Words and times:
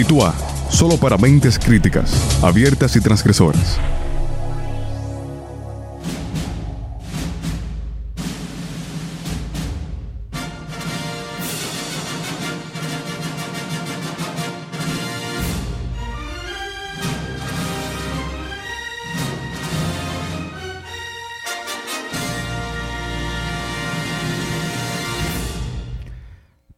Titua, 0.00 0.34
solo 0.70 0.96
para 0.96 1.18
mentes 1.18 1.58
críticas, 1.58 2.42
abiertas 2.42 2.96
y 2.96 3.02
transgresoras. 3.02 3.78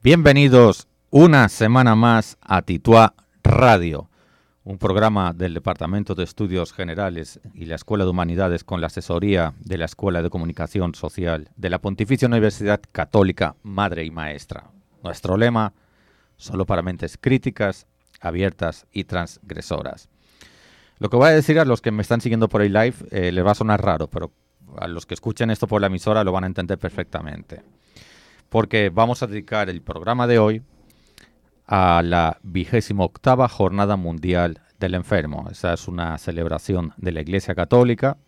Bienvenidos 0.02 0.88
una 1.14 1.50
semana 1.50 1.94
más 1.94 2.38
a 2.40 2.62
Titua 2.62 3.14
Radio, 3.44 4.08
un 4.64 4.78
programa 4.78 5.34
del 5.34 5.52
Departamento 5.52 6.14
de 6.14 6.24
Estudios 6.24 6.72
Generales 6.72 7.38
y 7.52 7.66
la 7.66 7.74
Escuela 7.74 8.04
de 8.04 8.10
Humanidades 8.10 8.64
con 8.64 8.80
la 8.80 8.86
asesoría 8.86 9.52
de 9.60 9.76
la 9.76 9.84
Escuela 9.84 10.22
de 10.22 10.30
Comunicación 10.30 10.94
Social 10.94 11.50
de 11.54 11.68
la 11.68 11.80
Pontificia 11.80 12.28
Universidad 12.28 12.80
Católica 12.92 13.56
Madre 13.62 14.06
y 14.06 14.10
Maestra. 14.10 14.70
Nuestro 15.04 15.36
lema, 15.36 15.74
solo 16.38 16.64
para 16.64 16.80
mentes 16.80 17.18
críticas, 17.20 17.86
abiertas 18.18 18.86
y 18.90 19.04
transgresoras. 19.04 20.08
Lo 20.98 21.10
que 21.10 21.18
voy 21.18 21.28
a 21.28 21.32
decir 21.32 21.58
a 21.58 21.66
los 21.66 21.82
que 21.82 21.90
me 21.90 22.00
están 22.00 22.22
siguiendo 22.22 22.48
por 22.48 22.62
el 22.62 22.72
live 22.72 22.94
eh, 23.10 23.32
les 23.32 23.44
va 23.44 23.50
a 23.50 23.54
sonar 23.54 23.84
raro, 23.84 24.08
pero 24.08 24.32
a 24.78 24.88
los 24.88 25.04
que 25.04 25.12
escuchen 25.12 25.50
esto 25.50 25.66
por 25.66 25.82
la 25.82 25.88
emisora 25.88 26.24
lo 26.24 26.32
van 26.32 26.44
a 26.44 26.46
entender 26.46 26.78
perfectamente 26.78 27.60
porque 28.52 28.90
vamos 28.90 29.22
a 29.22 29.26
dedicar 29.26 29.70
el 29.70 29.80
programa 29.80 30.26
de 30.26 30.38
hoy 30.38 30.62
a 31.74 32.02
la 32.02 32.38
vigésima 32.42 33.02
octava 33.02 33.48
Jornada 33.48 33.96
Mundial 33.96 34.60
del 34.78 34.94
Enfermo. 34.94 35.48
Esa 35.50 35.72
es 35.72 35.88
una 35.88 36.18
celebración 36.18 36.92
de 36.98 37.12
la 37.12 37.22
Iglesia 37.22 37.54
Católica 37.54 38.18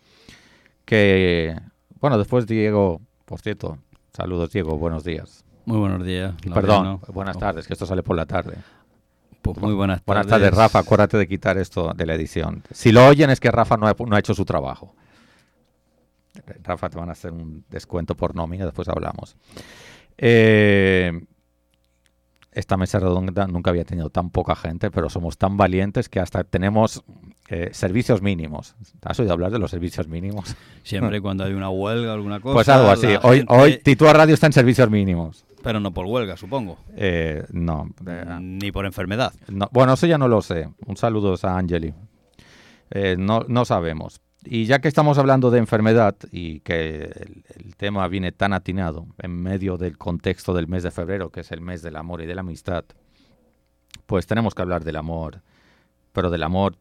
que, 0.86 1.54
bueno, 2.00 2.16
después 2.16 2.46
Diego, 2.46 3.02
por 3.26 3.42
cierto, 3.42 3.76
saludos 4.14 4.50
Diego, 4.50 4.78
buenos 4.78 5.04
días. 5.04 5.44
Muy 5.66 5.76
buenos 5.76 6.06
días. 6.06 6.32
Perdón, 6.54 7.02
buenas 7.08 7.36
tardes, 7.36 7.66
que 7.66 7.74
esto 7.74 7.84
sale 7.84 8.02
por 8.02 8.16
la 8.16 8.24
tarde. 8.24 8.56
Pues 9.42 9.58
muy 9.58 9.74
buenas 9.74 9.98
tardes. 9.98 10.06
Buenas 10.06 10.26
tardes, 10.26 10.54
Rafa. 10.54 10.78
Acuérdate 10.78 11.18
de 11.18 11.28
quitar 11.28 11.58
esto 11.58 11.92
de 11.92 12.06
la 12.06 12.14
edición. 12.14 12.62
Si 12.70 12.92
lo 12.92 13.06
oyen 13.06 13.28
es 13.28 13.40
que 13.40 13.50
Rafa 13.50 13.76
no 13.76 13.86
ha, 13.86 14.18
hecho 14.18 14.32
su 14.32 14.46
trabajo. 14.46 14.94
Rafa, 16.62 16.88
te 16.88 16.96
van 16.96 17.10
a 17.10 17.12
hacer 17.12 17.30
un 17.30 17.62
descuento 17.68 18.14
por 18.14 18.34
nómina, 18.34 18.64
después 18.64 18.88
hablamos. 18.88 19.36
Eh, 20.16 21.26
esta 22.54 22.76
mesa 22.76 22.98
redonda 22.98 23.46
nunca 23.46 23.70
había 23.70 23.84
tenido 23.84 24.10
tan 24.10 24.30
poca 24.30 24.54
gente, 24.54 24.90
pero 24.90 25.10
somos 25.10 25.36
tan 25.38 25.56
valientes 25.56 26.08
que 26.08 26.20
hasta 26.20 26.44
tenemos 26.44 27.04
eh, 27.48 27.70
servicios 27.72 28.22
mínimos. 28.22 28.74
¿Has 29.02 29.18
oído 29.20 29.32
hablar 29.32 29.50
de 29.50 29.58
los 29.58 29.70
servicios 29.70 30.08
mínimos? 30.08 30.56
Siempre 30.82 31.20
cuando 31.20 31.44
hay 31.44 31.52
una 31.52 31.68
huelga 31.70 32.12
o 32.12 32.14
alguna 32.14 32.40
cosa. 32.40 32.54
Pues 32.54 32.68
algo 32.68 32.90
así. 32.90 33.08
Hoy, 33.22 33.44
hoy 33.48 33.78
Titua 33.82 34.12
Radio 34.12 34.34
está 34.34 34.46
en 34.46 34.52
servicios 34.52 34.88
mínimos. 34.88 35.44
Pero 35.62 35.80
no 35.80 35.92
por 35.92 36.06
huelga, 36.06 36.36
supongo. 36.36 36.78
Eh, 36.94 37.44
no. 37.52 37.90
Ni 38.40 38.70
por 38.70 38.86
enfermedad. 38.86 39.32
Bueno, 39.72 39.94
eso 39.94 40.06
ya 40.06 40.18
no 40.18 40.28
lo 40.28 40.42
sé. 40.42 40.68
Un 40.86 40.96
saludo 40.96 41.34
a 41.42 41.58
Angeli. 41.58 41.92
no, 43.18 43.44
no 43.48 43.64
sabemos. 43.64 44.20
Y 44.46 44.66
ya 44.66 44.80
que 44.80 44.88
estamos 44.88 45.16
hablando 45.18 45.50
de 45.50 45.58
enfermedad 45.58 46.16
y 46.30 46.60
que 46.60 47.04
el, 47.56 47.76
tema 47.76 48.06
viene 48.08 48.30
tan 48.30 48.52
atinado 48.52 49.06
en 49.18 49.42
medio 49.42 49.76
del 49.76 49.98
contexto 49.98 50.54
del 50.54 50.68
mes 50.68 50.82
de 50.82 50.90
febrero, 50.90 51.30
que 51.30 51.40
es 51.40 51.50
el 51.50 51.60
mes 51.60 51.82
del 51.82 51.96
amor 51.96 52.22
y 52.22 52.26
de 52.26 52.34
la 52.34 52.42
amistad, 52.42 52.84
pues 54.06 54.26
tenemos 54.26 54.54
que 54.54 54.62
hablar 54.62 54.84
del 54.84 54.96
amor, 54.96 55.42
pero 56.12 56.30
del 56.30 56.42
amor 56.42 56.76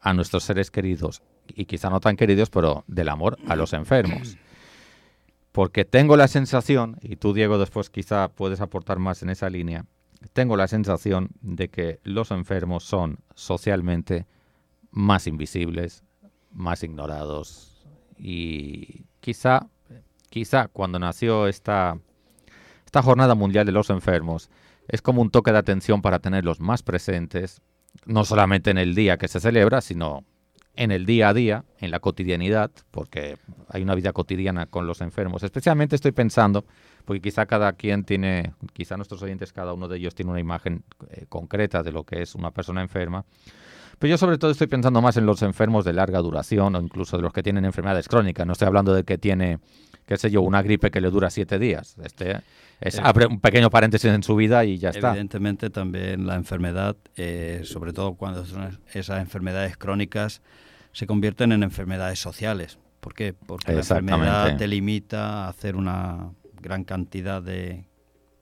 a 0.00 0.14
nuestros 0.14 0.44
seres 0.44 0.70
queridos 0.70 1.22
y 1.48 1.66
quizá 1.66 1.90
no 1.90 2.00
tan 2.00 2.16
queridos, 2.16 2.50
pero 2.50 2.84
del 2.86 3.08
amor 3.08 3.38
a 3.48 3.56
los 3.56 3.72
enfermos. 3.72 4.36
Porque 5.52 5.84
tengo 5.84 6.16
la 6.16 6.28
sensación, 6.28 6.98
y 7.02 7.16
tú 7.16 7.32
Diego 7.32 7.58
después 7.58 7.90
quizá 7.90 8.28
puedes 8.28 8.60
aportar 8.60 8.98
más 8.98 9.22
en 9.22 9.30
esa 9.30 9.48
línea, 9.48 9.84
tengo 10.32 10.56
la 10.56 10.68
sensación 10.68 11.30
de 11.40 11.68
que 11.68 12.00
los 12.02 12.30
enfermos 12.30 12.84
son 12.84 13.18
socialmente 13.34 14.26
más 14.90 15.26
invisibles, 15.26 16.04
más 16.52 16.82
ignorados. 16.82 17.86
Y 18.18 19.04
quizá, 19.20 19.68
quizá 20.30 20.68
cuando 20.68 20.98
nació 20.98 21.46
esta, 21.46 21.98
esta 22.84 23.02
Jornada 23.02 23.34
Mundial 23.34 23.66
de 23.66 23.72
los 23.72 23.90
Enfermos, 23.90 24.50
es 24.88 25.02
como 25.02 25.22
un 25.22 25.30
toque 25.30 25.52
de 25.52 25.58
atención 25.58 26.02
para 26.02 26.18
tenerlos 26.18 26.60
más 26.60 26.82
presentes, 26.82 27.60
no 28.04 28.24
solamente 28.24 28.70
en 28.70 28.78
el 28.78 28.94
día 28.94 29.16
que 29.16 29.28
se 29.28 29.40
celebra, 29.40 29.80
sino 29.80 30.24
en 30.76 30.90
el 30.90 31.06
día 31.06 31.30
a 31.30 31.34
día, 31.34 31.64
en 31.78 31.90
la 31.90 32.00
cotidianidad, 32.00 32.70
porque 32.90 33.38
hay 33.68 33.82
una 33.82 33.94
vida 33.94 34.12
cotidiana 34.12 34.66
con 34.66 34.86
los 34.86 35.00
enfermos. 35.00 35.42
Especialmente 35.42 35.96
estoy 35.96 36.12
pensando, 36.12 36.66
porque 37.04 37.22
quizá 37.22 37.46
cada 37.46 37.72
quien 37.72 38.04
tiene, 38.04 38.52
quizá 38.74 38.96
nuestros 38.96 39.22
oyentes, 39.22 39.52
cada 39.52 39.72
uno 39.72 39.88
de 39.88 39.96
ellos 39.96 40.14
tiene 40.14 40.30
una 40.30 40.40
imagen 40.40 40.84
eh, 41.08 41.24
concreta 41.28 41.82
de 41.82 41.92
lo 41.92 42.04
que 42.04 42.20
es 42.22 42.34
una 42.34 42.50
persona 42.50 42.82
enferma. 42.82 43.24
Pero 43.98 44.10
yo 44.10 44.18
sobre 44.18 44.38
todo 44.38 44.50
estoy 44.50 44.66
pensando 44.66 45.00
más 45.00 45.16
en 45.16 45.26
los 45.26 45.42
enfermos 45.42 45.84
de 45.84 45.92
larga 45.92 46.18
duración 46.20 46.74
o 46.74 46.80
incluso 46.80 47.16
de 47.16 47.22
los 47.22 47.32
que 47.32 47.42
tienen 47.42 47.64
enfermedades 47.64 48.08
crónicas. 48.08 48.46
No 48.46 48.52
estoy 48.52 48.68
hablando 48.68 48.92
de 48.92 49.04
que 49.04 49.16
tiene, 49.16 49.58
qué 50.04 50.16
sé 50.18 50.30
yo, 50.30 50.42
una 50.42 50.62
gripe 50.62 50.90
que 50.90 51.00
le 51.00 51.10
dura 51.10 51.30
siete 51.30 51.58
días. 51.58 51.96
Este 52.02 52.42
es, 52.80 52.98
abre 52.98 53.26
un 53.26 53.40
pequeño 53.40 53.70
paréntesis 53.70 54.10
en 54.10 54.22
su 54.22 54.36
vida 54.36 54.64
y 54.64 54.78
ya 54.78 54.90
está. 54.90 55.10
Evidentemente 55.10 55.70
también 55.70 56.26
la 56.26 56.34
enfermedad, 56.34 56.96
eh, 57.16 57.62
sobre 57.64 57.92
todo 57.94 58.14
cuando 58.14 58.44
son 58.44 58.78
esas 58.92 59.20
enfermedades 59.20 59.78
crónicas, 59.78 60.42
se 60.92 61.06
convierten 61.06 61.52
en 61.52 61.62
enfermedades 61.62 62.18
sociales. 62.18 62.78
¿Por 63.00 63.14
qué? 63.14 63.32
Porque 63.32 63.72
la 63.72 63.78
enfermedad 63.78 64.56
te 64.56 64.66
limita 64.66 65.44
a 65.44 65.48
hacer 65.48 65.76
una 65.76 66.32
gran 66.60 66.84
cantidad 66.84 67.42
de 67.42 67.84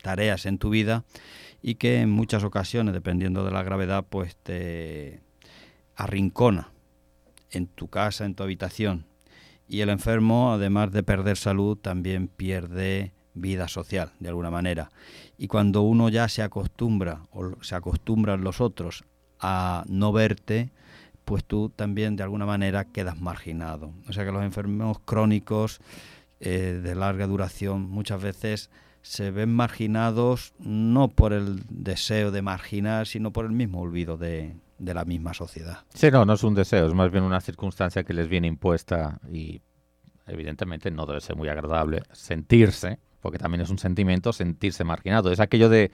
tareas 0.03 0.47
en 0.47 0.59
tu 0.59 0.71
vida 0.71 1.05
y 1.63 1.77
que 1.77 2.01
en 2.01 2.11
muchas 2.11 2.45
ocasiones, 2.45 2.93
dependiendo 2.93 3.45
de 3.45 3.51
la 3.51 3.63
gravedad, 3.63 4.05
pues 4.09 4.37
te, 4.37 5.24
arrincona 5.97 6.73
en 7.51 7.67
tu 7.67 7.89
casa, 7.89 8.25
en 8.25 8.35
tu 8.35 8.43
habitación. 8.43 9.07
Y 9.69 9.81
el 9.81 9.89
enfermo, 9.89 10.53
además 10.53 10.93
de 10.93 11.03
perder 11.03 11.37
salud, 11.37 11.77
también 11.77 12.29
pierde 12.29 13.13
vida 13.35 13.69
social, 13.69 14.13
de 14.21 14.29
alguna 14.29 14.51
manera. 14.51 14.91
Y 15.39 15.49
cuando 15.49 15.83
uno 15.83 16.09
ya 16.09 16.29
se 16.29 16.43
acostumbra, 16.43 17.23
o 17.31 17.63
se 17.63 17.75
acostumbran 17.75 18.45
los 18.45 18.61
otros 18.61 19.05
a 19.41 19.85
no 19.89 20.13
verte, 20.13 20.71
pues 21.25 21.45
tú 21.45 21.71
también 21.75 22.17
de 22.17 22.23
alguna 22.23 22.47
manera 22.47 22.85
quedas 22.85 23.21
marginado. 23.21 23.93
O 24.09 24.13
sea 24.13 24.25
que 24.25 24.33
los 24.33 24.45
enfermos 24.45 24.99
crónicos 25.05 25.81
eh, 26.41 26.81
de 26.83 26.95
larga 26.95 27.27
duración 27.27 27.89
muchas 27.89 28.23
veces 28.23 28.71
se 29.03 29.31
ven 29.31 29.55
marginados 29.55 30.55
no 30.59 31.09
por 31.09 31.33
el 31.33 31.63
deseo 31.69 32.31
de 32.31 32.43
marginar, 32.43 33.07
sino 33.07 33.33
por 33.33 33.45
el 33.45 33.53
mismo 33.53 33.81
olvido 33.81 34.17
de, 34.17 34.55
de 34.79 34.95
la 34.95 35.05
misma 35.05 35.35
sociedad. 35.35 35.79
Sí, 35.95 36.11
no, 36.11 36.25
no 36.25 36.35
es 36.35 36.43
un 36.43 36.55
deseo, 36.55 36.87
es 36.87 36.95
más 36.95 37.11
bien 37.11 37.25
una 37.25 37.41
circunstancia 37.41 38.05
que 38.05 38.13
les 38.13 38.29
viene 38.29 38.47
impuesta 38.47 39.21
y 39.31 39.61
evidentemente 40.27 40.91
no 40.91 41.07
debe 41.07 41.21
ser 41.21 41.37
muy 41.37 41.49
agradable 41.49 42.03
sentirse, 42.13 42.99
porque 43.21 43.39
también 43.39 43.63
es 43.63 43.71
un 43.71 43.79
sentimiento, 43.79 44.33
sentirse 44.33 44.85
marginado. 44.85 45.33
Es 45.33 45.41
aquello 45.41 45.69
de 45.69 45.91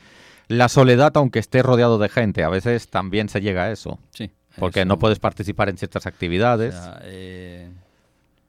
la 0.49 0.69
soledad, 0.69 1.13
aunque 1.15 1.39
esté 1.39 1.63
rodeado 1.63 1.99
de 1.99 2.09
gente, 2.09 2.43
a 2.43 2.49
veces 2.49 2.89
también 2.89 3.29
se 3.29 3.41
llega 3.41 3.65
a 3.65 3.71
eso. 3.71 3.99
Sí. 4.11 4.31
Porque 4.59 4.85
no 4.85 4.99
puedes 4.99 5.21
participar 5.21 5.69
en 5.69 5.79
ciertas 5.79 6.07
actividades. 6.07 6.75
Eh, 7.03 7.71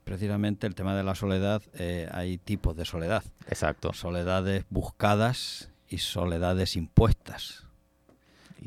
precisamente 0.03 0.65
el 0.65 0.73
tema 0.73 0.95
de 0.95 1.03
la 1.03 1.13
soledad, 1.13 1.61
eh, 1.75 2.09
hay 2.11 2.37
tipos 2.37 2.75
de 2.75 2.85
soledad. 2.85 3.23
Exacto. 3.47 3.93
Soledades 3.93 4.65
buscadas 4.69 5.69
y 5.87 5.99
soledades 5.99 6.75
impuestas. 6.75 7.67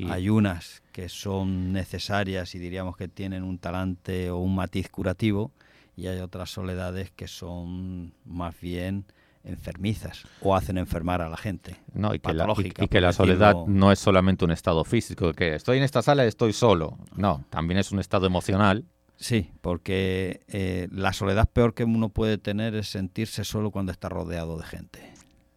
Hay 0.09 0.29
unas 0.29 0.83
que 0.91 1.07
son 1.09 1.71
necesarias 1.71 2.53
y 2.55 2.59
diríamos 2.59 2.97
que 2.97 3.07
tienen 3.07 3.43
un 3.43 3.57
talante 3.57 4.29
o 4.29 4.37
un 4.37 4.55
matiz 4.55 4.89
curativo 4.89 5.51
y 5.95 6.07
hay 6.07 6.19
otras 6.19 6.49
soledades 6.49 7.11
que 7.11 7.27
son 7.27 8.13
más 8.25 8.59
bien 8.59 9.05
enfermizas 9.45 10.23
o 10.41 10.55
hacen 10.55 10.77
enfermar 10.77 11.21
a 11.21 11.29
la 11.29 11.37
gente. 11.37 11.77
No, 11.93 12.13
y 12.13 12.19
que 12.19 12.33
la, 12.33 12.53
y, 12.57 12.87
que 12.87 13.01
la 13.01 13.13
soledad 13.13 13.55
no 13.67 13.91
es 13.91 13.99
solamente 13.99 14.43
un 14.43 14.51
estado 14.51 14.83
físico, 14.83 15.33
que 15.33 15.55
estoy 15.55 15.77
en 15.77 15.83
esta 15.83 16.01
sala 16.01 16.25
y 16.25 16.27
estoy 16.27 16.51
solo. 16.51 16.97
No, 17.15 17.45
también 17.49 17.79
es 17.79 17.91
un 17.91 17.99
estado 17.99 18.25
emocional. 18.25 18.85
Sí, 19.17 19.51
porque 19.61 20.41
eh, 20.49 20.89
la 20.91 21.13
soledad 21.13 21.47
peor 21.47 21.73
que 21.73 21.85
uno 21.85 22.09
puede 22.09 22.37
tener 22.37 22.75
es 22.75 22.89
sentirse 22.89 23.45
solo 23.45 23.71
cuando 23.71 23.93
está 23.93 24.09
rodeado 24.09 24.57
de 24.57 24.65
gente. 24.65 25.13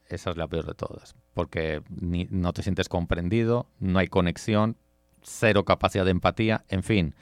Esa 0.07 0.31
es 0.31 0.37
la 0.37 0.47
peor 0.47 0.67
de 0.67 0.75
todas 0.75 1.17
porque 1.39 1.83
no 2.31 2.53
te 2.53 2.65
sientes 2.65 2.89
comprendido, 2.89 3.69
no 3.79 4.01
hay 4.01 4.09
conexión, 4.09 4.75
cero 5.23 5.65
capacidad 5.65 6.05
de 6.05 6.11
empatía, 6.11 6.65
en 6.69 6.83
fin. 6.83 7.15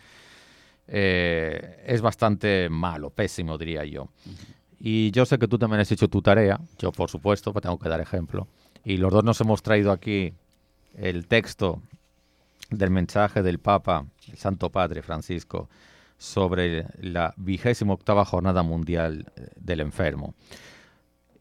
Eh, 0.88 1.84
es 1.86 2.00
bastante 2.00 2.70
malo, 2.70 3.10
pésimo 3.10 3.58
diría 3.58 3.84
yo. 3.84 4.08
Y 4.80 5.10
yo 5.10 5.26
sé 5.26 5.38
que 5.38 5.48
tú 5.48 5.58
también 5.58 5.80
has 5.82 5.92
hecho 5.92 6.08
tu 6.08 6.22
tarea, 6.22 6.58
yo 6.78 6.92
por 6.92 7.10
supuesto, 7.10 7.52
pues 7.52 7.62
tengo 7.62 7.78
que 7.78 7.90
dar 7.90 8.00
ejemplo. 8.00 8.48
Y 8.86 8.96
los 8.96 9.12
dos 9.12 9.22
nos 9.22 9.38
hemos 9.42 9.62
traído 9.62 9.92
aquí 9.92 10.32
el 10.96 11.26
texto 11.26 11.82
del 12.70 12.88
mensaje 12.88 13.42
del 13.42 13.58
Papa, 13.58 14.06
el 14.32 14.38
Santo 14.38 14.70
Padre 14.70 15.02
Francisco, 15.02 15.68
sobre 16.16 16.86
la 17.02 17.34
vigésima 17.36 17.92
octava 17.92 18.24
jornada 18.24 18.62
mundial 18.62 19.26
eh, 19.36 19.48
del 19.56 19.80
enfermo. 19.80 20.32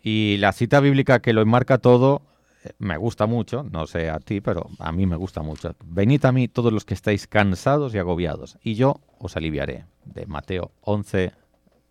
Y 0.03 0.35
la 0.39 0.51
cita 0.51 0.81
bíblica 0.81 1.19
que 1.19 1.31
lo 1.31 1.41
enmarca 1.41 1.77
todo 1.77 2.34
me 2.79 2.97
gusta 2.97 3.25
mucho, 3.25 3.63
no 3.63 3.87
sé 3.87 4.09
a 4.09 4.19
ti, 4.19 4.41
pero 4.41 4.69
a 4.79 4.91
mí 4.91 5.05
me 5.05 5.15
gusta 5.15 5.41
mucho. 5.41 5.75
Venid 5.85 6.25
a 6.25 6.31
mí 6.31 6.47
todos 6.47 6.71
los 6.73 6.85
que 6.85 6.93
estáis 6.93 7.27
cansados 7.27 7.93
y 7.93 7.97
agobiados, 7.97 8.57
y 8.61 8.75
yo 8.75 9.01
os 9.19 9.35
aliviaré. 9.37 9.85
De 10.05 10.27
Mateo 10.27 10.71
11, 10.81 11.31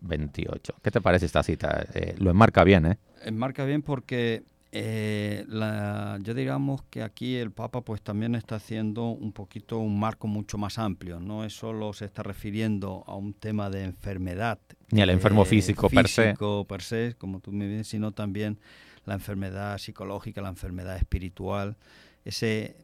28. 0.01 0.75
¿Qué 0.83 0.91
te 0.91 1.01
parece 1.01 1.27
esta 1.27 1.43
cita? 1.43 1.85
Eh, 1.95 2.15
lo 2.19 2.31
enmarca 2.31 2.63
bien, 2.63 2.87
¿eh? 2.87 2.99
Enmarca 3.25 3.65
bien 3.65 3.83
porque 3.83 4.45
eh, 4.77 5.45
la, 5.49 6.19
yo 6.21 6.35
digamos 6.35 6.83
que 6.91 7.05
aquí 7.05 7.37
el 7.37 7.53
Papa 7.53 7.83
pues 7.83 8.03
también 8.03 8.35
está 8.35 8.57
haciendo 8.57 9.05
un 9.07 9.33
poquito 9.33 9.79
un 9.79 10.01
marco 10.01 10.27
mucho 10.27 10.59
más 10.59 10.81
amplio, 10.81 11.21
no 11.21 11.45
es 11.45 11.53
solo 11.53 11.93
se 11.93 12.07
está 12.07 12.25
refiriendo 12.25 13.05
a 13.07 13.15
un 13.15 13.35
tema 13.35 13.71
de 13.71 13.85
enfermedad. 13.85 14.59
Ni 14.91 15.01
al 15.01 15.11
enfermo 15.11 15.45
físico, 15.45 15.89
per 15.89 16.09
se. 16.09 16.35
per 16.69 16.83
se, 16.83 17.15
como 17.17 17.39
tú 17.39 17.53
me 17.53 17.69
dices, 17.69 17.87
sino 17.87 18.11
también 18.11 18.59
la 19.05 19.15
enfermedad 19.15 19.79
psicológica, 19.79 20.41
la 20.41 20.49
enfermedad 20.49 20.97
espiritual, 20.97 21.77
ese, 22.25 22.77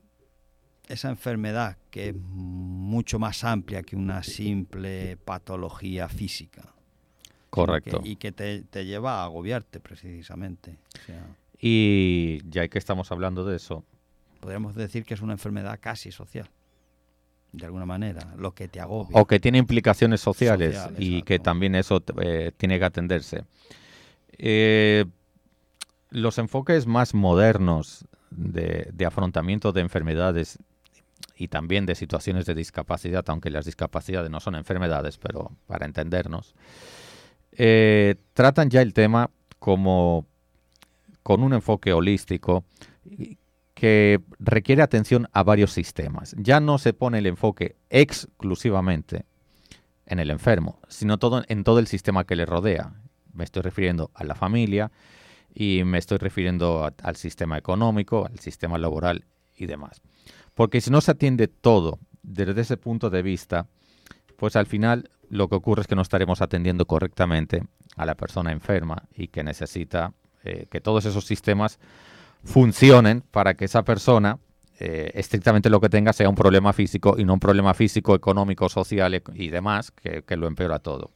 esa 0.89 1.09
enfermedad 1.09 1.77
que 1.91 2.11
es 2.11 2.17
mucho 2.17 3.19
más 3.19 3.45
amplia 3.45 3.83
que 3.83 3.97
una 3.97 4.23
simple 4.23 5.17
patología 5.17 6.09
física. 6.09 6.75
Correcto. 7.51 8.01
y 8.05 8.15
que 8.15 8.31
te, 8.31 8.63
te, 8.63 8.85
lleva 8.87 9.23
a 9.23 9.25
agobiarte 9.25 9.81
precisamente. 9.81 10.79
O 11.03 11.05
sea, 11.05 11.27
y 11.61 12.41
ya 12.49 12.67
que 12.69 12.79
estamos 12.79 13.13
hablando 13.13 13.45
de 13.45 13.57
eso. 13.57 13.85
Podríamos 14.41 14.75
decir 14.75 15.05
que 15.05 15.15
es 15.15 15.21
una 15.21 15.35
enfermedad 15.35 15.79
casi 15.81 16.11
social, 16.11 16.49
de 17.53 17.67
alguna 17.67 17.85
manera, 17.85 18.35
lo 18.39 18.55
que 18.55 18.69
te 18.69 18.81
agobia. 18.81 19.21
O 19.21 19.27
que 19.27 19.39
tiene 19.39 19.59
implicaciones 19.59 20.23
sociales 20.23 20.79
y 20.97 21.23
que 21.23 21.39
también 21.39 21.75
eso 21.75 22.03
eh, 22.23 22.53
tiene 22.57 22.79
que 22.79 22.85
atenderse. 22.87 23.45
Eh, 24.39 25.05
los 26.11 26.39
enfoques 26.39 26.87
más 26.87 27.15
modernos 27.15 28.05
de, 28.31 28.93
afrontamiento 29.07 29.73
de 29.73 29.81
enfermedades 29.81 30.59
y 31.37 31.49
también 31.49 31.87
de 31.87 31.95
situaciones 31.95 32.47
de 32.47 32.55
discapacidad, 32.55 33.25
aunque 33.29 33.51
las 33.51 33.65
discapacidades 33.65 34.31
no 34.31 34.41
son 34.41 34.55
enfermedades, 34.57 35.19
pero 35.19 35.53
para 35.67 35.87
entendernos, 35.87 36.55
eh, 37.53 38.17
tratan 38.35 38.71
ya 38.71 38.83
el 38.83 38.93
tema 38.93 39.31
como 39.59 40.27
con 41.23 41.43
un 41.43 41.53
enfoque 41.53 41.93
holístico 41.93 42.65
que 43.75 44.21
requiere 44.39 44.83
atención 44.83 45.29
a 45.33 45.43
varios 45.43 45.73
sistemas. 45.73 46.35
Ya 46.39 46.61
no 46.61 46.79
se 46.79 46.93
pone 46.93 47.19
el 47.19 47.27
enfoque 47.27 47.77
exclusivamente 47.89 49.25
en 50.07 50.19
el 50.19 50.31
enfermo, 50.31 50.81
sino 50.89 51.19
todo, 51.19 51.43
en 51.49 51.65
todo 51.65 51.79
el 51.79 51.87
sistema 51.87 52.25
que 52.25 52.37
le 52.37 52.47
rodea. 52.47 52.93
Me 53.33 53.45
estoy 53.45 53.63
refiriendo 53.63 54.11
a 54.15 54.25
la 54.25 54.35
familia 54.35 54.91
y 55.55 55.83
me 55.85 55.99
estoy 55.99 56.19
refiriendo 56.19 56.91
al 57.03 57.17
sistema 57.17 57.59
económico, 57.59 58.27
al 58.27 58.39
sistema 58.39 58.79
laboral 58.79 59.25
y 59.57 59.67
demás. 59.67 60.01
Porque 60.55 60.81
si 60.81 60.91
no 60.91 61.01
se 61.01 61.13
atiende 61.13 61.49
todo 61.49 61.99
desde 62.23 62.61
ese 62.61 62.77
punto 62.77 63.11
de 63.11 63.23
vista, 63.23 63.67
pues 64.37 64.57
al 64.57 64.67
final 64.67 65.11
lo 65.29 65.49
que 65.49 65.57
ocurre 65.57 65.83
es 65.83 65.87
que 65.87 65.97
no 65.97 66.03
estaremos 66.03 66.43
atendiendo 66.43 66.87
correctamente 66.87 67.63
a 67.97 68.07
la 68.07 68.15
persona 68.15 68.53
enferma 68.53 69.05
y 69.15 69.29
que 69.29 69.45
necesita 69.45 70.13
eh, 70.45 70.67
que 70.71 70.81
todos 70.81 71.05
esos 71.05 71.25
sistemas 71.25 71.79
funcionen 72.45 73.23
para 73.31 73.55
que 73.55 73.67
esa 73.67 73.83
persona 73.85 74.39
eh, 74.79 75.11
estrictamente 75.15 75.69
lo 75.69 75.79
que 75.79 75.91
tenga 75.91 76.15
sea 76.15 76.29
un 76.29 76.35
problema 76.35 76.73
físico 76.73 77.17
y 77.19 77.25
no 77.25 77.35
un 77.35 77.41
problema 77.41 77.75
físico, 77.75 78.15
económico, 78.15 78.69
social 78.71 79.23
y 79.35 79.49
demás 79.51 79.91
que, 79.91 80.37
lo 80.37 80.47
empeora 80.47 80.79
todo. 80.79 81.11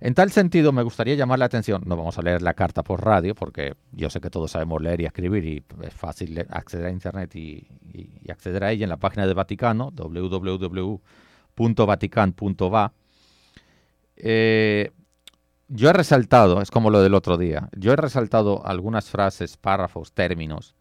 En 0.00 0.14
tal 0.14 0.30
sentido, 0.30 0.72
me 0.72 0.82
gustaría 0.82 1.14
llamar 1.14 1.38
la 1.38 1.44
atención, 1.46 1.82
no 1.86 1.96
vamos 1.96 2.18
a 2.18 2.22
leer 2.22 2.42
la 2.42 2.52
carta 2.54 2.82
por 2.82 3.02
radio, 3.02 3.34
porque 3.34 3.76
yo 3.92 4.10
sé 4.10 4.20
que 4.20 4.28
todos 4.28 4.50
sabemos 4.50 4.82
leer 4.82 5.00
y 5.00 5.06
escribir 5.06 5.46
y 5.46 5.64
es 5.82 5.94
fácil 5.94 6.38
acceder 6.50 6.84
a 6.86 6.90
Internet 6.90 7.34
y, 7.34 7.66
acceder 8.30 8.64
a 8.64 8.72
ella 8.72 8.84
en 8.84 8.90
la 8.90 8.98
página 8.98 9.26
de 9.26 9.32
Vaticano, 9.32 9.90
www.vatican.va. 9.92 12.92
Eh, 14.16 14.90
yo 15.68 15.88
he 15.88 15.92
resaltado, 15.92 16.60
es 16.60 16.70
como 16.70 16.90
lo 16.90 17.00
del 17.00 17.14
otro 17.14 17.38
día, 17.38 17.70
yo 17.76 17.92
he 17.92 17.96
resaltado 17.96 18.66
algunas 18.66 19.08
frases, 19.08 19.56
párrafos, 19.56 20.12
términos 20.12 20.74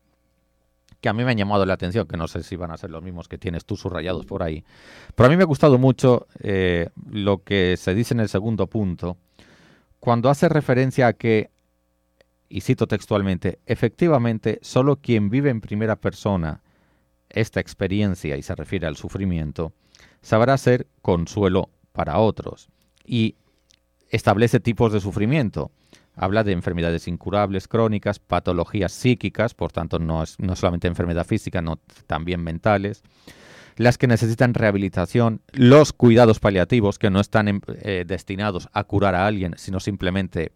que 1.05 1.09
a 1.09 1.13
mí 1.13 1.23
me 1.23 1.29
han 1.29 1.37
llamado 1.37 1.67
la 1.67 1.75
atención, 1.75 2.07
que 2.07 2.17
no 2.17 2.27
sé 2.27 2.41
si 2.41 2.55
van 2.55 2.71
a 2.71 2.77
ser 2.77 2.89
los 2.89 3.03
mismos 3.03 3.27
que 3.27 3.37
tienes 3.37 3.63
tú 3.63 3.77
subrayados 3.77 4.25
por 4.25 4.41
ahí. 4.41 4.63
Pero 5.13 5.27
a 5.27 5.29
mí 5.29 5.37
me 5.37 5.43
ha 5.43 5.45
gustado 5.45 5.77
mucho 5.77 6.25
eh, 6.39 6.89
lo 7.11 7.43
que 7.43 7.77
se 7.77 7.93
dice 7.93 8.15
en 8.15 8.21
el 8.21 8.27
segundo 8.27 8.65
punto, 8.65 9.15
cuando 9.99 10.31
hace 10.31 10.49
referencia 10.49 11.05
a 11.05 11.13
que, 11.13 11.51
y 12.49 12.61
cito 12.61 12.87
textualmente, 12.87 13.59
efectivamente, 13.67 14.57
solo 14.63 14.95
quien 14.95 15.29
vive 15.29 15.51
en 15.51 15.61
primera 15.61 15.95
persona 15.95 16.63
esta 17.29 17.59
experiencia, 17.59 18.35
y 18.35 18.41
se 18.41 18.55
refiere 18.55 18.87
al 18.87 18.95
sufrimiento, 18.95 19.73
sabrá 20.23 20.57
ser 20.57 20.87
consuelo 21.03 21.69
para 21.91 22.17
otros. 22.17 22.69
Y 23.05 23.35
establece 24.09 24.59
tipos 24.59 24.91
de 24.91 25.01
sufrimiento. 25.01 25.69
Habla 26.15 26.44
de 26.44 26.53
enfermedades 26.53 27.07
incurables, 27.07 27.67
crónicas, 27.67 28.19
patologías 28.19 28.94
psíquicas, 28.94 29.53
por 29.53 29.71
tanto 29.71 30.00
no 30.00 30.23
es 30.23 30.39
no 30.39 30.56
solamente 30.56 30.88
enfermedad 30.88 31.25
física, 31.25 31.62
no 31.62 31.79
también 32.07 32.41
mentales, 32.41 33.03
las 33.75 33.97
que 33.97 34.07
necesitan 34.07 34.53
rehabilitación, 34.53 35.41
los 35.51 35.91
cuidados 35.91 36.39
paliativos 36.39 36.97
que 36.97 37.09
no 37.09 37.19
están 37.19 37.62
eh, 37.67 38.06
destinados 38.07 38.69
a 38.71 38.85
curar 38.85 39.15
a 39.15 39.25
alguien, 39.25 39.56
sino 39.57 39.79
simplemente, 39.79 40.53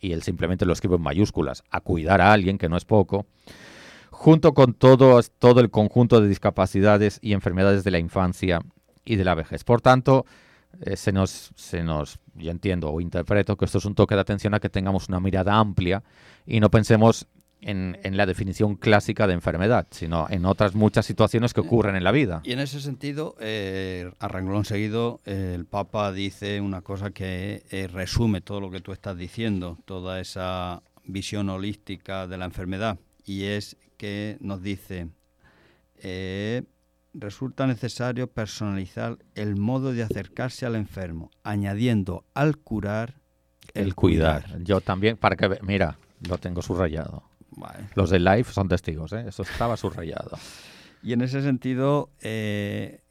y 0.00 0.12
él 0.12 0.22
simplemente 0.22 0.64
lo 0.64 0.72
escribe 0.72 0.96
en 0.96 1.02
mayúsculas, 1.02 1.62
a 1.70 1.80
cuidar 1.80 2.20
a 2.20 2.32
alguien, 2.32 2.56
que 2.56 2.70
no 2.70 2.76
es 2.76 2.86
poco, 2.86 3.26
junto 4.10 4.54
con 4.54 4.72
todo, 4.72 5.20
todo 5.38 5.60
el 5.60 5.70
conjunto 5.70 6.20
de 6.20 6.28
discapacidades 6.28 7.18
y 7.20 7.34
enfermedades 7.34 7.84
de 7.84 7.90
la 7.90 7.98
infancia 7.98 8.60
y 9.04 9.16
de 9.16 9.24
la 9.24 9.34
vejez. 9.34 9.64
Por 9.64 9.80
tanto, 9.80 10.24
eh, 10.80 10.96
se 10.96 11.12
nos, 11.12 11.52
se 11.54 11.82
nos, 11.82 12.18
yo 12.34 12.50
entiendo 12.50 12.90
o 12.90 13.00
interpreto 13.00 13.56
que 13.56 13.64
esto 13.64 13.78
es 13.78 13.84
un 13.84 13.94
toque 13.94 14.14
de 14.14 14.20
atención 14.20 14.54
a 14.54 14.60
que 14.60 14.68
tengamos 14.68 15.08
una 15.08 15.20
mirada 15.20 15.54
amplia 15.54 16.02
y 16.46 16.60
no 16.60 16.70
pensemos 16.70 17.26
en, 17.60 17.98
en, 18.02 18.16
la 18.16 18.26
definición 18.26 18.74
clásica 18.74 19.26
de 19.26 19.34
enfermedad, 19.34 19.86
sino 19.90 20.26
en 20.28 20.44
otras 20.44 20.74
muchas 20.74 21.06
situaciones 21.06 21.54
que 21.54 21.60
ocurren 21.60 21.94
en 21.94 22.02
la 22.02 22.10
vida. 22.10 22.40
Y 22.44 22.52
en 22.52 22.58
ese 22.58 22.80
sentido, 22.80 23.36
eh, 23.38 24.10
a 24.18 24.28
renglón 24.28 24.64
seguido, 24.64 25.20
el 25.24 25.64
Papa 25.64 26.12
dice 26.12 26.60
una 26.60 26.82
cosa 26.82 27.10
que 27.10 27.62
eh, 27.70 27.86
resume 27.86 28.40
todo 28.40 28.60
lo 28.60 28.70
que 28.70 28.80
tú 28.80 28.92
estás 28.92 29.16
diciendo, 29.16 29.78
toda 29.84 30.20
esa 30.20 30.82
visión 31.04 31.48
holística 31.50 32.26
de 32.26 32.36
la 32.36 32.46
enfermedad, 32.46 32.98
y 33.24 33.44
es 33.44 33.76
que 33.96 34.36
nos 34.40 34.60
dice, 34.62 35.08
eh, 35.98 36.62
resulta 37.14 37.66
necesario 37.66 38.26
personalizar 38.26 39.18
el 39.34 39.56
modo 39.56 39.92
de 39.92 40.02
acercarse 40.02 40.66
al 40.66 40.76
enfermo, 40.76 41.30
añadiendo 41.42 42.24
al 42.34 42.58
curar 42.58 43.20
el, 43.74 43.94
cuidar. 43.94 44.62
Yo 44.62 44.80
también, 44.80 45.16
para 45.16 45.36
que 45.36 45.58
mira, 45.62 45.98
lo 46.28 46.38
tengo 46.38 46.62
subrayado. 46.62 47.24
Los 47.94 48.10
de 48.10 48.18
Life 48.18 48.52
son 48.52 48.68
testigos, 48.68 49.12
¿eh? 49.12 49.24
eso 49.28 49.42
estaba 49.42 49.76
subrayado. 49.76 50.38
Y 51.02 51.12
en 51.12 51.20
ese 51.22 51.42
sentido, 51.42 52.10
eh, 52.20 53.02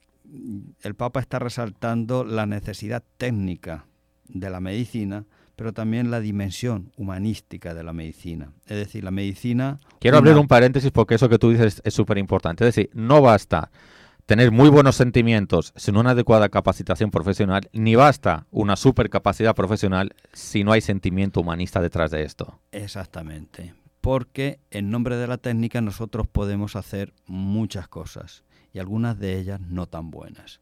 el 0.81 0.96
Papa 0.96 1.20
está 1.20 1.39
resaltando 1.39 2.24
la 2.24 2.46
necesidad 2.46 3.03
técnica 3.17 3.86
de 4.27 4.50
la 4.50 4.60
medicina, 4.60 5.25
pero 5.62 5.74
también 5.74 6.10
la 6.10 6.22
dimensión 6.22 6.91
humanística 6.98 7.75
de 7.75 7.84
la 7.84 7.94
medicina. 7.94 8.51
Es 8.65 8.77
decir, 8.77 9.03
la 9.03 9.12
medicina... 9.12 9.80
Quiero 10.00 10.18
abrir 10.18 10.36
un 10.36 10.48
paréntesis 10.48 10.89
porque 10.89 11.13
eso 11.13 11.30
que 11.30 11.38
tú 11.38 11.51
dices 11.51 11.84
es 11.86 11.94
súper 11.94 12.18
importante. 12.18 12.68
Es 12.68 12.74
decir, 12.74 12.89
no 12.96 13.22
basta 13.22 13.70
tener 14.25 14.50
muy 14.50 14.70
buenos 14.70 14.96
sentimientos 14.96 15.72
sin 15.75 15.98
una 15.98 16.12
adecuada 16.12 16.50
capacitación 16.50 17.12
profesional, 17.12 17.70
ni 17.74 17.94
basta 17.94 18.48
una 18.50 18.75
super 18.75 19.12
capacidad 19.12 19.53
profesional 19.53 20.15
si 20.34 20.63
no 20.63 20.72
hay 20.72 20.82
sentimiento 20.82 21.41
humanista 21.41 21.80
detrás 21.80 22.10
de 22.10 22.24
esto. 22.24 22.60
Exactamente. 22.72 23.75
Porque 24.01 24.58
en 24.72 24.89
nombre 24.89 25.15
de 25.15 25.27
la 25.27 25.38
técnica 25.38 25.80
nosotros 25.80 26.27
podemos 26.27 26.75
hacer 26.75 27.13
muchas 27.27 27.88
cosas 27.88 28.44
y 28.74 28.80
algunas 28.80 29.20
de 29.20 29.38
ellas 29.38 29.62
no 29.62 29.86
tan 29.86 30.10
buenas. 30.10 30.60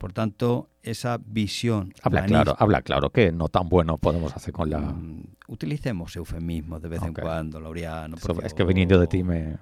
Por 0.00 0.14
tanto, 0.14 0.70
esa 0.82 1.18
visión. 1.22 1.92
Habla 2.02 2.24
claro, 2.24 2.56
habla 2.58 2.80
claro 2.80 3.10
que 3.10 3.32
no 3.32 3.48
tan 3.48 3.68
bueno 3.68 3.98
podemos 3.98 4.34
hacer 4.34 4.50
con 4.50 4.70
la. 4.70 4.78
Mm, 4.78 5.24
utilicemos 5.48 6.16
eufemismos 6.16 6.80
de 6.80 6.88
vez 6.88 7.02
en 7.02 7.12
cuando, 7.12 7.60
Laureano. 7.60 8.16
es 8.42 8.54
que 8.54 8.64
viniendo 8.64 8.98
de 8.98 9.06
ti 9.06 9.22
me. 9.22 9.58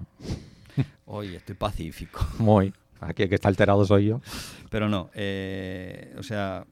Oye, 1.07 1.39
estoy 1.39 1.57
pacífico. 1.57 2.25
Muy. 2.39 2.73
Aquí 3.01 3.25
el 3.25 3.29
que 3.29 3.35
está 3.35 3.49
alterado 3.49 3.85
soy 3.85 4.07
yo. 4.07 4.21
Pero 4.71 4.89
no, 4.89 5.11
eh, 5.15 6.15
o 6.17 6.23
sea, 6.23 6.65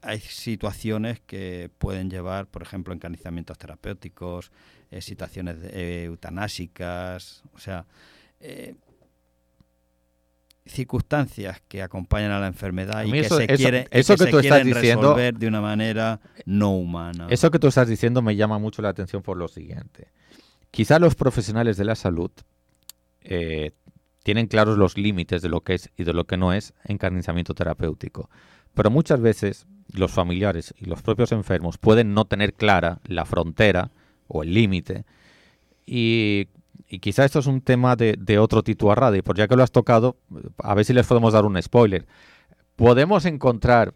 hay 0.00 0.18
situaciones 0.18 1.20
que 1.20 1.70
pueden 1.78 2.10
llevar, 2.10 2.48
por 2.48 2.62
ejemplo, 2.62 2.92
encanizamientos 2.92 3.56
terapéuticos, 3.56 4.50
eh, 4.90 5.00
situaciones 5.00 5.58
eh, 5.62 6.06
eutanásicas, 6.06 7.44
o 7.54 7.58
sea, 7.60 7.86
circunstancias 10.64 11.60
que 11.68 11.82
acompañan 11.82 12.30
a 12.30 12.40
la 12.40 12.46
enfermedad 12.46 13.04
y 13.04 13.12
que 13.12 13.24
se, 13.24 13.46
quiere, 13.46 13.88
eso 13.90 14.16
que, 14.16 14.26
tú 14.26 14.38
estás 14.38 14.64
diciendo, 14.64 15.02
resolver 15.02 15.34
de 15.34 15.48
una 15.48 15.60
manera 15.60 16.20
no 16.44 16.76
humana. 16.76 17.26
Eso 17.30 17.50
que 17.50 17.58
tú 17.58 17.68
estás 17.68 17.88
diciendo 17.88 18.22
me 18.22 18.36
llama 18.36 18.58
mucho 18.58 18.80
la 18.82 18.90
atención 18.90 19.22
por 19.22 19.36
lo 19.36 19.48
siguiente. 19.48 20.08
Quizá 20.70 20.98
los 20.98 21.14
profesionales 21.14 21.76
de 21.76 21.84
la 21.84 21.94
salud 21.94 22.30
eh, 23.22 23.72
tienen 24.22 24.46
claros 24.46 24.78
los 24.78 24.96
límites 24.96 25.42
de 25.42 25.48
lo 25.48 25.62
que 25.62 25.74
es 25.74 25.90
y 25.96 26.04
de 26.04 26.12
lo 26.12 26.24
que 26.24 26.36
no 26.36 26.52
es 26.52 26.74
encarnizamiento 26.84 27.54
terapéutico, 27.54 28.30
pero 28.74 28.90
muchas 28.90 29.20
veces 29.20 29.66
los 29.92 30.12
familiares 30.12 30.74
y 30.78 30.86
los 30.86 31.02
propios 31.02 31.32
enfermos 31.32 31.76
pueden 31.76 32.14
no 32.14 32.24
tener 32.24 32.54
clara 32.54 33.00
la 33.04 33.24
frontera 33.24 33.90
o 34.28 34.42
el 34.42 34.54
límite 34.54 35.04
y 35.84 36.48
y 36.88 36.98
quizá 36.98 37.24
esto 37.24 37.38
es 37.38 37.46
un 37.46 37.60
tema 37.60 37.96
de, 37.96 38.38
otro 38.38 38.62
Tito 38.62 38.92
y 39.14 39.22
por 39.22 39.36
ya 39.36 39.48
que 39.48 39.56
lo 39.56 39.62
has 39.62 39.72
tocado, 39.72 40.16
a 40.58 40.74
ver 40.74 40.84
si 40.84 40.92
les 40.92 41.06
podemos 41.06 41.32
dar 41.32 41.44
un 41.44 41.60
spoiler. 41.60 42.06
Podemos 42.76 43.24
encontrar, 43.24 43.94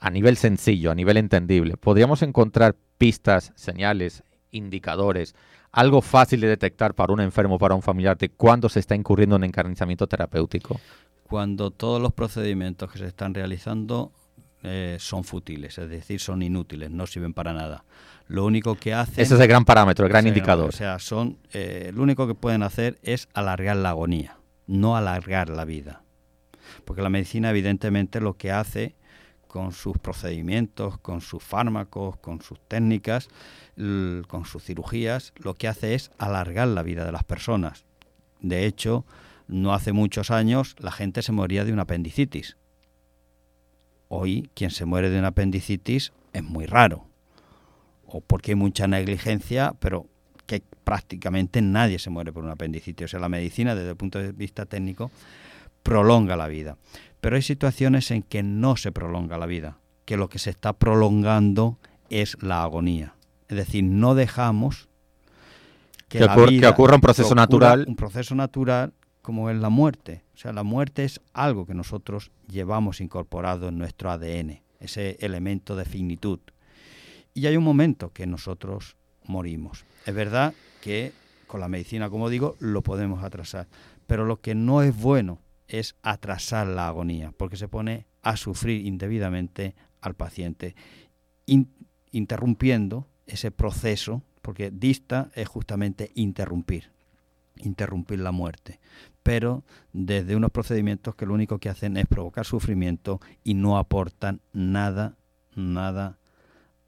a 0.00 0.10
nivel 0.10 0.36
sencillo, 0.36 0.90
a 0.90 0.94
nivel 0.94 1.16
entendible, 1.16 1.76
podríamos 1.76 2.22
encontrar 2.22 2.76
pistas, 2.98 3.52
señales, 3.56 4.22
indicadores, 4.50 5.34
algo 5.72 6.02
fácil 6.02 6.40
de 6.40 6.48
detectar 6.48 6.94
para 6.94 7.12
un 7.12 7.20
enfermo, 7.20 7.58
para 7.58 7.74
un 7.74 7.82
familiar, 7.82 8.16
de 8.16 8.28
cuándo 8.28 8.68
se 8.68 8.80
está 8.80 8.94
incurriendo 8.94 9.36
en 9.36 9.44
encarnizamiento 9.44 10.06
terapéutico. 10.06 10.80
Cuando 11.24 11.70
todos 11.70 12.00
los 12.00 12.12
procedimientos 12.12 12.92
que 12.92 12.98
se 12.98 13.06
están 13.06 13.34
realizando 13.34 14.12
eh, 14.62 14.96
son 15.00 15.24
fútiles, 15.24 15.78
es 15.78 15.88
decir, 15.88 16.20
son 16.20 16.42
inútiles, 16.42 16.90
no 16.90 17.06
sirven 17.06 17.34
para 17.34 17.52
nada 17.52 17.84
lo 18.26 18.44
único 18.44 18.74
que 18.74 18.94
hacen... 18.94 19.20
Ese 19.20 19.34
es 19.34 19.40
el 19.40 19.48
gran 19.48 19.64
parámetro, 19.64 20.06
el 20.06 20.10
gran 20.10 20.26
indicador. 20.26 20.68
O 20.68 20.72
sea, 20.72 20.98
son, 20.98 21.38
eh, 21.52 21.90
lo 21.94 22.02
único 22.02 22.26
que 22.26 22.34
pueden 22.34 22.62
hacer 22.62 22.98
es 23.02 23.28
alargar 23.34 23.76
la 23.76 23.90
agonía, 23.90 24.38
no 24.66 24.96
alargar 24.96 25.48
la 25.48 25.64
vida. 25.64 26.02
Porque 26.84 27.02
la 27.02 27.10
medicina 27.10 27.50
evidentemente 27.50 28.20
lo 28.20 28.36
que 28.36 28.50
hace 28.50 28.94
con 29.46 29.72
sus 29.72 29.98
procedimientos, 29.98 30.98
con 30.98 31.20
sus 31.20 31.42
fármacos, 31.42 32.16
con 32.16 32.40
sus 32.40 32.58
técnicas, 32.66 33.28
con 33.76 34.44
sus 34.46 34.64
cirugías, 34.64 35.32
lo 35.36 35.54
que 35.54 35.68
hace 35.68 35.94
es 35.94 36.10
alargar 36.18 36.68
la 36.68 36.82
vida 36.82 37.04
de 37.04 37.12
las 37.12 37.24
personas. 37.24 37.84
De 38.40 38.66
hecho, 38.66 39.04
no 39.46 39.72
hace 39.72 39.92
muchos 39.92 40.30
años 40.30 40.74
la 40.78 40.90
gente 40.90 41.22
se 41.22 41.32
moría 41.32 41.64
de 41.64 41.72
una 41.72 41.82
apendicitis. 41.82 42.56
Hoy 44.08 44.50
quien 44.54 44.70
se 44.70 44.86
muere 44.86 45.10
de 45.10 45.18
una 45.18 45.28
apendicitis 45.28 46.12
es 46.32 46.42
muy 46.42 46.66
raro 46.66 47.06
o 48.16 48.20
porque 48.20 48.52
hay 48.52 48.54
mucha 48.54 48.86
negligencia, 48.86 49.74
pero 49.80 50.06
que 50.46 50.62
prácticamente 50.84 51.60
nadie 51.60 51.98
se 51.98 52.10
muere 52.10 52.32
por 52.32 52.44
un 52.44 52.50
apendicitis. 52.50 53.06
O 53.06 53.08
sea, 53.08 53.18
la 53.18 53.28
medicina, 53.28 53.74
desde 53.74 53.90
el 53.90 53.96
punto 53.96 54.20
de 54.20 54.30
vista 54.30 54.66
técnico, 54.66 55.10
prolonga 55.82 56.36
la 56.36 56.46
vida. 56.46 56.76
Pero 57.20 57.34
hay 57.34 57.42
situaciones 57.42 58.12
en 58.12 58.22
que 58.22 58.44
no 58.44 58.76
se 58.76 58.92
prolonga 58.92 59.36
la 59.36 59.46
vida, 59.46 59.78
que 60.04 60.16
lo 60.16 60.28
que 60.28 60.38
se 60.38 60.50
está 60.50 60.74
prolongando 60.74 61.80
es 62.08 62.40
la 62.40 62.62
agonía. 62.62 63.16
Es 63.48 63.56
decir, 63.56 63.82
no 63.82 64.14
dejamos 64.14 64.88
que, 66.06 66.22
ocurra 66.22 66.94
un 66.94 67.00
proceso 67.00 67.34
natural. 67.34 67.84
Un 67.88 67.96
proceso 67.96 68.36
natural 68.36 68.92
como 69.22 69.50
es 69.50 69.56
la 69.56 69.70
muerte. 69.70 70.22
O 70.34 70.38
sea, 70.38 70.52
la 70.52 70.62
muerte 70.62 71.02
es 71.02 71.20
algo 71.32 71.66
que 71.66 71.74
nosotros 71.74 72.30
llevamos 72.46 73.00
incorporado 73.00 73.70
en 73.70 73.78
nuestro 73.78 74.12
ADN, 74.12 74.60
ese 74.78 75.16
elemento 75.18 75.74
de 75.74 75.84
finitud. 75.84 76.38
Y 77.34 77.46
hay 77.46 77.56
un 77.56 77.64
momento 77.64 78.12
que 78.12 78.26
nosotros 78.26 78.96
morimos. 79.24 79.84
Es 80.06 80.14
verdad 80.14 80.54
que 80.80 81.12
con 81.48 81.60
la 81.60 81.68
medicina, 81.68 82.08
como 82.08 82.30
digo, 82.30 82.56
lo 82.60 82.82
podemos 82.82 83.22
atrasar, 83.24 83.66
pero 84.06 84.24
lo 84.24 84.40
que 84.40 84.54
no 84.54 84.82
es 84.82 84.96
bueno 84.96 85.40
es 85.68 85.96
atrasar 86.02 86.66
la 86.66 86.88
agonía, 86.88 87.32
porque 87.36 87.56
se 87.56 87.68
pone 87.68 88.06
a 88.22 88.36
sufrir 88.36 88.86
indebidamente 88.86 89.74
al 90.00 90.14
paciente, 90.14 90.74
interrumpiendo 92.10 93.08
ese 93.26 93.50
proceso, 93.50 94.22
porque 94.42 94.70
dista 94.70 95.30
es 95.34 95.48
justamente 95.48 96.12
interrumpir, 96.14 96.90
interrumpir 97.56 98.20
la 98.20 98.32
muerte, 98.32 98.80
pero 99.22 99.64
desde 99.92 100.36
unos 100.36 100.50
procedimientos 100.50 101.14
que 101.14 101.26
lo 101.26 101.34
único 101.34 101.58
que 101.58 101.70
hacen 101.70 101.96
es 101.96 102.06
provocar 102.06 102.44
sufrimiento 102.44 103.20
y 103.42 103.54
no 103.54 103.78
aportan 103.78 104.40
nada, 104.52 105.16
nada 105.54 106.18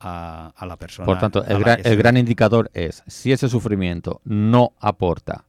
a, 0.00 0.52
la 0.66 0.76
persona. 0.76 1.06
Por 1.06 1.18
tanto, 1.18 1.44
el 1.44 1.58
gran, 1.58 1.80
el 1.84 1.96
gran 1.96 2.16
indicador 2.16 2.70
es 2.74 3.02
si 3.06 3.32
ese 3.32 3.48
sufrimiento 3.48 4.20
no 4.24 4.72
aporta 4.78 5.44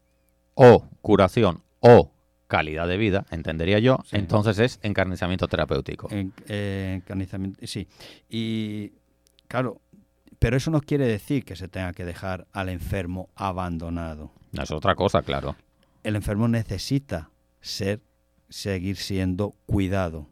o 0.54 0.86
curación 1.02 1.64
o 1.80 2.12
calidad 2.48 2.88
de 2.88 2.98
vida, 2.98 3.26
entendería 3.30 3.80
yo, 3.80 4.00
entonces 4.12 4.58
es 4.60 4.80
encarnizamiento 4.82 5.48
terapéutico. 5.48 6.08
Eh, 6.12 7.02
sí. 7.64 7.88
Y 8.30 8.94
claro, 9.48 9.82
pero 10.40 10.58
eso 10.58 10.72
no 10.72 10.82
quiere 10.82 11.06
decir 11.08 11.44
que 11.44 11.56
se 11.56 11.68
tenga 11.68 11.94
que 11.94 12.06
dejar 12.06 12.48
al 12.54 12.70
enfermo 12.70 13.30
abandonado. 13.36 14.32
Es 14.54 14.72
otra 14.72 14.96
cosa, 14.96 15.22
claro. 15.22 15.56
El 16.04 16.16
enfermo 16.16 16.48
necesita 16.48 17.32
ser, 17.60 18.02
seguir 18.50 18.96
siendo 18.96 19.56
cuidado. 19.66 20.30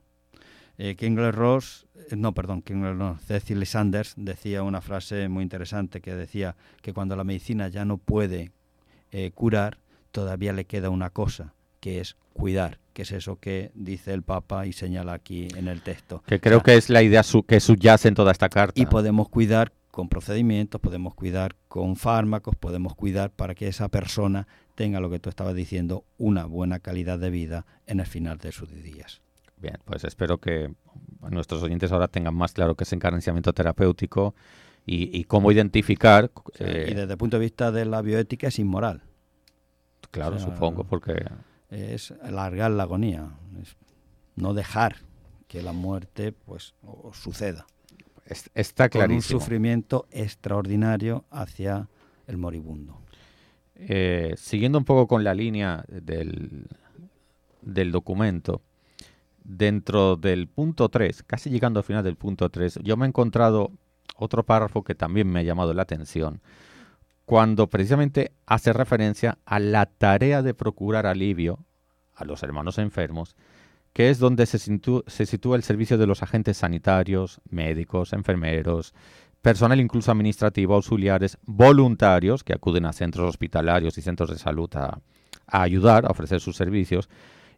Eh, 0.77 0.95
Ross 1.31 1.87
eh, 2.11 2.15
no, 2.15 2.33
perdón, 2.33 2.63
no, 2.69 3.17
Cecily 3.25 3.65
Sanders 3.65 4.13
decía 4.17 4.63
una 4.63 4.81
frase 4.81 5.29
muy 5.29 5.43
interesante 5.43 6.01
que 6.01 6.13
decía 6.15 6.55
que 6.81 6.93
cuando 6.93 7.15
la 7.15 7.23
medicina 7.23 7.67
ya 7.69 7.85
no 7.85 7.97
puede 7.97 8.51
eh, 9.11 9.31
curar, 9.33 9.79
todavía 10.11 10.53
le 10.53 10.65
queda 10.65 10.89
una 10.89 11.09
cosa, 11.09 11.53
que 11.79 12.01
es 12.01 12.17
cuidar, 12.33 12.79
que 12.93 13.03
es 13.03 13.11
eso 13.11 13.37
que 13.39 13.71
dice 13.73 14.13
el 14.13 14.23
Papa 14.23 14.65
y 14.65 14.73
señala 14.73 15.13
aquí 15.13 15.47
en 15.55 15.67
el 15.67 15.81
texto. 15.81 16.21
Que 16.25 16.39
creo 16.39 16.61
que 16.61 16.75
es 16.75 16.89
la 16.89 17.01
idea 17.01 17.21
que 17.47 17.59
subyace 17.59 18.09
en 18.09 18.15
toda 18.15 18.31
esta 18.31 18.49
carta. 18.49 18.79
Y 18.79 18.85
podemos 18.85 19.29
cuidar 19.29 19.71
con 19.91 20.09
procedimientos, 20.09 20.81
podemos 20.81 21.15
cuidar 21.15 21.55
con 21.69 21.95
fármacos, 21.95 22.57
podemos 22.57 22.95
cuidar 22.95 23.31
para 23.31 23.55
que 23.55 23.69
esa 23.69 23.87
persona 23.87 24.45
tenga 24.75 24.99
lo 24.99 25.09
que 25.09 25.19
tú 25.19 25.29
estabas 25.29 25.55
diciendo, 25.55 26.03
una 26.17 26.45
buena 26.45 26.79
calidad 26.79 27.17
de 27.17 27.29
vida 27.29 27.65
en 27.87 28.01
el 28.01 28.05
final 28.05 28.37
de 28.37 28.51
sus 28.51 28.69
días. 28.83 29.21
Bien, 29.57 29.77
pues 29.85 30.03
espero 30.03 30.37
que 30.37 30.73
nuestros 31.21 31.63
oyentes 31.63 31.91
ahora 31.91 32.07
tengan 32.07 32.35
más 32.35 32.53
claro 32.53 32.75
qué 32.75 32.83
es 32.83 32.93
encarniciamiento 32.93 33.53
terapéutico 33.53 34.35
y, 34.85 35.23
cómo 35.23 35.51
identificar. 35.51 36.29
y 36.59 36.63
eh, 36.63 36.93
desde 36.95 37.13
el 37.13 37.17
punto 37.17 37.37
de 37.39 37.45
vista 37.45 37.71
de 37.71 37.85
la 37.85 38.01
bioética 38.01 38.47
es 38.47 38.59
inmoral. 38.59 39.01
Claro, 40.11 40.39
supongo, 40.39 40.83
porque. 40.83 41.25
Es 41.69 42.11
alargar 42.21 42.71
la 42.71 42.83
agonía, 42.83 43.31
es 43.61 43.75
no 44.35 44.53
dejar 44.53 44.97
que 45.47 45.61
la 45.61 45.73
muerte 45.73 46.31
pues 46.31 46.75
suceda. 47.13 47.65
está 48.53 48.89
clarísimo. 48.89 49.07
Con 49.07 49.15
un 49.15 49.41
sufrimiento 49.41 50.07
extraordinario 50.11 51.25
hacia 51.31 51.89
el 52.27 52.37
moribundo. 52.37 53.01
Eh, 53.75 54.35
siguiendo 54.37 54.77
un 54.77 54.85
poco 54.85 55.07
con 55.07 55.23
la 55.23 55.33
línea 55.33 55.83
del, 55.87 56.67
del 57.61 57.91
documento, 57.91 58.61
dentro 59.45 60.15
del 60.15 60.47
punto 60.47 60.89
3, 60.89 61.23
casi 61.23 61.49
llegando 61.49 61.79
al 61.79 61.83
final 61.83 62.03
del 62.03 62.15
punto 62.15 62.49
3, 62.49 62.79
yo 62.83 62.97
me 62.97 63.05
he 63.05 63.09
encontrado 63.09 63.71
otro 64.17 64.43
párrafo 64.43 64.83
que 64.83 64.95
también 64.95 65.29
me 65.29 65.39
ha 65.39 65.43
llamado 65.43 65.73
la 65.73 65.83
atención, 65.83 66.41
cuando 67.25 67.67
precisamente 67.67 68.31
hace 68.45 68.73
referencia 68.73 69.37
a 69.45 69.59
la 69.59 69.85
tarea 69.85 70.41
de 70.41 70.53
procurar 70.53 71.05
alivio 71.05 71.59
a 72.15 72.25
los 72.25 72.43
hermanos 72.43 72.77
enfermos, 72.77 73.35
que 73.93 74.09
es 74.09 74.19
donde 74.19 74.45
se, 74.45 74.57
sitúa 74.57 75.55
el 75.55 75.63
servicio 75.63 75.97
de 75.97 76.07
los 76.07 76.21
agentes 76.21 76.57
sanitarios, 76.57 77.39
médicos, 77.49 78.13
enfermeros, 78.13 78.93
personal 79.41 79.79
incluso 79.79 80.11
administrativo, 80.11 80.75
auxiliares, 80.75 81.37
voluntarios 81.43 82.43
que 82.43 82.53
acuden 82.53 82.85
a 82.85 82.93
centros 82.93 83.29
hospitalarios 83.29 83.97
y 83.97 84.01
centros 84.01 84.31
de 84.31 84.37
salud 84.37 84.69
a 84.75 85.01
ayudar, 85.47 86.05
a 86.05 86.09
ofrecer 86.09 86.41
sus 86.41 86.55
servicios, 86.55 87.09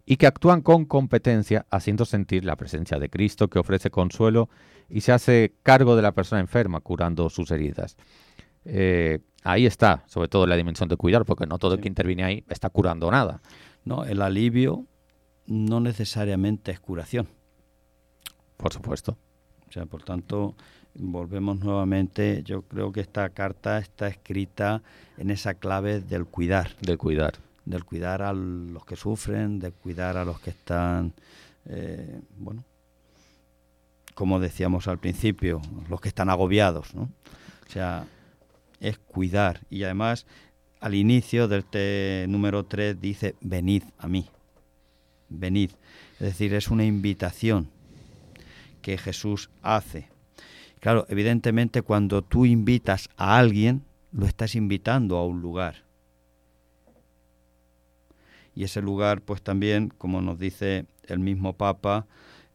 y 0.09 0.15
que 0.15 0.25
actúan 0.25 0.61
con 0.61 0.85
competencia, 0.85 1.65
haciendo 1.69 2.05
sentir 2.05 2.45
la 2.45 2.55
presencia 2.55 2.97
de 2.97 3.09
Cristo 3.09 3.49
que 3.49 3.59
ofrece 3.59 3.91
consuelo 3.91 4.49
y 4.89 5.01
se 5.01 5.11
hace 5.11 5.53
cargo 5.63 5.97
de 5.97 6.01
la 6.01 6.13
persona 6.13 6.39
enferma, 6.39 6.79
curando 6.79 7.29
sus 7.29 7.51
heridas. 7.51 7.97
Eh, 8.63 9.19
ahí 9.43 9.65
está, 9.65 10.05
sobre 10.07 10.29
todo 10.29 10.47
la 10.47 10.55
dimensión 10.55 10.87
de 10.87 10.95
cuidar, 10.95 11.25
porque 11.25 11.45
no 11.45 11.59
todo 11.59 11.75
el 11.75 11.81
que 11.81 11.89
interviene 11.89 12.23
ahí 12.23 12.45
está 12.47 12.69
curando 12.69 13.11
nada. 13.11 13.41
No, 13.83 14.05
el 14.05 14.21
alivio 14.21 14.85
no 15.45 15.81
necesariamente 15.81 16.71
es 16.71 16.79
curación. 16.79 17.27
Por 18.55 18.71
supuesto. 18.71 19.17
O 19.67 19.71
sea, 19.73 19.87
por 19.87 20.03
tanto, 20.03 20.55
volvemos 20.95 21.59
nuevamente, 21.59 22.43
yo 22.45 22.61
creo 22.61 22.93
que 22.93 23.01
esta 23.01 23.27
carta 23.31 23.77
está 23.77 24.07
escrita 24.07 24.83
en 25.17 25.31
esa 25.31 25.55
clave 25.55 25.99
del 25.99 26.25
cuidar. 26.25 26.77
Del 26.79 26.97
cuidar 26.97 27.33
del 27.67 27.83
cuidar 27.83 28.21
a 28.21 28.33
los 28.33 28.85
que 28.85 28.95
sufren, 28.95 29.59
de 29.59 29.71
cuidar 29.71 30.15
a 30.15 30.23
los 30.23 30.39
que 30.39 30.51
están, 30.51 31.13
eh, 31.65 32.21
bueno, 32.37 32.63
como 34.15 34.39
decíamos 34.39 34.87
al 34.87 34.99
principio, 34.99 35.61
los 35.89 35.99
que 35.99 36.07
están 36.07 36.29
agobiados, 36.29 36.95
¿no? 36.95 37.03
O 37.03 37.69
sea, 37.69 38.07
es 38.79 38.97
cuidar. 38.97 39.61
Y 39.69 39.83
además, 39.83 40.25
al 40.79 40.95
inicio 40.95 41.47
del 41.47 41.65
número 42.31 42.65
3 42.65 42.99
dice, 43.01 43.35
venid 43.41 43.83
a 43.97 44.07
mí. 44.07 44.29
venid. 45.29 45.71
Es 46.13 46.27
decir, 46.27 46.53
es 46.53 46.69
una 46.69 46.85
invitación 46.85 47.69
que 48.81 48.97
Jesús 48.97 49.49
hace. 49.61 50.07
Claro, 50.79 51.05
evidentemente 51.09 51.81
cuando 51.81 52.21
tú 52.21 52.45
invitas 52.45 53.09
a 53.17 53.37
alguien, 53.37 53.83
lo 54.13 54.25
estás 54.25 54.55
invitando 54.55 55.17
a 55.17 55.25
un 55.25 55.41
lugar. 55.41 55.86
Y 58.57 58.63
ese 58.63 58.81
lugar, 58.81 59.21
pues 59.21 59.43
también, 59.43 59.93
como 59.99 60.19
nos 60.19 60.39
dice 60.39 60.87
el 61.03 61.19
mismo 61.19 61.53
Papa, 61.53 62.07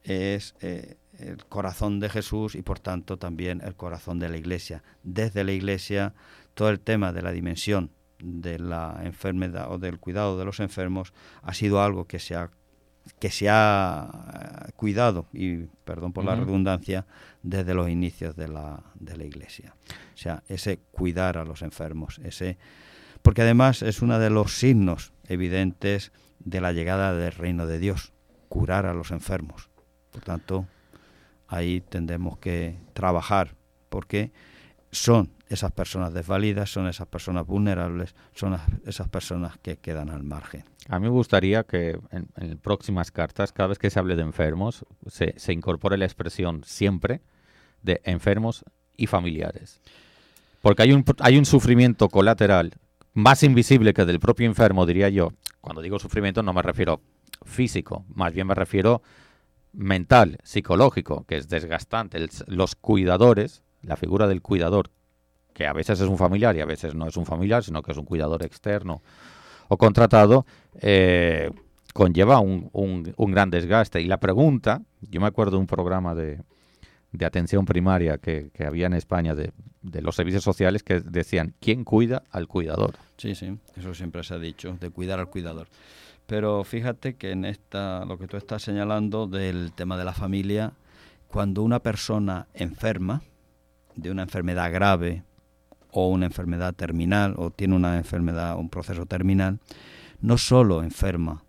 es 0.02 0.56
eh, 0.60 0.96
el 1.16 1.46
corazón 1.46 2.00
de 2.00 2.08
Jesús 2.08 2.56
y 2.56 2.62
por 2.62 2.80
tanto 2.80 3.18
también 3.18 3.60
el 3.64 3.76
corazón 3.76 4.18
de 4.18 4.28
la 4.28 4.36
Iglesia. 4.36 4.82
Desde 5.04 5.44
la 5.44 5.52
Iglesia, 5.52 6.12
todo 6.54 6.70
el 6.70 6.80
tema 6.80 7.12
de 7.12 7.22
la 7.22 7.30
dimensión 7.30 7.92
de 8.18 8.58
la 8.58 8.98
enfermedad 9.04 9.70
o 9.70 9.78
del 9.78 10.00
cuidado 10.00 10.36
de 10.36 10.44
los 10.44 10.58
enfermos 10.58 11.12
ha 11.40 11.54
sido 11.54 11.80
algo 11.80 12.06
que 12.06 12.18
se 12.18 12.34
ha 12.34 12.50
que 13.20 13.30
se 13.30 13.48
ha 13.48 14.66
eh, 14.66 14.72
cuidado, 14.74 15.28
y 15.32 15.66
perdón 15.84 16.12
por 16.12 16.24
la 16.24 16.34
redundancia, 16.34 17.06
desde 17.44 17.74
los 17.74 17.88
inicios 17.88 18.34
de 18.34 18.48
la, 18.48 18.82
de 18.94 19.16
la 19.16 19.24
Iglesia. 19.24 19.76
O 20.14 20.18
sea, 20.18 20.42
ese 20.48 20.80
cuidar 20.90 21.38
a 21.38 21.44
los 21.44 21.62
enfermos, 21.62 22.20
ese 22.24 22.58
porque 23.22 23.42
además 23.42 23.82
es 23.82 24.02
uno 24.02 24.18
de 24.18 24.30
los 24.30 24.52
signos 24.52 25.11
evidentes 25.28 26.12
de 26.40 26.60
la 26.60 26.72
llegada 26.72 27.14
del 27.14 27.32
reino 27.32 27.66
de 27.66 27.78
Dios, 27.78 28.12
curar 28.48 28.86
a 28.86 28.94
los 28.94 29.10
enfermos. 29.10 29.70
Por 30.10 30.22
tanto, 30.22 30.66
ahí 31.48 31.80
tendremos 31.80 32.38
que 32.38 32.78
trabajar, 32.92 33.54
porque 33.88 34.32
son 34.90 35.30
esas 35.48 35.72
personas 35.72 36.12
desvalidas, 36.12 36.70
son 36.70 36.86
esas 36.86 37.06
personas 37.06 37.46
vulnerables, 37.46 38.14
son 38.34 38.58
esas 38.86 39.08
personas 39.08 39.58
que 39.58 39.76
quedan 39.76 40.10
al 40.10 40.22
margen. 40.22 40.64
A 40.88 40.98
mí 40.98 41.04
me 41.04 41.10
gustaría 41.10 41.64
que 41.64 41.98
en, 42.10 42.58
próximas 42.58 43.10
cartas, 43.10 43.52
cada 43.52 43.68
vez 43.68 43.78
que 43.78 43.90
se 43.90 43.98
hable 43.98 44.16
de 44.16 44.22
enfermos, 44.22 44.84
se, 45.06 45.34
se, 45.38 45.52
incorpore 45.52 45.96
la 45.96 46.04
expresión 46.04 46.62
siempre 46.64 47.20
de 47.82 48.00
enfermos 48.04 48.64
y 48.96 49.06
familiares. 49.06 49.80
Porque 50.60 50.82
hay 50.82 50.92
un, 50.92 51.04
hay 51.20 51.38
un 51.38 51.44
sufrimiento 51.44 52.08
colateral 52.08 52.74
más 53.14 53.42
invisible 53.42 53.92
que 53.92 54.04
del 54.04 54.20
propio 54.20 54.46
enfermo, 54.46 54.86
diría 54.86 55.08
yo. 55.08 55.32
Cuando 55.60 55.82
digo 55.82 55.98
sufrimiento 55.98 56.42
no 56.42 56.52
me 56.52 56.62
refiero 56.62 57.00
físico, 57.44 58.04
más 58.14 58.32
bien 58.32 58.46
me 58.46 58.54
refiero 58.54 59.02
mental, 59.72 60.38
psicológico, 60.42 61.24
que 61.26 61.36
es 61.36 61.48
desgastante. 61.48 62.26
los 62.46 62.74
cuidadores, 62.74 63.62
la 63.82 63.96
figura 63.96 64.26
del 64.26 64.42
cuidador, 64.42 64.90
que 65.54 65.66
a 65.66 65.72
veces 65.72 66.00
es 66.00 66.08
un 66.08 66.18
familiar 66.18 66.56
y 66.56 66.60
a 66.60 66.66
veces 66.66 66.94
no 66.94 67.06
es 67.06 67.16
un 67.16 67.26
familiar, 67.26 67.62
sino 67.62 67.82
que 67.82 67.92
es 67.92 67.98
un 67.98 68.04
cuidador 68.04 68.42
externo 68.42 69.02
o 69.68 69.76
contratado, 69.76 70.46
eh, 70.80 71.50
conlleva 71.94 72.40
un, 72.40 72.70
un, 72.72 73.30
gran 73.32 73.50
desgaste. 73.50 74.00
Y 74.00 74.06
la 74.06 74.18
pregunta, 74.18 74.82
yo 75.00 75.20
me 75.20 75.26
acuerdo 75.26 75.52
de 75.52 75.60
un 75.60 75.66
programa 75.66 76.14
de, 76.14 76.40
de 77.12 77.26
atención 77.26 77.64
primaria 77.66 78.18
que, 78.18 78.50
que 78.54 78.64
había 78.64 78.86
en 78.86 78.94
España 78.94 79.34
de, 79.34 79.52
de, 79.82 80.02
los 80.02 80.16
servicios 80.16 80.42
sociales 80.42 80.82
que 80.82 81.00
decían, 81.00 81.54
¿quién 81.60 81.84
cuida 81.84 82.22
al 82.30 82.48
cuidador? 82.48 82.94
Sí, 83.18 83.34
sí, 83.34 83.58
eso 83.76 83.94
siempre 83.94 84.24
se 84.24 84.34
ha 84.34 84.38
dicho, 84.38 84.76
de 84.80 84.90
cuidar 84.90 85.20
al 85.20 85.28
cuidador. 85.28 85.68
Pero 86.26 86.64
fíjate 86.64 87.14
que 87.16 87.32
en 87.32 87.44
esta, 87.44 88.04
lo 88.06 88.18
que 88.18 88.26
tú 88.26 88.36
estás 88.36 88.62
señalando 88.62 89.26
del 89.26 89.72
tema 89.72 89.98
de 89.98 90.04
la 90.04 90.14
familia, 90.14 90.72
cuando 91.28 91.62
una 91.62 91.80
persona 91.80 92.46
enferma, 92.54 93.22
de 93.94 94.10
una 94.10 94.22
enfermedad 94.22 94.72
grave 94.72 95.24
o 95.90 96.08
una 96.08 96.26
enfermedad 96.26 96.74
terminal 96.74 97.34
o 97.36 97.50
tiene 97.50 97.76
una 97.76 97.98
enfermedad, 97.98 98.56
un 98.56 98.70
proceso 98.70 99.04
terminal, 99.04 99.58
no 100.20 100.38
solo 100.38 100.82
enferma 100.82 101.44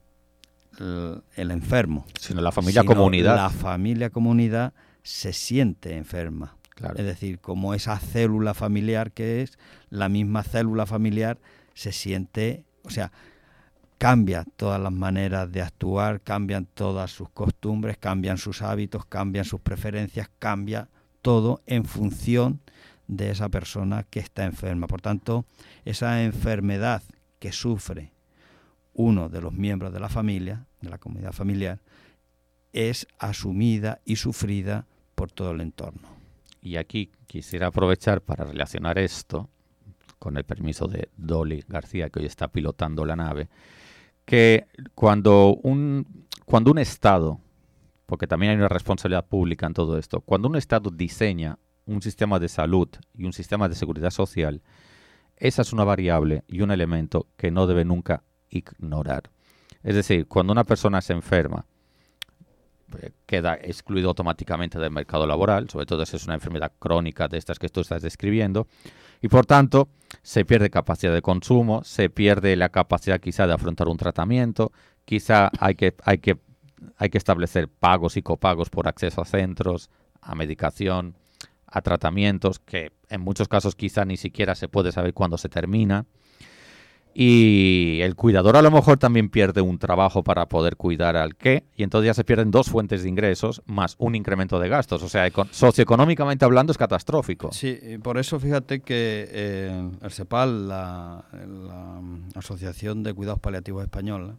el, 1.35 1.51
enfermo, 1.51 2.05
sino 2.19 2.41
la 2.41 2.51
familia 2.51 2.83
comunidad. 2.83 3.35
La 3.35 3.49
familia 3.49 4.09
comunidad 4.09 4.73
se 5.03 5.33
siente 5.33 5.95
enferma. 5.97 6.57
Es 6.95 7.05
decir, 7.05 7.39
como 7.39 7.73
esa 7.73 7.99
célula 7.99 8.53
familiar 8.53 9.11
que 9.11 9.41
es, 9.41 9.59
la 9.89 10.09
misma 10.09 10.43
célula 10.43 10.85
familiar 10.85 11.39
se 11.75 11.91
siente, 11.91 12.65
o 12.83 12.89
sea, 12.89 13.11
cambia 13.97 14.45
todas 14.57 14.81
las 14.81 14.91
maneras 14.91 15.51
de 15.51 15.61
actuar, 15.61 16.21
cambian 16.21 16.65
todas 16.65 17.11
sus 17.11 17.29
costumbres, 17.29 17.97
cambian 17.97 18.37
sus 18.37 18.61
hábitos, 18.61 19.05
cambian 19.05 19.45
sus 19.45 19.61
preferencias, 19.61 20.29
cambia 20.39 20.89
todo 21.21 21.61
en 21.67 21.85
función 21.85 22.59
de 23.07 23.29
esa 23.29 23.49
persona 23.49 24.03
que 24.03 24.19
está 24.19 24.43
enferma. 24.45 24.87
Por 24.87 25.01
tanto, 25.01 25.45
esa 25.85 26.23
enfermedad 26.23 27.03
que 27.39 27.51
sufre 27.51 28.13
uno 28.93 29.29
de 29.29 29.41
los 29.41 29.53
miembros 29.53 29.93
de 29.93 29.99
la 29.99 30.09
familia, 30.09 30.65
de 30.81 30.89
la 30.89 30.97
comunidad 30.97 31.31
familiar, 31.31 31.79
es 32.73 33.07
asumida 33.19 34.01
y 34.05 34.15
sufrida 34.15 34.87
por 35.23 35.31
todo 35.31 35.51
el 35.51 35.61
entorno. 35.61 36.09
Y 36.61 36.75
aquí 36.75 37.09
quisiera 37.27 37.67
aprovechar 37.67 38.19
para 38.19 38.43
relacionar 38.43 38.99
esto, 38.99 39.49
con 40.19 40.35
el 40.35 40.43
permiso 40.43 40.85
de 40.87 41.07
Dolly 41.15 41.63
García, 41.65 42.09
que 42.09 42.19
hoy 42.19 42.25
está 42.25 42.49
pilotando 42.49 43.05
la 43.05 43.15
nave, 43.15 43.47
que 44.25 44.67
cuando 44.93 45.55
un, 45.63 46.27
cuando 46.43 46.71
un 46.71 46.77
Estado, 46.77 47.39
porque 48.05 48.27
también 48.27 48.51
hay 48.51 48.57
una 48.57 48.67
responsabilidad 48.67 49.25
pública 49.25 49.65
en 49.65 49.73
todo 49.73 49.97
esto, 49.97 50.19
cuando 50.19 50.49
un 50.49 50.57
Estado 50.57 50.89
diseña 50.89 51.57
un 51.85 52.01
sistema 52.01 52.37
de 52.37 52.49
salud 52.49 52.89
y 53.13 53.23
un 53.23 53.31
sistema 53.31 53.69
de 53.69 53.75
seguridad 53.75 54.11
social, 54.11 54.61
esa 55.37 55.61
es 55.61 55.71
una 55.71 55.85
variable 55.85 56.43
y 56.49 56.63
un 56.63 56.71
elemento 56.71 57.27
que 57.37 57.49
no 57.49 57.65
debe 57.65 57.85
nunca 57.85 58.23
ignorar. 58.49 59.31
Es 59.83 59.95
decir, 59.95 60.27
cuando 60.27 60.51
una 60.51 60.65
persona 60.65 60.99
se 60.99 61.13
enferma, 61.13 61.65
queda 63.25 63.55
excluido 63.55 64.09
automáticamente 64.09 64.79
del 64.79 64.91
mercado 64.91 65.25
laboral, 65.27 65.69
sobre 65.69 65.85
todo 65.85 66.05
si 66.05 66.15
es 66.15 66.25
una 66.25 66.35
enfermedad 66.35 66.71
crónica 66.79 67.27
de 67.27 67.37
estas 67.37 67.59
que 67.59 67.69
tú 67.69 67.81
estás 67.81 68.01
describiendo, 68.01 68.67
y 69.21 69.27
por 69.27 69.45
tanto 69.45 69.89
se 70.21 70.45
pierde 70.45 70.69
capacidad 70.69 71.13
de 71.13 71.21
consumo, 71.21 71.83
se 71.83 72.09
pierde 72.09 72.55
la 72.55 72.69
capacidad 72.69 73.19
quizá 73.19 73.47
de 73.47 73.53
afrontar 73.53 73.87
un 73.87 73.97
tratamiento, 73.97 74.71
quizá 75.05 75.49
hay 75.59 75.75
que, 75.75 75.95
hay 76.03 76.17
que, 76.19 76.37
hay 76.97 77.09
que 77.09 77.17
establecer 77.17 77.67
pagos 77.69 78.17
y 78.17 78.21
copagos 78.21 78.69
por 78.69 78.87
acceso 78.87 79.21
a 79.21 79.25
centros, 79.25 79.89
a 80.21 80.35
medicación, 80.35 81.15
a 81.67 81.81
tratamientos, 81.81 82.59
que 82.59 82.91
en 83.09 83.21
muchos 83.21 83.47
casos 83.47 83.75
quizá 83.75 84.05
ni 84.05 84.17
siquiera 84.17 84.55
se 84.55 84.67
puede 84.67 84.91
saber 84.91 85.13
cuándo 85.13 85.37
se 85.37 85.49
termina. 85.49 86.05
Y 87.13 87.99
el 88.01 88.15
cuidador 88.15 88.57
a 88.57 88.61
lo 88.61 88.71
mejor 88.71 88.97
también 88.97 89.29
pierde 89.29 89.61
un 89.61 89.77
trabajo 89.77 90.23
para 90.23 90.47
poder 90.47 90.75
cuidar 90.75 91.15
al 91.15 91.35
qué, 91.35 91.65
y 91.75 91.83
entonces 91.83 92.07
ya 92.07 92.13
se 92.13 92.23
pierden 92.23 92.51
dos 92.51 92.69
fuentes 92.69 93.03
de 93.03 93.09
ingresos 93.09 93.61
más 93.65 93.95
un 93.99 94.15
incremento 94.15 94.59
de 94.59 94.69
gastos. 94.69 95.03
O 95.03 95.09
sea, 95.09 95.29
socioeconómicamente 95.51 96.45
hablando 96.45 96.71
es 96.71 96.77
catastrófico. 96.77 97.51
Sí, 97.51 97.77
por 98.01 98.17
eso 98.17 98.39
fíjate 98.39 98.81
que 98.81 99.27
eh, 99.31 99.89
el 100.01 100.11
CEPAL, 100.11 100.67
la, 100.67 101.25
Asociación 102.35 103.03
de 103.03 103.13
Cuidados 103.13 103.39
Paliativos 103.39 103.83
Española, 103.83 104.35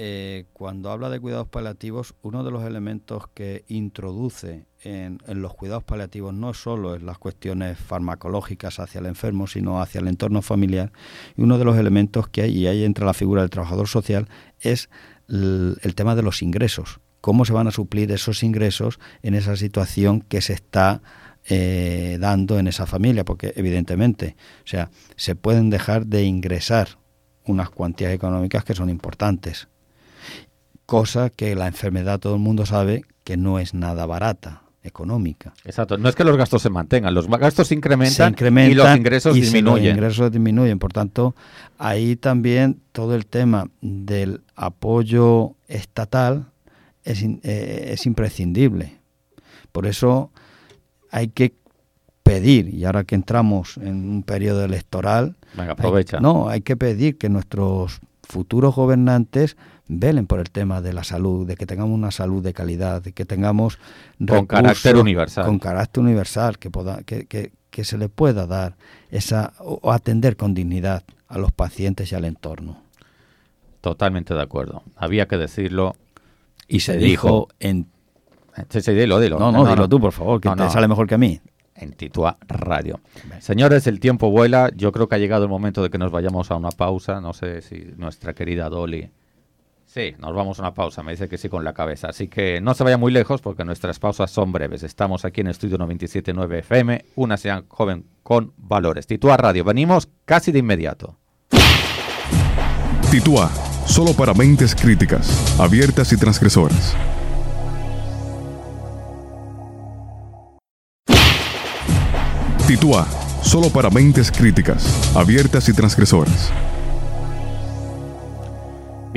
eh, 0.00 0.44
cuando 0.52 0.92
habla 0.92 1.10
de 1.10 1.18
cuidados 1.18 1.48
paliativos, 1.48 2.14
uno 2.22 2.44
de 2.44 2.52
los 2.52 2.62
elementos 2.62 3.24
que 3.34 3.64
introduce 3.66 4.64
en, 4.84 5.18
los 5.26 5.54
cuidados 5.54 5.82
paliativos 5.82 6.32
no 6.32 6.54
solo 6.54 6.94
es 6.94 7.02
las 7.02 7.18
cuestiones 7.18 7.76
farmacológicas 7.78 8.78
hacia 8.78 9.00
el 9.00 9.06
enfermo, 9.06 9.48
sino 9.48 9.82
hacia 9.82 10.00
el 10.00 10.06
entorno 10.06 10.40
familiar. 10.40 10.92
Y 11.36 11.42
uno 11.42 11.58
de 11.58 11.64
los 11.64 11.76
elementos 11.76 12.28
que 12.28 12.42
hay, 12.42 12.56
y 12.56 12.68
ahí 12.68 12.84
entra 12.84 13.06
la 13.06 13.12
figura 13.12 13.40
del 13.40 13.50
trabajador 13.50 13.88
social, 13.88 14.28
es 14.60 14.88
el, 15.28 15.94
tema 15.96 16.14
de 16.14 16.22
los 16.22 16.42
ingresos. 16.42 17.00
¿Cómo 17.20 17.44
se 17.44 17.52
van 17.52 17.66
a 17.66 17.72
suplir 17.72 18.12
esos 18.12 18.44
ingresos 18.44 19.00
en 19.22 19.34
esa 19.34 19.56
situación 19.56 20.20
que 20.20 20.42
se 20.42 20.52
está 20.52 21.02
eh, 21.48 22.18
dando 22.20 22.60
en 22.60 22.68
esa 22.68 22.86
familia? 22.86 23.24
Porque 23.24 23.52
evidentemente, 23.56 24.36
o 24.64 24.68
sea, 24.68 24.90
se 25.16 25.34
pueden 25.34 25.70
dejar 25.70 26.06
de 26.06 26.22
ingresar 26.22 27.00
unas 27.44 27.68
cuantías 27.68 28.12
económicas 28.12 28.62
que 28.62 28.76
son 28.76 28.90
importantes 28.90 29.66
cosa 30.88 31.28
que 31.28 31.54
la 31.54 31.66
enfermedad 31.66 32.18
todo 32.18 32.36
el 32.36 32.40
mundo 32.40 32.64
sabe 32.64 33.04
que 33.22 33.36
no 33.36 33.58
es 33.58 33.74
nada 33.74 34.06
barata 34.06 34.62
económica. 34.82 35.52
Exacto, 35.66 35.98
no 35.98 36.08
es 36.08 36.14
que 36.14 36.24
los 36.24 36.34
gastos 36.38 36.62
se 36.62 36.70
mantengan, 36.70 37.12
los 37.12 37.28
gastos 37.28 37.68
se 37.68 37.74
incrementan, 37.74 38.34
y 38.70 38.72
los 38.72 38.96
ingresos 38.96 39.34
disminuyen. 39.34 39.84
los 39.84 39.94
ingresos 39.96 40.32
disminuyen, 40.32 40.78
por 40.78 40.94
tanto, 40.94 41.34
ahí 41.76 42.16
también 42.16 42.80
todo 42.92 43.14
el 43.14 43.26
tema 43.26 43.68
del 43.82 44.40
apoyo 44.56 45.56
estatal 45.68 46.46
es, 47.04 47.22
eh, 47.22 47.90
es 47.92 48.06
imprescindible. 48.06 48.96
Por 49.72 49.86
eso 49.86 50.30
hay 51.10 51.28
que 51.28 51.52
pedir, 52.22 52.72
y 52.72 52.86
ahora 52.86 53.04
que 53.04 53.14
entramos 53.14 53.76
en 53.76 54.08
un 54.08 54.22
periodo 54.22 54.64
electoral, 54.64 55.36
aprovecha. 55.58 56.18
no, 56.18 56.48
hay 56.48 56.62
que 56.62 56.78
pedir 56.78 57.18
que 57.18 57.28
nuestros 57.28 58.00
futuros 58.22 58.74
gobernantes 58.74 59.58
velen 59.88 60.26
por 60.26 60.38
el 60.38 60.50
tema 60.50 60.80
de 60.80 60.92
la 60.92 61.02
salud, 61.02 61.46
de 61.46 61.56
que 61.56 61.66
tengamos 61.66 61.94
una 61.94 62.10
salud 62.10 62.42
de 62.42 62.52
calidad, 62.52 63.02
de 63.02 63.12
que 63.12 63.24
tengamos 63.24 63.78
con 64.26 64.46
carácter 64.46 64.96
universal, 64.96 65.46
con 65.46 65.58
carácter 65.58 66.02
universal, 66.02 66.58
que, 66.58 66.70
pueda, 66.70 67.02
que, 67.02 67.26
que, 67.26 67.52
que 67.70 67.84
se 67.84 67.98
le 67.98 68.08
pueda 68.08 68.46
dar 68.46 68.76
esa 69.10 69.54
o 69.58 69.90
atender 69.92 70.36
con 70.36 70.54
dignidad 70.54 71.04
a 71.26 71.38
los 71.38 71.52
pacientes 71.52 72.12
y 72.12 72.14
al 72.14 72.24
entorno. 72.24 72.82
Totalmente 73.80 74.34
de 74.34 74.42
acuerdo. 74.42 74.82
Había 74.96 75.26
que 75.26 75.36
decirlo 75.36 75.94
Y 76.66 76.80
se, 76.80 76.96
dijo, 76.96 77.48
en... 77.60 77.86
Sí, 78.68 78.80
sí, 78.80 78.92
dilo, 78.92 79.20
dilo. 79.20 79.38
No, 79.38 79.52
no, 79.52 79.66
dilo 79.66 79.88
tú, 79.88 80.00
por 80.00 80.12
favor, 80.12 80.40
que 80.40 80.50
te 80.50 80.70
sale 80.70 80.88
mejor 80.88 81.06
que 81.06 81.14
a 81.14 81.18
mí. 81.18 81.40
En 81.74 81.92
Titua 81.92 82.38
Radio. 82.48 82.98
Señores, 83.38 83.86
el 83.86 84.00
tiempo 84.00 84.30
vuela. 84.30 84.68
Yo 84.74 84.90
creo 84.90 85.08
que 85.08 85.14
ha 85.14 85.18
llegado 85.18 85.44
el 85.44 85.48
momento 85.48 85.80
de 85.80 85.90
que 85.90 85.98
nos 85.98 86.10
vayamos 86.10 86.50
a 86.50 86.56
una 86.56 86.70
pausa. 86.70 87.20
No 87.20 87.32
sé 87.32 87.62
si 87.62 87.92
nuestra 87.96 88.34
querida 88.34 88.68
Dolly 88.68 89.08
Sí, 89.88 90.14
nos 90.18 90.34
vamos 90.34 90.58
a 90.58 90.62
una 90.62 90.74
pausa, 90.74 91.02
me 91.02 91.12
dice 91.12 91.30
que 91.30 91.38
sí 91.38 91.48
con 91.48 91.64
la 91.64 91.72
cabeza. 91.72 92.08
Así 92.08 92.28
que 92.28 92.60
no 92.60 92.74
se 92.74 92.84
vaya 92.84 92.98
muy 92.98 93.10
lejos 93.10 93.40
porque 93.40 93.64
nuestras 93.64 93.98
pausas 93.98 94.30
son 94.30 94.52
breves. 94.52 94.82
Estamos 94.82 95.24
aquí 95.24 95.40
en 95.40 95.46
Estudio 95.46 95.78
97.9 95.78 96.58
FM, 96.58 97.06
una 97.16 97.38
sean 97.38 97.64
joven 97.68 98.04
con 98.22 98.52
valores. 98.58 99.06
Titua 99.06 99.38
Radio, 99.38 99.64
venimos 99.64 100.10
casi 100.26 100.52
de 100.52 100.58
inmediato. 100.58 101.16
Titua, 103.10 103.50
solo 103.86 104.12
para 104.12 104.34
mentes 104.34 104.74
críticas, 104.74 105.58
abiertas 105.58 106.12
y 106.12 106.18
transgresoras. 106.18 106.94
Titua, 112.66 113.06
solo 113.40 113.70
para 113.70 113.88
mentes 113.88 114.30
críticas, 114.30 115.16
abiertas 115.16 115.66
y 115.70 115.72
transgresoras. 115.72 116.52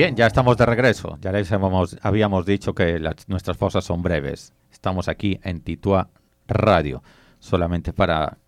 Bien, 0.01 0.15
ya 0.15 0.25
estamos 0.25 0.57
de 0.57 0.65
regreso. 0.65 1.19
Ya 1.21 1.31
les 1.31 1.51
habíamos 1.51 2.43
dicho 2.47 2.73
que 2.73 2.99
nuestras 3.27 3.55
pausas 3.57 3.83
son 3.83 4.01
breves. 4.01 4.51
Estamos 4.71 5.07
aquí 5.07 5.39
en 5.43 5.61
Titua 5.61 6.09
Radio, 6.47 7.03
solamente 7.37 7.93
para 7.93 8.39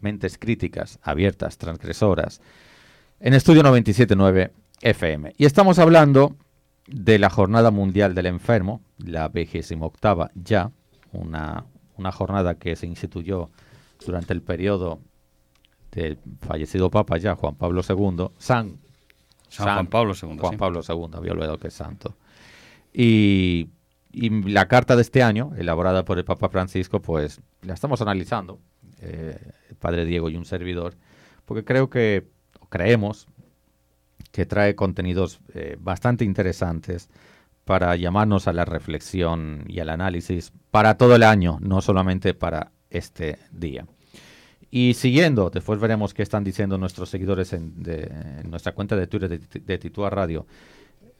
mentes 0.00 0.38
críticas, 0.38 0.98
abiertas, 1.00 1.56
transgresoras, 1.56 2.40
en 3.20 3.34
Estudio 3.34 3.62
97.9 3.62 4.50
FM. 4.80 5.34
Y 5.38 5.44
estamos 5.44 5.78
hablando 5.78 6.34
de 6.88 7.20
la 7.20 7.30
Jornada 7.30 7.70
Mundial 7.70 8.16
del 8.16 8.26
Enfermo, 8.26 8.80
la 8.98 9.28
28 9.28 10.30
ya, 10.34 10.72
una, 11.12 11.64
una 11.96 12.10
jornada 12.10 12.56
que 12.56 12.74
se 12.74 12.88
instituyó 12.88 13.50
durante 14.04 14.32
el 14.32 14.42
periodo 14.42 14.98
del 15.92 16.18
fallecido 16.40 16.90
Papa 16.90 17.18
ya, 17.18 17.36
Juan 17.36 17.54
Pablo 17.54 17.82
II, 17.88 18.30
San 18.38 18.87
San, 19.48 19.66
Juan 19.66 19.86
Pablo 19.86 20.14
II. 20.20 20.38
Juan 20.38 20.56
Pablo 20.56 20.80
II, 20.86 21.10
había 21.14 21.32
olvidado 21.32 21.58
que 21.58 21.68
es 21.68 21.74
santo. 21.74 22.16
Y, 22.92 23.68
la 24.10 24.66
carta 24.66 24.96
de 24.96 25.02
este 25.02 25.22
año, 25.22 25.52
elaborada 25.56 26.04
por 26.04 26.18
el 26.18 26.24
Papa 26.24 26.48
Francisco, 26.48 27.00
pues 27.00 27.40
la 27.62 27.74
estamos 27.74 28.00
analizando, 28.00 28.58
eh, 29.00 29.38
el 29.68 29.76
Padre 29.76 30.06
Diego 30.06 30.28
y 30.30 30.36
un 30.36 30.44
servidor, 30.44 30.94
porque 31.44 31.62
creo 31.62 31.88
que, 31.88 32.26
creemos, 32.68 33.28
que 34.32 34.46
trae 34.46 34.74
contenidos 34.74 35.40
eh, 35.54 35.76
bastante 35.78 36.24
interesantes 36.24 37.10
para 37.64 37.94
llamarnos 37.96 38.48
a 38.48 38.54
la 38.54 38.64
reflexión 38.64 39.64
y 39.68 39.80
al 39.80 39.90
análisis 39.90 40.52
para 40.70 40.96
todo 40.96 41.14
el 41.14 41.22
año, 41.22 41.58
no 41.60 41.82
solamente 41.82 42.32
para 42.34 42.72
este 42.90 43.38
día. 43.52 43.86
Y 44.70 44.94
siguiendo, 44.94 45.50
después 45.50 45.80
veremos 45.80 46.12
qué 46.12 46.22
están 46.22 46.44
diciendo 46.44 46.76
nuestros 46.76 47.08
seguidores 47.08 47.52
en, 47.52 47.74
nuestra 48.44 48.72
cuenta 48.72 48.96
de 48.96 49.06
Twitter 49.06 49.28
de, 49.28 49.78
de 49.78 50.10
Radio. 50.10 50.46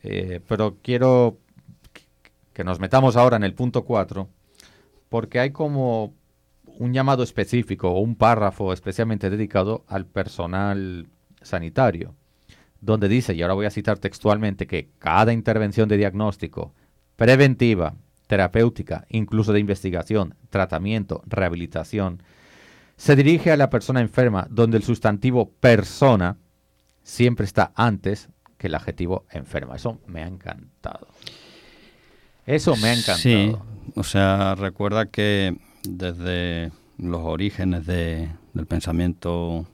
Eh, 0.03 0.41
pero 0.47 0.77
quiero 0.83 1.39
que 2.53 2.65
nos 2.65 2.81
metamos 2.81 3.17
ahora 3.17 3.37
en 3.37 3.45
el 3.45 3.55
punto 3.55 3.85
4, 3.85 4.29
porque 5.09 5.41
hay 5.41 5.51
como 5.51 6.13
un 6.79 6.93
llamado 6.93 7.23
específico 7.23 7.91
o 7.91 8.01
un 8.01 8.15
párrafo 8.17 8.73
especialmente 8.73 9.31
dedicado 9.31 9.85
al 9.89 10.07
personal 10.07 11.07
sanitario, 11.41 12.15
donde 12.81 13.09
dice, 13.09 13.35
y 13.35 13.43
ahora 13.43 13.55
voy 13.55 13.67
a 13.67 13.71
citar 13.71 13.99
textualmente, 13.99 14.67
que 14.67 14.89
cada 14.99 15.33
intervención 15.33 15.89
de 15.89 15.97
diagnóstico, 15.97 16.73
preventiva, 17.17 17.95
terapéutica, 18.27 19.07
incluso 19.09 19.53
de 19.53 19.61
investigación, 19.61 20.35
tratamiento, 20.51 21.23
rehabilitación, 21.27 22.23
se 22.99 23.15
dirige 23.15 23.53
a 23.53 23.57
la 23.57 23.71
persona 23.71 24.01
enferma, 24.01 24.47
donde 24.51 24.77
el 24.77 24.83
sustantivo 24.83 25.51
persona 25.61 26.37
siempre 27.05 27.47
está 27.47 27.73
antes 27.77 28.29
que 28.59 28.67
el 28.67 28.75
adjetivo 28.75 29.25
enferma. 29.31 29.77
Eso 29.77 30.01
me 30.09 30.25
ha 30.25 30.27
encantado. 30.27 31.07
Eso 32.45 32.77
me 32.77 32.89
ha 32.89 32.93
encantado. 32.93 33.19
Sí, 33.19 33.57
o 33.95 34.03
sea, 34.03 34.57
recuerda 34.57 35.07
que 35.07 35.57
desde 35.85 36.73
los 36.99 37.23
orígenes 37.23 37.87
del 37.87 38.67
pensamiento 38.67 39.65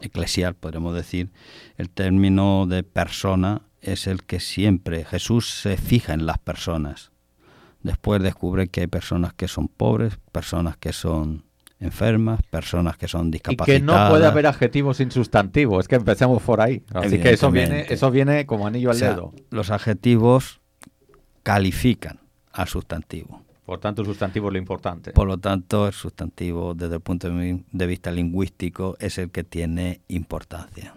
eclesial, 0.00 0.54
podríamos 0.54 0.94
decir, 0.94 1.30
el 1.76 1.90
término 1.90 2.66
de 2.66 2.84
persona 2.84 3.62
es 3.80 4.06
el 4.06 4.22
que 4.22 4.38
siempre 4.38 5.04
Jesús 5.04 5.50
se 5.60 5.76
fija 5.76 6.14
en 6.14 6.24
las 6.24 6.38
personas. 6.38 7.10
Después 7.82 8.22
descubre 8.22 8.68
que 8.68 8.82
hay 8.82 8.86
personas 8.86 9.34
que 9.34 9.48
son 9.48 9.66
pobres, 9.66 10.18
personas 10.30 10.76
que 10.76 10.92
son 10.92 11.47
enfermas, 11.80 12.40
personas 12.42 12.96
que 12.96 13.08
son 13.08 13.30
discapacitadas. 13.30 13.68
Y 13.68 13.80
que 13.80 13.86
no 13.86 14.10
puede 14.10 14.26
haber 14.26 14.46
adjetivos 14.46 14.96
sin 14.96 15.10
sustantivo, 15.10 15.80
es 15.80 15.88
que 15.88 15.96
empecemos 15.96 16.42
por 16.42 16.60
ahí. 16.60 16.82
Así 16.92 17.18
que 17.18 17.30
eso 17.30 17.50
viene, 17.50 17.86
eso 17.88 18.10
viene 18.10 18.46
como 18.46 18.66
anillo 18.66 18.90
al 18.90 18.98
dedo. 18.98 19.32
Los 19.50 19.70
adjetivos 19.70 20.60
califican 21.42 22.20
al 22.52 22.68
sustantivo. 22.68 23.42
Por 23.64 23.80
tanto, 23.80 24.02
el 24.02 24.08
sustantivo 24.08 24.48
es 24.48 24.52
lo 24.54 24.58
importante. 24.58 25.12
Por 25.12 25.28
lo 25.28 25.38
tanto, 25.38 25.86
el 25.86 25.92
sustantivo, 25.92 26.74
desde 26.74 26.94
el 26.94 27.00
punto 27.02 27.28
de 27.28 27.86
vista 27.86 28.10
lingüístico, 28.10 28.96
es 28.98 29.18
el 29.18 29.30
que 29.30 29.44
tiene 29.44 30.00
importancia. 30.08 30.94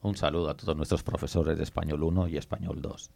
Un 0.00 0.16
saludo 0.16 0.48
a 0.50 0.56
todos 0.56 0.76
nuestros 0.76 1.02
profesores 1.02 1.58
de 1.58 1.64
Español 1.64 2.02
1 2.02 2.28
y 2.28 2.36
Español 2.38 2.80
2. 2.80 3.10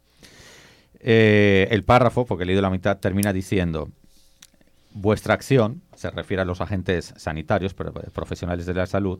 Eh, 0.99 1.67
el 1.71 1.83
párrafo, 1.83 2.25
porque 2.25 2.43
he 2.43 2.45
leído 2.45 2.61
la 2.61 2.69
mitad, 2.69 2.99
termina 2.99 3.33
diciendo, 3.33 3.89
vuestra 4.93 5.33
acción, 5.33 5.81
se 5.95 6.11
refiere 6.11 6.41
a 6.41 6.45
los 6.45 6.61
agentes 6.61 7.13
sanitarios, 7.17 7.73
eh, 7.73 8.09
profesionales 8.13 8.65
de 8.65 8.73
la 8.73 8.85
salud, 8.85 9.19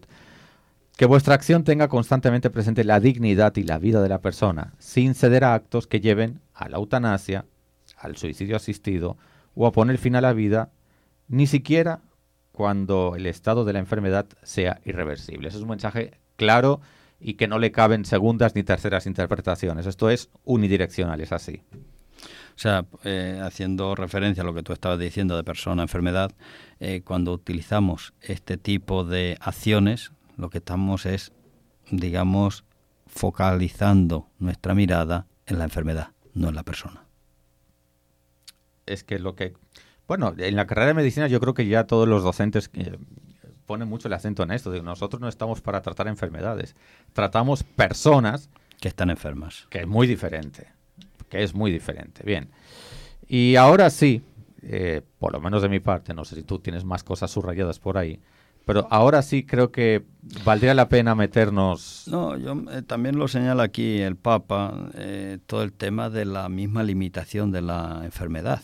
que 0.97 1.05
vuestra 1.05 1.35
acción 1.35 1.63
tenga 1.63 1.87
constantemente 1.87 2.49
presente 2.49 2.83
la 2.83 2.99
dignidad 2.99 3.55
y 3.55 3.63
la 3.63 3.77
vida 3.77 4.01
de 4.01 4.09
la 4.09 4.21
persona, 4.21 4.73
sin 4.77 5.15
ceder 5.15 5.43
a 5.43 5.53
actos 5.53 5.87
que 5.87 6.01
lleven 6.01 6.41
a 6.53 6.69
la 6.69 6.77
eutanasia, 6.77 7.45
al 7.97 8.17
suicidio 8.17 8.55
asistido 8.55 9.17
o 9.55 9.65
a 9.65 9.71
poner 9.71 9.97
fin 9.97 10.15
a 10.15 10.21
la 10.21 10.33
vida, 10.33 10.71
ni 11.27 11.47
siquiera 11.47 12.01
cuando 12.51 13.15
el 13.15 13.25
estado 13.25 13.65
de 13.65 13.73
la 13.73 13.79
enfermedad 13.79 14.27
sea 14.43 14.81
irreversible. 14.85 15.47
Ese 15.47 15.57
es 15.57 15.63
un 15.63 15.69
mensaje 15.69 16.19
claro 16.35 16.81
y 17.19 17.35
que 17.35 17.47
no 17.47 17.59
le 17.59 17.71
caben 17.71 18.05
segundas 18.05 18.55
ni 18.55 18.63
terceras 18.63 19.05
interpretaciones. 19.05 19.85
Esto 19.85 20.09
es 20.09 20.29
unidireccional, 20.43 21.21
es 21.21 21.31
así. 21.31 21.61
O 22.55 22.59
sea, 22.61 22.85
eh, 23.03 23.39
haciendo 23.43 23.95
referencia 23.95 24.43
a 24.43 24.45
lo 24.45 24.53
que 24.53 24.63
tú 24.63 24.73
estabas 24.73 24.99
diciendo 24.99 25.35
de 25.35 25.43
persona, 25.43 25.81
enfermedad, 25.81 26.31
eh, 26.79 27.01
cuando 27.03 27.33
utilizamos 27.33 28.13
este 28.21 28.57
tipo 28.57 29.03
de 29.03 29.37
acciones, 29.39 30.11
lo 30.37 30.49
que 30.49 30.59
estamos 30.59 31.05
es, 31.05 31.31
digamos, 31.89 32.63
focalizando 33.07 34.27
nuestra 34.37 34.75
mirada 34.75 35.27
en 35.45 35.57
la 35.57 35.63
enfermedad, 35.63 36.11
no 36.33 36.49
en 36.49 36.55
la 36.55 36.63
persona. 36.63 37.05
Es 38.85 39.03
que 39.03 39.19
lo 39.19 39.35
que... 39.35 39.53
Bueno, 40.07 40.33
en 40.37 40.55
la 40.55 40.67
carrera 40.67 40.87
de 40.87 40.93
medicina 40.93 41.27
yo 41.27 41.39
creo 41.39 41.53
que 41.53 41.65
ya 41.65 41.85
todos 41.85 42.07
los 42.07 42.21
docentes 42.21 42.69
eh, 42.73 42.97
ponen 43.65 43.87
mucho 43.87 44.07
el 44.07 44.13
acento 44.13 44.43
en 44.43 44.51
esto. 44.51 44.69
De 44.69 44.81
nosotros 44.81 45.21
no 45.21 45.29
estamos 45.29 45.61
para 45.61 45.81
tratar 45.81 46.07
enfermedades, 46.07 46.75
tratamos 47.13 47.63
personas... 47.63 48.49
Que 48.79 48.87
están 48.87 49.09
enfermas. 49.09 49.67
Que 49.69 49.79
es 49.79 49.87
muy 49.87 50.07
diferente 50.07 50.80
que 51.31 51.41
es 51.41 51.55
muy 51.55 51.71
diferente. 51.71 52.21
Bien. 52.23 52.49
Y 53.27 53.55
ahora 53.55 53.89
sí, 53.89 54.21
eh, 54.61 55.01
por 55.17 55.31
lo 55.31 55.39
menos 55.39 55.61
de 55.61 55.69
mi 55.69 55.79
parte, 55.79 56.13
no 56.13 56.25
sé 56.25 56.35
si 56.35 56.43
tú 56.43 56.59
tienes 56.59 56.83
más 56.83 57.03
cosas 57.03 57.31
subrayadas 57.31 57.79
por 57.79 57.97
ahí, 57.97 58.19
pero 58.65 58.85
ahora 58.91 59.21
sí 59.21 59.43
creo 59.43 59.71
que 59.71 60.03
valdría 60.43 60.73
la 60.73 60.89
pena 60.89 61.15
meternos. 61.15 62.03
No, 62.07 62.37
yo 62.37 62.61
eh, 62.71 62.81
también 62.81 63.17
lo 63.17 63.29
señala 63.29 63.63
aquí 63.63 64.01
el 64.01 64.17
Papa, 64.17 64.89
eh, 64.95 65.39
todo 65.47 65.63
el 65.63 65.71
tema 65.71 66.09
de 66.09 66.25
la 66.25 66.49
misma 66.49 66.83
limitación 66.83 67.51
de 67.51 67.61
la 67.61 68.01
enfermedad, 68.03 68.61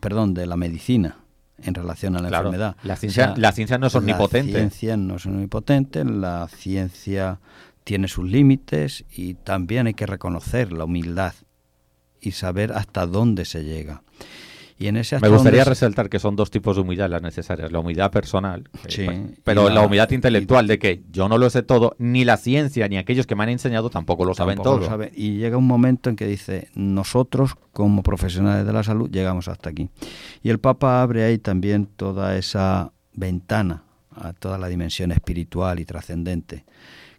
perdón, 0.00 0.32
de 0.32 0.46
la 0.46 0.56
medicina 0.56 1.16
en 1.60 1.74
relación 1.74 2.14
a 2.16 2.20
la 2.20 2.28
enfermedad. 2.28 2.76
La 2.84 2.94
ciencia, 2.94 3.34
la 3.36 3.50
ciencia 3.50 3.76
no 3.76 3.88
es 3.88 3.94
omnipotente. 3.96 4.52
La 4.52 4.58
ciencia 4.58 4.96
no 4.96 5.16
es 5.16 5.26
omnipotente, 5.26 6.04
la 6.04 6.46
ciencia 6.46 7.40
tiene 7.82 8.06
sus 8.06 8.24
límites 8.24 9.04
y 9.10 9.34
también 9.34 9.88
hay 9.88 9.94
que 9.94 10.06
reconocer 10.06 10.72
la 10.72 10.84
humildad 10.84 11.34
y 12.20 12.32
saber 12.32 12.72
hasta 12.72 13.06
dónde 13.06 13.44
se 13.44 13.64
llega. 13.64 14.02
Y 14.80 14.86
en 14.86 14.96
ese 14.96 15.18
Me 15.18 15.28
gustaría 15.28 15.64
resaltar 15.64 16.08
que 16.08 16.20
son 16.20 16.36
dos 16.36 16.52
tipos 16.52 16.76
de 16.76 16.82
humildad 16.82 17.10
las 17.10 17.20
necesarias. 17.20 17.72
La 17.72 17.80
humildad 17.80 18.12
personal, 18.12 18.68
pero 19.42 19.68
la, 19.70 19.82
humildad 19.82 20.08
intelectual 20.12 20.68
de 20.68 20.78
que 20.78 21.02
yo 21.10 21.28
no 21.28 21.36
lo 21.36 21.50
sé 21.50 21.64
todo, 21.64 21.96
ni 21.98 22.24
la 22.24 22.36
ciencia, 22.36 22.86
ni 22.86 22.96
aquellos 22.96 23.26
que 23.26 23.34
me 23.34 23.42
han 23.42 23.48
enseñado 23.48 23.90
tampoco 23.90 24.24
lo 24.24 24.34
saben 24.34 24.58
todo. 24.58 24.88
Y 25.12 25.38
llega 25.38 25.56
un 25.56 25.66
momento 25.66 26.10
en 26.10 26.16
que 26.16 26.26
dice, 26.26 26.68
nosotros 26.74 27.56
como 27.72 28.04
profesionales 28.04 28.64
de 28.64 28.72
la 28.72 28.84
salud 28.84 29.10
llegamos 29.10 29.48
hasta 29.48 29.70
aquí. 29.70 29.90
Y 30.44 30.50
el 30.50 30.60
Papa 30.60 31.02
abre 31.02 31.24
ahí 31.24 31.38
también 31.38 31.86
toda 31.86 32.36
esa 32.36 32.92
ventana 33.14 33.82
a 34.14 34.32
toda 34.32 34.58
la 34.58 34.68
dimensión 34.68 35.10
espiritual 35.10 35.80
y 35.80 35.86
trascendente, 35.86 36.64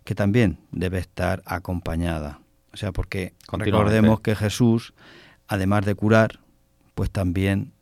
que 0.05 0.15
también 0.15 0.59
debe 0.71 0.99
estar 0.99 1.41
acompañada 1.45 2.39
o 2.73 2.77
sea, 2.77 2.91
porque 2.91 3.33
recordemos 3.51 4.21
que 4.21 4.35
Jesús 4.35 4.93
además 5.49 5.83
de 5.83 5.95
curar, 5.95 6.39
pues 6.95 7.11
también 7.11 7.73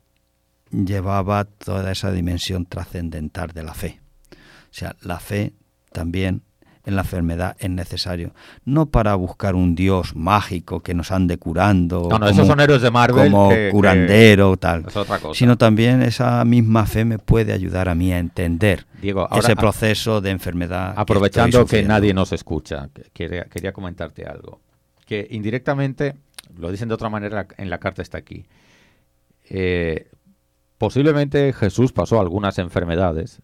llevaba 0.70 1.44
toda 1.44 1.92
esa 1.92 2.10
dimensión 2.10 2.66
trascendental 2.66 3.52
de 3.52 3.62
la 3.62 3.74
fe. 3.74 4.00
O 4.32 4.72
sea, 4.72 4.96
la 5.02 5.20
fe 5.20 5.52
también 5.92 6.42
en 6.84 6.96
la 6.96 7.02
enfermedad 7.02 7.56
es 7.58 7.68
necesario. 7.68 8.32
No 8.64 8.86
para 8.86 9.14
buscar 9.14 9.54
un 9.54 9.74
Dios 9.74 10.16
mágico 10.16 10.80
que 10.80 10.94
nos 10.94 11.12
ande 11.12 11.36
curando. 11.36 12.08
No, 12.10 12.18
no, 12.18 12.18
como, 12.18 12.30
esos 12.30 12.46
son 12.46 12.60
héroes 12.60 12.80
de 12.80 12.90
Marvel. 12.90 13.30
Como 13.30 13.50
curandero, 13.70 14.56
tal. 14.56 14.86
Sino 15.34 15.58
también 15.58 16.00
esa 16.00 16.42
misma 16.46 16.86
fe 16.86 17.04
me 17.04 17.18
puede 17.18 17.52
ayudar 17.52 17.90
a 17.90 17.94
mí 17.94 18.12
a 18.12 18.18
entender 18.18 18.86
ese 19.32 19.56
proceso 19.56 20.22
de 20.22 20.30
enfermedad. 20.30 20.94
Aprovechando 20.96 21.66
que, 21.66 21.82
nadie 21.82 22.14
nos 22.14 22.32
escucha, 22.32 22.88
quería, 23.12 23.44
quería 23.44 23.72
comentarte 23.72 24.24
algo. 24.24 24.60
Que 25.08 25.26
indirectamente, 25.30 26.14
lo 26.56 26.70
dicen 26.70 26.88
de 26.88 26.94
otra 26.94 27.08
manera, 27.08 27.48
en 27.56 27.70
la 27.70 27.78
carta 27.78 28.02
está 28.02 28.18
aquí. 28.18 28.44
Eh, 29.48 30.08
posiblemente 30.76 31.52
Jesús 31.52 31.92
pasó 31.92 32.20
algunas 32.20 32.58
enfermedades 32.58 33.40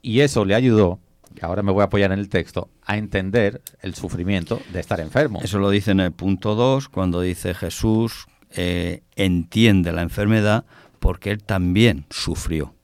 y 0.00 0.20
eso 0.20 0.44
le 0.44 0.54
ayudó 0.54 0.98
ahora 1.40 1.62
me 1.62 1.72
voy 1.72 1.82
a 1.82 1.84
apoyar 1.84 2.12
en 2.12 2.18
el 2.18 2.28
texto, 2.28 2.68
a 2.84 2.98
entender 2.98 3.62
el 3.80 3.94
sufrimiento 3.94 4.60
de 4.72 4.80
estar 4.80 5.00
enfermo. 5.00 5.40
Eso 5.42 5.58
lo 5.58 5.70
dice 5.70 5.92
en 5.92 6.00
el 6.00 6.12
punto 6.12 6.54
2, 6.54 6.88
cuando 6.88 7.20
dice 7.20 7.54
Jesús 7.54 8.26
eh, 8.50 9.02
entiende 9.16 9.92
la 9.92 10.02
enfermedad 10.02 10.64
porque 10.98 11.30
él 11.30 11.42
también 11.42 12.04
sufrió. 12.10 12.74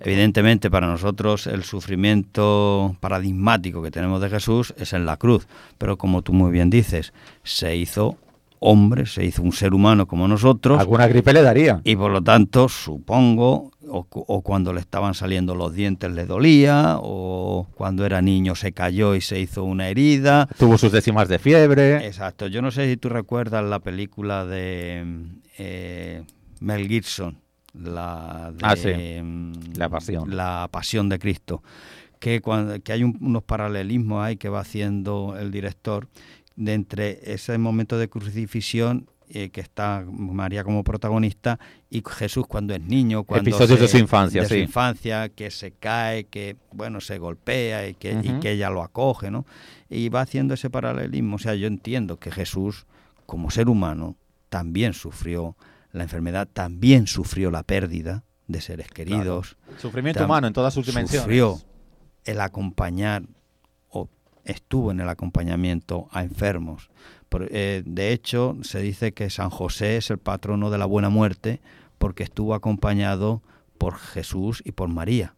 Evidentemente 0.00 0.70
para 0.70 0.86
nosotros 0.86 1.46
el 1.46 1.64
sufrimiento 1.64 2.96
paradigmático 3.00 3.82
que 3.82 3.90
tenemos 3.90 4.20
de 4.20 4.30
Jesús 4.30 4.74
es 4.78 4.92
en 4.92 5.06
la 5.06 5.16
cruz, 5.16 5.46
pero 5.78 5.96
como 5.96 6.22
tú 6.22 6.32
muy 6.32 6.50
bien 6.50 6.70
dices, 6.70 7.12
se 7.42 7.76
hizo 7.76 8.16
hombre, 8.60 9.06
se 9.06 9.24
hizo 9.24 9.42
un 9.42 9.52
ser 9.52 9.74
humano 9.74 10.06
como 10.06 10.28
nosotros. 10.28 10.78
Alguna 10.78 11.06
gripe 11.06 11.32
le 11.32 11.42
daría. 11.42 11.80
Y 11.84 11.96
por 11.96 12.10
lo 12.10 12.22
tanto, 12.22 12.68
supongo, 12.68 13.72
o, 13.88 14.42
cuando 14.42 14.72
le 14.72 14.80
estaban 14.80 15.14
saliendo 15.14 15.54
los 15.54 15.74
dientes 15.74 16.10
le 16.10 16.26
dolía, 16.26 16.96
o 17.00 17.66
cuando 17.74 18.04
era 18.04 18.20
niño 18.20 18.54
se 18.54 18.72
cayó 18.72 19.14
y 19.14 19.20
se 19.20 19.40
hizo 19.40 19.64
una 19.64 19.88
herida. 19.88 20.48
Tuvo 20.58 20.78
sus 20.78 20.92
décimas 20.92 21.28
de 21.28 21.38
fiebre. 21.38 22.06
Exacto. 22.06 22.46
Yo 22.46 22.62
no 22.62 22.70
sé 22.70 22.88
si 22.88 22.96
tú 22.96 23.08
recuerdas 23.08 23.64
la 23.64 23.80
película 23.80 24.44
de 24.44 25.04
eh, 25.58 26.22
Mel 26.60 26.88
Gibson, 26.88 27.38
la 27.74 28.52
de, 28.54 29.18
ah, 29.18 29.22
mm, 29.22 29.52
La 29.76 29.88
Pasión. 29.88 30.36
La 30.36 30.68
Pasión 30.70 31.08
de 31.08 31.18
Cristo. 31.18 31.62
Que, 32.18 32.40
cuando, 32.40 32.80
que 32.80 32.92
hay 32.92 33.04
unos 33.04 33.42
paralelismos 33.44 34.24
ahí 34.24 34.36
que 34.36 34.48
va 34.48 34.60
haciendo 34.60 35.36
el 35.38 35.50
director 35.50 36.08
de 36.56 36.74
entre 36.74 37.32
ese 37.32 37.56
momento 37.58 37.96
de 37.98 38.08
crucifixión 38.08 39.06
eh, 39.30 39.50
que 39.50 39.60
está 39.60 40.04
María 40.10 40.64
como 40.64 40.82
protagonista 40.82 41.60
y 41.90 42.02
Jesús 42.04 42.46
cuando 42.46 42.74
es 42.74 42.80
niño, 42.80 43.24
cuando 43.24 43.50
episodios 43.50 43.78
de 43.78 43.86
su 43.86 43.98
infancia, 43.98 44.40
de 44.40 44.48
su 44.48 44.54
infancia, 44.54 45.28
que 45.28 45.50
se 45.50 45.70
cae, 45.72 46.24
que 46.24 46.56
bueno 46.72 47.02
se 47.02 47.18
golpea 47.18 47.86
y 47.88 47.94
que, 47.94 48.18
y 48.22 48.40
que 48.40 48.52
ella 48.52 48.70
lo 48.70 48.82
acoge, 48.82 49.30
¿no? 49.30 49.44
Y 49.90 50.08
va 50.08 50.22
haciendo 50.22 50.54
ese 50.54 50.70
paralelismo. 50.70 51.36
O 51.36 51.38
sea, 51.38 51.54
yo 51.54 51.66
entiendo 51.66 52.18
que 52.18 52.30
Jesús 52.30 52.86
como 53.26 53.50
ser 53.50 53.68
humano 53.68 54.16
también 54.48 54.94
sufrió 54.94 55.56
la 55.92 56.02
enfermedad, 56.02 56.48
también 56.52 57.06
sufrió 57.06 57.50
la 57.50 57.62
pérdida 57.62 58.24
de 58.46 58.60
seres 58.60 58.88
queridos. 58.88 59.56
Sufrimiento 59.78 60.24
humano 60.24 60.46
en 60.46 60.52
todas 60.52 60.74
sus 60.74 60.86
dimensiones. 60.86 61.22
Sufrió 61.22 61.60
el 62.24 62.40
acompañar 62.40 63.22
estuvo 64.48 64.90
en 64.90 65.00
el 65.00 65.08
acompañamiento 65.08 66.08
a 66.10 66.22
enfermos. 66.22 66.90
Eh, 67.50 67.82
de 67.84 68.12
hecho, 68.12 68.56
se 68.62 68.80
dice 68.80 69.12
que 69.12 69.30
San 69.30 69.50
José 69.50 69.98
es 69.98 70.10
el 70.10 70.18
patrono 70.18 70.70
de 70.70 70.78
la 70.78 70.86
buena 70.86 71.10
muerte 71.10 71.60
porque 71.98 72.22
estuvo 72.22 72.54
acompañado 72.54 73.42
por 73.76 73.96
Jesús 73.96 74.62
y 74.64 74.72
por 74.72 74.88
María. 74.88 75.34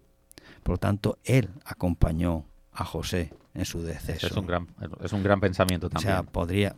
Por 0.63 0.75
lo 0.75 0.79
tanto, 0.79 1.19
él 1.25 1.51
acompañó 1.65 2.45
a 2.73 2.85
José 2.85 3.33
en 3.55 3.65
su 3.65 3.83
deceso. 3.83 4.29
Es 4.29 4.37
un 4.37 4.47
gran, 4.47 4.69
es 5.03 5.13
un 5.13 5.23
gran 5.23 5.41
pensamiento 5.41 5.91
también. 5.91 6.13
O 6.13 6.17
sea, 6.17 6.23
podría... 6.23 6.77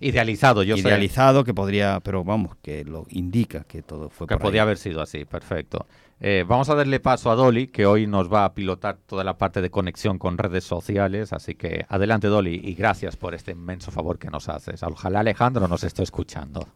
idealizado, 0.00 0.62
yo 0.62 0.76
Idealizado 0.76 1.44
que 1.44 1.54
podría, 1.54 2.00
pero 2.00 2.24
vamos, 2.24 2.56
que 2.62 2.84
lo 2.84 3.06
indica 3.10 3.64
que 3.64 3.82
todo 3.82 4.10
fue 4.10 4.26
Que 4.26 4.36
podía 4.36 4.62
haber 4.62 4.78
sido 4.78 5.00
así, 5.00 5.24
perfecto. 5.24 5.86
Eh, 6.20 6.44
vamos 6.46 6.68
a 6.68 6.74
darle 6.74 6.98
paso 6.98 7.30
a 7.30 7.36
Dolly, 7.36 7.68
que 7.68 7.86
hoy 7.86 8.06
nos 8.06 8.32
va 8.32 8.44
a 8.44 8.52
pilotar 8.52 8.98
toda 9.06 9.22
la 9.22 9.38
parte 9.38 9.60
de 9.60 9.70
conexión 9.70 10.18
con 10.18 10.36
redes 10.36 10.64
sociales. 10.64 11.32
Así 11.32 11.54
que 11.54 11.84
adelante, 11.88 12.26
Dolly, 12.26 12.60
y 12.62 12.74
gracias 12.74 13.16
por 13.16 13.34
este 13.34 13.52
inmenso 13.52 13.90
favor 13.90 14.18
que 14.18 14.28
nos 14.28 14.48
haces. 14.48 14.82
Ojalá 14.82 15.20
Alejandro 15.20 15.68
nos 15.68 15.84
esté 15.84 16.02
escuchando. 16.02 16.66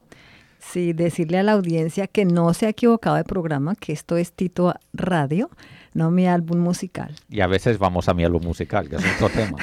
Sí, 0.61 0.93
decirle 0.93 1.39
a 1.39 1.43
la 1.43 1.53
audiencia 1.53 2.07
que 2.07 2.25
no 2.25 2.55
se 2.55 2.67
ha 2.67 2.69
equivocado 2.69 3.17
de 3.17 3.25
programa, 3.25 3.75
que 3.75 3.93
esto 3.93 4.17
es 4.17 4.33
Tito 4.33 4.73
Radio, 4.93 5.51
no 5.93 6.13
mi 6.13 6.29
álbum 6.29 6.61
musical. 6.61 7.17
Y 7.29 7.41
a 7.41 7.49
veces 7.49 7.79
vamos 7.79 8.09
a 8.09 8.15
mi 8.15 8.25
álbum 8.25 8.45
musical, 8.45 8.89
que 8.89 8.97
es 8.97 9.05
otro 9.17 9.29
tema. 9.35 9.59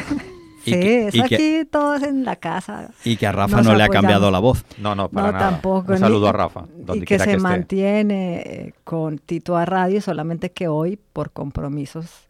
Sí, 0.64 0.74
es 0.74 1.20
aquí 1.20 1.66
todos 1.66 2.04
en 2.04 2.26
la 2.26 2.36
casa. 2.36 2.90
Y 3.04 3.18
que 3.18 3.28
a 3.28 3.32
Rafa 3.32 3.62
no 3.62 3.76
le 3.76 3.84
ha 3.84 3.90
cambiado 3.90 4.30
la 4.32 4.40
voz. 4.40 4.66
No, 4.78 4.96
no, 4.96 5.10
para 5.10 5.32
nada. 5.32 5.52
tampoco. 5.52 5.94
Un 5.94 6.00
saludo 6.00 6.28
a 6.28 6.32
Rafa. 6.32 6.66
Y 6.94 7.02
que 7.02 7.20
se 7.20 7.38
mantiene 7.38 8.40
eh, 8.40 8.74
con 8.84 9.18
Tito 9.20 9.56
a 9.58 9.66
radio, 9.66 10.02
solamente 10.02 10.52
que 10.52 10.68
hoy, 10.68 11.00
por 11.14 11.32
compromisos 11.32 12.28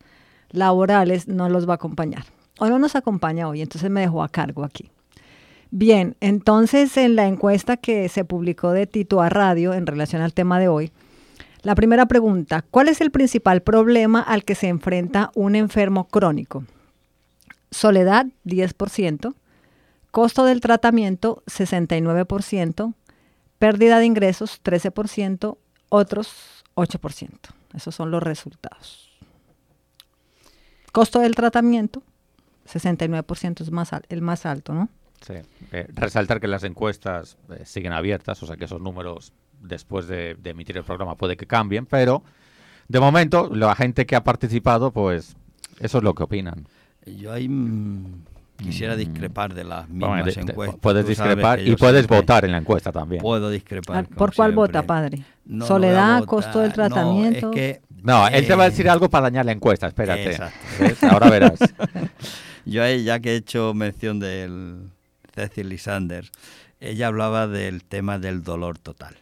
laborales, 0.52 1.28
no 1.28 1.50
los 1.50 1.68
va 1.68 1.74
a 1.74 1.76
acompañar. 1.76 2.26
O 2.60 2.68
no 2.68 2.78
nos 2.78 2.96
acompaña 2.96 3.48
hoy, 3.48 3.62
entonces 3.62 3.90
me 3.90 4.02
dejó 4.02 4.22
a 4.22 4.30
cargo 4.30 4.64
aquí. 4.64 4.92
Bien, 5.72 6.16
entonces 6.20 6.98
en 6.98 7.16
la 7.16 7.28
encuesta 7.28 7.78
que 7.78 8.10
se 8.10 8.26
publicó 8.26 8.72
de 8.72 8.88
Tito 8.88 9.22
a 9.22 9.30
radio 9.30 9.74
en 9.74 9.86
relación 9.86 10.22
al 10.22 10.34
tema 10.34 10.60
de 10.60 10.68
hoy, 10.68 10.92
la 11.62 11.76
primera 11.76 12.06
pregunta, 12.08 12.64
¿cuál 12.70 12.88
es 12.88 13.02
el 13.02 13.12
principal 13.12 13.62
problema 13.62 14.22
al 14.22 14.44
que 14.44 14.56
se 14.56 14.68
enfrenta 14.68 15.30
un 15.36 15.56
enfermo 15.56 16.08
crónico? 16.08 16.64
Soledad, 17.72 18.28
10%. 18.46 19.36
Costo 20.12 20.46
del 20.46 20.62
tratamiento, 20.62 21.44
69%. 21.46 22.94
Pérdida 23.60 24.00
de 24.00 24.06
ingresos, 24.06 24.62
13%. 24.64 25.58
Otros, 25.90 26.64
8%. 26.76 27.30
Esos 27.76 27.96
son 27.96 28.12
los 28.12 28.24
resultados. 28.24 29.10
Costo 30.92 31.20
del 31.20 31.36
tratamiento, 31.36 32.02
69% 32.68 33.62
es 33.62 33.72
más, 33.72 33.92
el 34.10 34.22
más 34.22 34.46
alto, 34.46 34.74
¿no? 34.74 34.90
Sí. 35.22 35.36
Eh, 35.72 35.88
resaltar 35.90 36.40
que 36.40 36.48
las 36.48 36.64
encuestas 36.64 37.38
eh, 37.50 37.64
siguen 37.66 37.94
abiertas, 37.94 38.42
o 38.42 38.48
sea 38.48 38.56
que 38.56 38.66
esos 38.66 38.82
números 38.82 39.34
después 39.60 40.08
de, 40.08 40.36
de, 40.36 40.52
emitir 40.52 40.78
el 40.78 40.84
programa 40.84 41.16
puede 41.16 41.36
que 41.36 41.46
cambien, 41.46 41.86
pero 41.86 42.24
de 42.88 43.00
momento 43.00 43.50
la 43.54 43.76
gente 43.76 44.06
que 44.06 44.16
ha 44.16 44.24
participado, 44.24 44.92
pues 44.92 45.36
eso 45.80 45.98
es 45.98 46.04
lo 46.04 46.16
que 46.16 46.24
opinan. 46.24 46.68
Yo 47.18 47.32
ahí 47.32 47.48
mm, 47.48 48.24
quisiera 48.58 48.96
mm. 48.96 48.98
discrepar 48.98 49.54
de 49.54 49.64
las 49.64 49.90
mismas 49.90 50.38
encuestas. 50.38 50.80
Puedes 50.80 51.08
discrepar 51.08 51.60
y 51.60 51.76
puedes 51.76 52.08
votar 52.08 52.46
en 52.46 52.52
la 52.52 52.58
encuesta 52.58 52.92
también. 52.92 53.22
Puedo 53.22 53.50
discrepar. 53.50 54.08
¿Por 54.08 54.34
cuál 54.34 54.54
vota, 54.54 54.84
padre? 54.84 55.24
Soledad, 55.66 56.24
costo 56.26 56.60
del 56.60 56.74
tratamiento. 56.74 57.48
No, 57.48 57.54
es 57.54 57.56
que, 57.56 57.82
no 58.04 58.28
él 58.28 58.48
te 58.48 58.56
va 58.56 58.64
a 58.64 58.70
decir 58.70 58.90
algo 58.90 59.10
para 59.10 59.24
dañar 59.24 59.46
la 59.46 59.52
encuesta, 59.52 59.88
espérate. 59.88 60.38
Ahora 61.10 61.30
verás. 61.30 61.60
Yo 62.66 62.84
ahí, 62.84 63.04
ya 63.04 63.20
que 63.20 63.32
he 63.32 63.36
hecho 63.36 63.74
mención 63.74 64.20
del 64.20 64.92
Cecil 65.34 65.70
Lysander, 65.70 66.30
ella 66.80 67.08
hablaba 67.08 67.48
del 67.48 67.84
tema 67.84 68.20
del 68.20 68.44
dolor 68.44 68.78
total. 68.78 69.16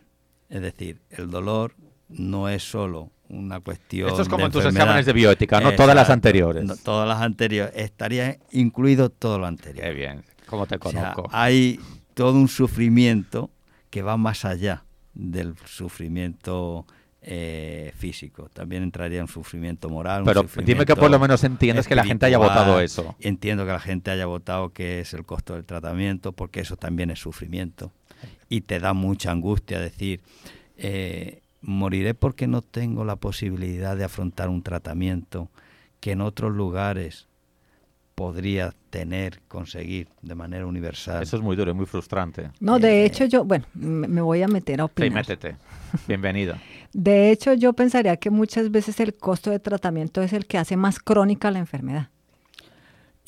Es 0.49 0.61
decir, 0.61 0.99
el 1.09 1.29
dolor 1.29 1.73
no 2.09 2.49
es 2.49 2.63
solo 2.63 3.11
una 3.29 3.59
cuestión. 3.59 4.09
Esto 4.09 4.21
es 4.21 4.29
como 4.29 4.45
en 4.45 4.51
tus 4.51 4.65
exámenes 4.65 5.05
de 5.05 5.13
bioética, 5.13 5.59
¿no? 5.59 5.73
todas 5.73 5.95
las 5.95 6.09
anteriores. 6.09 6.65
todas 6.83 7.07
las 7.07 7.21
anteriores. 7.21 7.73
Estaría 7.75 8.37
incluido 8.51 9.09
todo 9.09 9.39
lo 9.39 9.45
anterior. 9.45 9.85
Qué 9.85 9.93
bien, 9.93 10.23
¿cómo 10.45 10.65
te 10.65 10.79
conozco? 10.79 11.27
hay 11.31 11.79
todo 12.13 12.33
un 12.33 12.47
sufrimiento 12.47 13.51
que 13.89 14.01
va 14.01 14.17
más 14.17 14.45
allá 14.45 14.83
del 15.13 15.55
sufrimiento 15.65 16.85
eh, 17.21 17.91
físico. 17.97 18.49
También 18.53 18.83
entraría 18.83 19.21
un 19.21 19.27
sufrimiento 19.27 19.89
moral. 19.89 20.23
Pero 20.23 20.45
dime 20.63 20.85
que 20.85 20.95
por 20.95 21.11
lo 21.11 21.19
menos 21.19 21.43
entiendes 21.43 21.87
que 21.87 21.95
la 21.95 22.05
gente 22.05 22.25
haya 22.25 22.37
votado 22.37 22.79
eso. 22.79 23.15
Entiendo 23.19 23.65
que 23.65 23.71
la 23.71 23.79
gente 23.79 24.11
haya 24.11 24.25
votado 24.25 24.71
que 24.71 25.01
es 25.01 25.13
el 25.13 25.25
costo 25.25 25.53
del 25.55 25.65
tratamiento, 25.65 26.31
porque 26.31 26.61
eso 26.61 26.77
también 26.77 27.11
es 27.11 27.19
sufrimiento. 27.19 27.91
Y 28.49 28.61
te 28.61 28.79
da 28.79 28.93
mucha 28.93 29.31
angustia 29.31 29.79
decir. 29.79 30.21
Eh, 30.77 31.41
moriré 31.67 32.13
porque 32.13 32.47
no 32.47 32.61
tengo 32.61 33.03
la 33.03 33.17
posibilidad 33.17 33.95
de 33.97 34.05
afrontar 34.05 34.49
un 34.49 34.63
tratamiento 34.63 35.49
que 35.99 36.13
en 36.13 36.21
otros 36.21 36.53
lugares 36.53 37.27
podría 38.15 38.73
tener, 38.89 39.41
conseguir 39.47 40.07
de 40.21 40.33
manera 40.33 40.65
universal. 40.65 41.21
Eso 41.21 41.35
es 41.35 41.43
muy 41.43 41.55
duro, 41.55 41.69
y 41.69 41.73
muy 41.73 41.85
frustrante. 41.85 42.49
No, 42.61 42.79
de 42.79 43.01
eh, 43.01 43.05
hecho 43.05 43.25
yo, 43.25 43.43
bueno, 43.43 43.65
me 43.75 44.21
voy 44.21 44.41
a 44.41 44.47
meter 44.47 44.81
a 44.81 44.85
opinar. 44.85 45.25
Sí, 45.25 45.31
métete. 45.31 45.57
Bienvenida. 46.07 46.59
de 46.93 47.31
hecho 47.31 47.53
yo 47.53 47.73
pensaría 47.73 48.15
que 48.17 48.29
muchas 48.29 48.71
veces 48.71 48.99
el 49.01 49.13
costo 49.13 49.51
de 49.51 49.59
tratamiento 49.59 50.21
es 50.21 50.33
el 50.33 50.47
que 50.47 50.57
hace 50.57 50.77
más 50.77 50.99
crónica 50.99 51.51
la 51.51 51.59
enfermedad. 51.59 52.09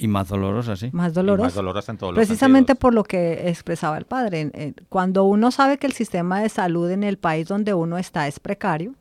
Y 0.01 0.07
más 0.07 0.29
dolorosa, 0.29 0.77
sí. 0.77 0.89
Más 0.93 1.13
dolorosa. 1.13 1.47
más 1.47 1.53
dolorosa 1.53 1.91
en 1.91 1.97
todos 1.97 2.15
Precisamente 2.15 2.73
por 2.73 2.93
lo 2.93 3.03
que 3.03 3.49
expresaba 3.49 3.97
el 3.97 4.05
padre. 4.05 4.73
Cuando 4.87 5.25
uno 5.25 5.51
sabe 5.51 5.77
que 5.77 5.87
el 5.87 5.93
sistema 5.93 6.39
de 6.39 6.47
salud 6.47 6.89
en 6.89 7.03
el 7.03 7.17
país 7.17 7.49
donde 7.49 7.73
uno 7.73 7.97
está 7.97 8.25
es 8.25 8.39
precario, 8.39 8.95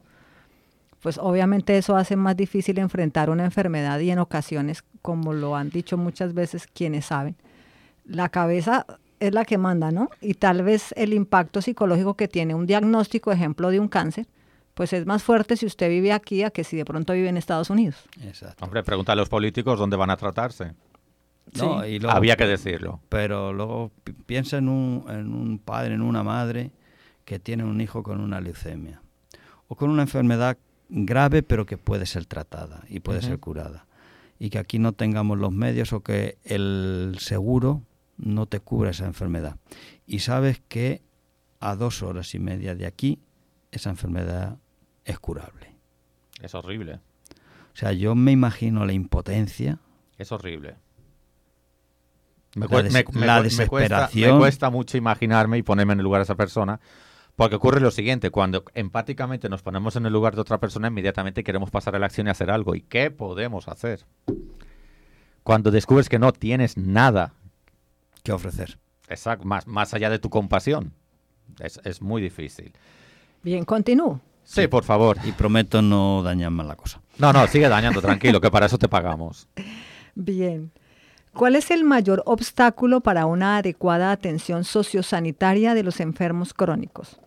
pues 1.00 1.16
obviamente 1.18 1.78
eso 1.78 1.96
hace 1.96 2.16
más 2.16 2.37
difícil 2.37 2.78
enfrentar 2.78 3.30
una 3.30 3.44
enfermedad 3.44 4.00
y 4.00 4.11
en 4.11 4.18
ocasiones, 4.18 4.82
como 5.00 5.32
lo 5.32 5.54
han 5.54 5.70
dicho 5.70 5.96
muchas 5.96 6.34
veces 6.34 6.66
quienes 6.66 7.06
saben, 7.06 7.37
la 8.04 8.28
cabeza 8.28 8.84
es 9.20 9.32
la 9.32 9.44
que 9.44 9.56
manda, 9.56 9.92
¿no? 9.92 10.11
Y 10.20 10.34
tal 10.34 10.64
vez 10.64 10.92
el 10.96 11.12
impacto 11.12 11.62
psicológico 11.62 12.14
que 12.14 12.26
tiene 12.26 12.56
un 12.56 12.66
diagnóstico, 12.66 13.30
ejemplo, 13.30 13.70
de 13.70 13.78
un 13.78 13.87
cáncer, 13.87 14.26
pues 14.74 14.92
es 14.92 15.06
más 15.06 15.22
fuerte 15.22 15.56
si 15.56 15.66
usted 15.66 15.88
vive 15.88 16.12
aquí 16.12 16.42
a 16.42 16.50
que 16.50 16.64
si 16.64 16.76
de 16.76 16.84
pronto 16.84 17.12
vive 17.12 17.28
en 17.28 17.37
Estados 17.37 17.70
Unidos. 17.70 17.96
Exacto. 18.22 18.64
Hombre, 18.64 18.82
pregunta 18.82 19.12
a 19.12 19.16
los 19.16 19.28
políticos 19.28 19.78
dónde 19.78 19.96
van 19.96 20.11
a 20.11 20.16
tratarse. 20.16 20.72
No, 21.56 21.87
y 21.87 22.00
Había 22.08 22.37
que 22.37 22.46
decirlo. 22.46 23.00
Pero 23.08 23.52
luego 23.52 23.92
piensa 24.26 24.58
en 24.58 24.68
un, 24.68 25.04
en 25.08 25.32
un 25.32 25.58
padre, 25.58 25.94
en 25.94 26.02
una 26.02 26.22
madre 26.22 26.72
que 27.24 27.38
tiene 27.38 27.64
un 27.64 27.80
hijo 27.80 28.02
con 28.02 28.20
una 28.20 28.40
leucemia 28.40 29.02
o 29.68 29.76
con 29.76 29.90
una 29.90 30.02
enfermedad 30.02 30.56
grave 30.88 31.42
pero 31.42 31.66
que 31.66 31.76
puede 31.76 32.06
ser 32.06 32.26
tratada 32.26 32.84
y 32.88 33.00
puede 33.00 33.22
ser 33.22 33.38
curada. 33.38 33.87
Y 34.38 34.50
que 34.50 34.58
aquí 34.58 34.78
no 34.78 34.92
tengamos 34.92 35.38
los 35.38 35.52
medios 35.52 35.92
o 35.92 36.00
que 36.00 36.38
el 36.44 37.16
seguro 37.18 37.82
no 38.16 38.46
te 38.46 38.61
cubra 38.61 38.90
esa 38.90 39.06
enfermedad. 39.06 39.56
Y 40.06 40.20
sabes 40.20 40.62
que 40.68 41.02
a 41.61 41.74
dos 41.74 42.02
horas 42.02 42.34
y 42.34 42.38
media 42.38 42.74
de 42.74 42.87
aquí 42.87 43.20
esa 43.72 43.90
enfermedad 43.90 44.58
es 45.04 45.18
curable. 45.18 45.74
Es 46.40 46.54
horrible. 46.54 46.94
O 46.94 47.76
sea, 47.80 47.92
yo 47.92 48.14
me 48.14 48.32
imagino 48.32 48.84
la 48.84 48.92
impotencia. 48.92 49.78
Es 50.18 50.32
horrible. 50.32 50.76
Me, 52.58 53.04
la, 53.26 53.42
desesperación. 53.42 54.34
me 54.34 54.38
cuesta 54.38 54.70
mucho 54.70 54.96
imaginarme 54.96 55.58
y 55.58 55.62
ponerme 55.62 55.94
en 55.94 56.00
el 56.00 56.04
lugar 56.04 56.20
de 56.20 56.24
esa 56.24 56.34
persona 56.34 56.80
porque 57.38 57.54
ocurre 57.54 57.80
lo 57.80 57.92
siguiente, 57.92 58.30
cuando 58.30 58.64
empáticamente 58.74 59.48
nos 59.48 59.62
ponemos 59.62 59.94
en 59.94 60.04
el 60.04 60.12
lugar 60.12 60.34
de 60.34 60.40
otra 60.40 60.58
persona, 60.58 60.88
inmediatamente 60.88 61.44
queremos 61.44 61.70
pasar 61.70 61.94
a 61.94 62.00
la 62.00 62.06
acción 62.06 62.26
y 62.26 62.30
hacer 62.30 62.50
algo. 62.50 62.74
¿Y 62.74 62.80
qué 62.80 63.12
podemos 63.12 63.68
hacer? 63.68 64.04
Cuando 65.44 65.70
descubres 65.70 66.08
que 66.08 66.18
no 66.18 66.32
tienes 66.32 66.76
nada 66.76 67.34
que 68.24 68.32
ofrecer. 68.32 68.80
Exacto, 69.08 69.46
más, 69.46 69.68
más 69.68 69.94
allá 69.94 70.10
de 70.10 70.18
tu 70.18 70.30
compasión. 70.30 70.94
Es, 71.60 72.02
muy 72.02 72.20
difícil. 72.20 72.72
Bien, 73.44 73.64
continúo. 73.64 74.20
Sí, 74.42 74.66
por 74.66 74.82
favor. 74.82 75.16
Y 75.22 75.30
prometo 75.30 75.80
no 75.80 76.24
dañar 76.24 76.50
más 76.50 76.66
la 76.66 76.74
cosa. 76.74 77.00
No, 77.18 77.32
no, 77.32 77.46
sigue 77.46 77.68
dañando, 77.68 78.02
tranquilo, 78.02 78.40
que 78.40 78.50
para 78.50 78.66
eso 78.66 78.78
te 78.78 78.88
pagamos. 78.88 79.46
Bien. 80.16 80.72
¿Cuál 81.38 81.55
es 81.55 81.70
el 81.70 81.85
mayor 81.85 82.22
obstáculo 82.27 83.01
para 83.01 83.27
una 83.27 83.59
adecuada 83.59 84.11
atención 84.11 84.64
sociosanitaria 84.64 85.74
de 85.74 85.85
los 85.85 86.01
enfermos 86.01 86.53
crónicos? 86.53 87.20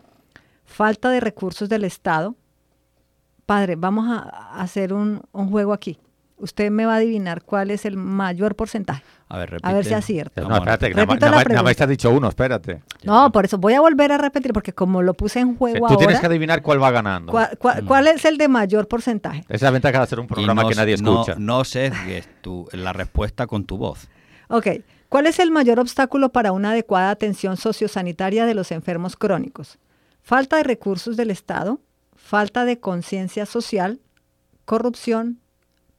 falta 0.72 1.10
de 1.10 1.20
recursos 1.20 1.70
del 1.70 1.84
Estado. 1.84 2.36
Padre, 3.46 3.76
vamos 3.76 4.06
a 4.10 4.62
hacer 4.62 4.94
un, 4.94 5.22
juego 5.32 5.74
aquí. 5.74 5.98
Usted 6.42 6.72
me 6.72 6.86
va 6.86 6.94
a 6.94 6.98
adivinar 6.98 7.44
cuál 7.44 7.72
es 7.72 7.86
el 7.86 7.96
mayor 7.98 8.56
porcentaje. 8.56 9.04
A 9.30 9.38
ver, 9.38 9.52
repite. 9.52 9.70
A 9.70 9.74
ver 9.74 9.86
si 9.86 9.94
acierta. 9.94 10.42
No, 10.42 10.56
espérate, 10.56 10.90
que 10.90 10.96
nada, 10.96 11.64
más 11.64 11.76
te 11.76 11.84
has 11.84 11.90
dicho 11.90 12.10
uno, 12.10 12.28
espérate. 12.28 12.82
No, 13.04 13.32
por 13.32 13.46
eso 13.46 13.58
voy 13.58 13.74
a 13.74 13.82
volver 13.82 14.12
a 14.12 14.18
repetir, 14.18 14.52
porque 14.52 14.74
como 14.74 15.02
lo 15.02 15.14
puse 15.14 15.40
en 15.40 15.56
juego 15.56 15.88
Tú 15.88 15.98
tienes 15.98 16.20
que 16.20 16.26
adivinar 16.26 16.62
cuál 16.62 16.82
va 16.82 16.92
ganando. 16.92 17.32
Mm. 17.32 17.86
¿Cuál, 17.86 18.08
es 18.08 18.26
el 18.26 18.38
de 18.38 18.48
mayor 18.48 18.88
porcentaje? 18.88 19.40
Esa 19.42 19.56
es 19.56 19.62
la 19.62 19.72
ventaja 19.72 20.00
de 20.00 20.04
hacer 20.04 20.20
un 20.20 20.28
programa 20.28 20.68
que 20.68 20.76
nadie 20.76 20.96
escucha. 20.96 21.36
No, 21.36 21.58
no 21.58 21.64
sesgues 21.64 22.28
tu, 22.42 22.68
la 22.74 22.92
respuesta 22.92 23.48
con 23.48 23.66
tu 23.66 23.78
voz. 23.78 24.10
Ok. 24.50 24.68
¿Cuál 25.08 25.28
es 25.28 25.40
el 25.40 25.52
mayor 25.52 25.80
obstáculo 25.80 26.30
para 26.30 26.52
una 26.52 26.72
adecuada 26.72 27.10
atención 27.10 27.58
sociosanitaria 27.58 28.46
de 28.46 28.54
los 28.54 28.72
enfermos 28.72 29.16
crónicos? 29.16 29.78
falta 30.22 30.58
de 30.58 30.64
recursos 30.64 31.18
del 31.18 31.32
Estado, 31.32 31.82
falta 32.16 32.66
de 32.66 32.80
conciencia 32.80 33.46
social, 33.46 34.00
corrupción, 34.66 35.40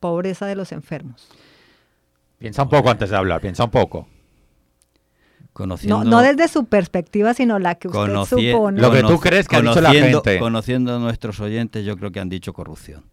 pobreza 0.03 0.45
de 0.45 0.55
los 0.55 0.73
enfermos. 0.73 1.31
Piensa 2.39 2.65
un 2.65 2.69
poco 2.69 2.91
antes 2.91 3.09
de 3.09 3.17
hablar, 3.17 3.41
piensa 3.41 3.65
un 3.65 3.71
poco. 3.71 4.09
no, 5.57 6.05
no, 6.05 6.21
desde 6.21 6.49
su 6.49 6.67
perspectiva, 6.67 7.33
sino 7.35 7.59
la 7.59 7.77
que 7.77 7.89
usted 7.89 8.25
supone. 8.25 8.83
Lo 8.83 8.91
que 8.91 9.03
tú 9.03 9.19
crees 9.21 9.49
que 9.49 9.57
ha 9.57 9.63
dicho 9.63 9.81
la 9.81 9.93
gente. 9.93 10.39
Conociendo 10.39 10.97
a 10.97 10.99
nuestros 10.99 11.41
oyentes, 11.41 11.85
yo 11.87 11.97
creo 11.97 12.11
que 12.11 12.21
han 12.21 12.29
dicho 12.29 12.53
corrupción. 12.53 13.05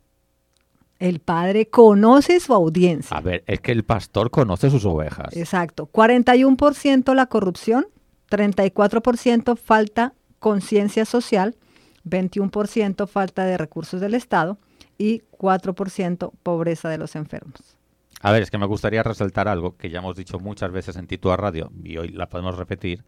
El 0.97 1.19
padre 1.19 1.69
conoce 1.69 2.41
su 2.41 2.53
audiencia. 2.53 3.15
A 3.15 3.21
ver, 3.21 3.43
es 3.47 3.61
que 3.61 3.71
el 3.71 3.85
pastor 3.85 4.31
conoce 4.31 4.69
sus 4.69 4.83
ovejas. 4.83 5.37
Exacto. 5.37 5.87
41% 5.93 7.13
la 7.13 7.27
corrupción, 7.27 7.87
34% 8.29 9.55
falta 9.55 10.13
conciencia 10.39 11.05
social, 11.05 11.55
21% 12.03 13.07
falta 13.07 13.45
de 13.45 13.57
recursos 13.57 14.01
del 14.01 14.15
Estado 14.15 14.57
y 14.99 15.23
4% 15.31 16.31
pobreza 16.43 16.89
de 16.89 16.99
los 16.99 17.15
enfermos. 17.15 17.77
A 18.21 18.31
ver, 18.31 18.43
es 18.43 18.51
que 18.51 18.57
me 18.57 18.67
gustaría 18.67 19.01
resaltar 19.01 19.47
algo 19.47 19.77
que 19.77 19.89
ya 19.89 19.99
hemos 19.99 20.15
dicho 20.15 20.39
muchas 20.39 20.71
veces 20.71 20.97
en 20.97 21.07
Titua 21.07 21.37
Radio 21.37 21.71
y 21.83 21.97
hoy 21.97 22.09
la 22.09 22.27
podemos 22.27 22.57
repetir, 22.57 23.03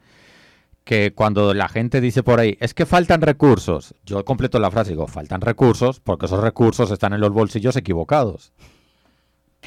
que 0.85 1.13
cuando 1.13 1.53
la 1.53 1.67
gente 1.67 2.01
dice 2.01 2.23
por 2.23 2.39
ahí, 2.39 2.57
es 2.61 2.73
que 2.73 2.85
faltan 2.85 3.21
recursos, 3.21 3.93
yo 4.05 4.23
completo 4.25 4.57
la 4.57 4.71
frase 4.71 4.91
y 4.91 4.93
digo, 4.93 5.07
faltan 5.07 5.41
recursos 5.41 5.99
porque 5.99 6.25
esos 6.25 6.41
recursos 6.41 6.89
están 6.91 7.13
en 7.13 7.19
los 7.21 7.31
bolsillos 7.31 7.75
equivocados. 7.75 8.53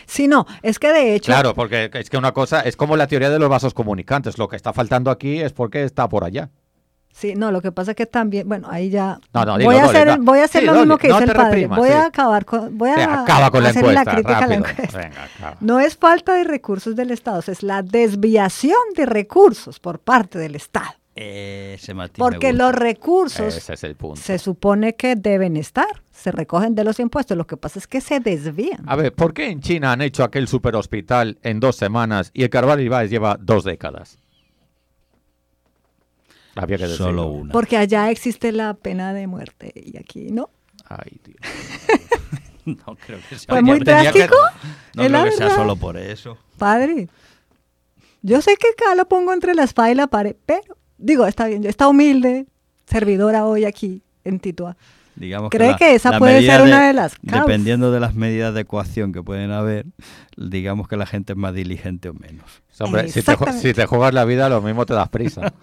Sí, 0.07 0.27
no, 0.27 0.47
es 0.63 0.79
que 0.79 0.89
de 0.89 1.15
hecho... 1.15 1.27
Claro, 1.27 1.55
porque 1.55 1.91
es 1.93 2.11
que 2.11 2.17
una 2.17 2.33
cosa 2.33 2.63
es 2.63 2.75
como 2.75 2.97
la 2.97 3.07
teoría 3.07 3.31
de 3.31 3.39
los 3.39 3.49
vasos 3.49 3.75
comunicantes, 3.75 4.39
lo 4.39 4.49
que 4.49 4.57
está 4.57 4.73
faltando 4.73 5.11
aquí 5.11 5.41
es 5.41 5.53
porque 5.53 5.85
está 5.85 6.09
por 6.09 6.25
allá. 6.25 6.51
Sí, 7.15 7.37
no, 7.37 7.53
lo 7.53 7.63
que 7.63 7.71
pasa 7.71 7.93
es 7.93 7.97
que 7.97 8.07
también, 8.07 8.49
bueno, 8.49 8.67
ahí 8.69 8.91
ya 8.91 9.21
voy, 9.33 9.77
a 9.77 9.85
hacer, 9.85 10.19
voy 10.19 10.41
a 10.41 10.45
hacer 10.45 10.65
lo 10.65 10.75
mismo 10.75 10.99
que 10.99 11.07
dice 11.07 11.23
el 11.23 11.33
padre. 11.33 11.69
voy 11.69 11.91
a 11.91 12.07
acabar 12.07 12.45
con, 12.45 12.77
voy 12.77 12.91
a 12.91 13.23
hacer 13.23 13.85
la, 13.85 14.05
crítica 14.05 14.39
a 14.39 14.47
la 14.49 14.55
encuesta. 14.57 15.11
no 15.61 15.79
es 15.79 15.97
falta 15.97 16.35
de 16.35 16.43
recursos 16.43 16.97
del 16.97 17.13
Estado, 17.13 17.41
es 17.47 17.63
la 17.63 17.83
desviación 17.83 18.75
de 18.97 19.07
recursos 19.07 19.79
por 19.79 20.01
parte 20.01 20.41
del 20.41 20.57
Estado. 20.57 20.91
Ese 21.15 21.95
Porque 22.17 22.53
los 22.53 22.75
recursos 22.75 23.55
se 24.17 24.39
supone 24.39 24.97
que 24.97 25.15
deben 25.15 25.57
estar, 25.57 26.03
se 26.11 26.33
recogen 26.33 26.75
de 26.75 26.83
los 26.83 26.99
impuestos, 26.99 27.37
lo 27.37 27.47
que 27.47 27.57
pasa 27.57 27.79
es 27.79 27.87
que 27.87 28.01
se 28.01 28.19
desvían. 28.19 28.83
A 28.89 28.97
ver, 28.97 29.13
¿por 29.13 29.33
qué 29.33 29.51
en 29.51 29.61
China 29.61 29.93
han 29.93 30.03
hecho 30.03 30.25
aquel 30.25 30.49
superhospital 30.49 31.39
en 31.43 31.61
dos 31.61 31.77
semanas 31.77 32.33
y 32.35 32.43
el 32.43 32.51
Carvalho 32.51 32.83
Ibáez 32.83 33.11
lleva 33.11 33.39
dos 33.41 33.63
décadas? 33.63 34.19
Solo 36.97 37.27
una. 37.27 37.53
Porque 37.53 37.77
allá 37.77 38.11
existe 38.11 38.53
la 38.53 38.75
pena 38.75 39.13
de 39.13 39.27
muerte 39.27 39.73
y 39.75 39.97
aquí 39.97 40.31
no. 40.31 40.51
Ay, 40.89 41.19
Dios. 41.25 41.39
no 42.65 42.97
creo 42.97 43.19
que 43.29 43.39
sea. 43.39 43.55
¿Fue 43.55 43.63
muy 43.63 43.81
drástico? 43.81 44.37
No 44.95 45.07
creo 45.07 45.25
que 45.25 45.33
sea 45.33 45.51
solo 45.51 45.77
por 45.77 45.97
eso. 45.97 46.39
Padre, 46.59 47.09
yo 48.23 48.41
sé 48.41 48.57
que 48.57 48.69
acá 48.69 48.95
lo 48.95 49.07
pongo 49.09 49.33
entre 49.33 49.55
la 49.55 49.65
espada 49.65 49.91
y 49.91 49.95
la 49.95 50.07
pared, 50.07 50.37
pero 50.47 50.79
digo, 50.97 51.27
está 51.27 51.47
bien, 51.47 51.65
está 51.65 51.89
humilde, 51.89 52.47
servidora 52.87 53.47
hoy 53.47 53.65
aquí 53.65 54.03
en 54.25 54.41
Titua. 54.41 54.77
Digamos 55.17 55.51
¿Cree 55.51 55.77
que, 55.77 55.95
esa 55.95 56.19
puede 56.19 56.43
ser 56.43 56.63
una 56.63 56.89
de 56.89 56.93
las 56.93 57.17
causas? 57.17 57.47
Dependiendo 57.47 57.93
de 57.93 58.01
las 58.01 58.15
medidas 58.15 58.53
de 58.53 58.63
ecuación 58.63 59.13
que 59.13 59.23
pueden 59.23 59.53
haber, 59.53 59.87
digamos 60.37 60.89
que 60.89 60.97
la 60.97 61.07
gente 61.07 61.35
es 61.35 61.37
más 61.37 61.55
diligente 61.55 62.09
o 62.09 62.15
menos. 62.15 62.63
Hombre, 62.81 63.09
si 63.09 63.23
te, 63.23 63.37
si 63.53 63.75
te 63.75 63.87
juegas 63.87 64.13
la 64.13 64.25
vida, 64.25 64.49
lo 64.49 64.61
mismo 64.61 64.87
te 64.87 64.95
das 64.95 65.09
prisa. 65.09 65.53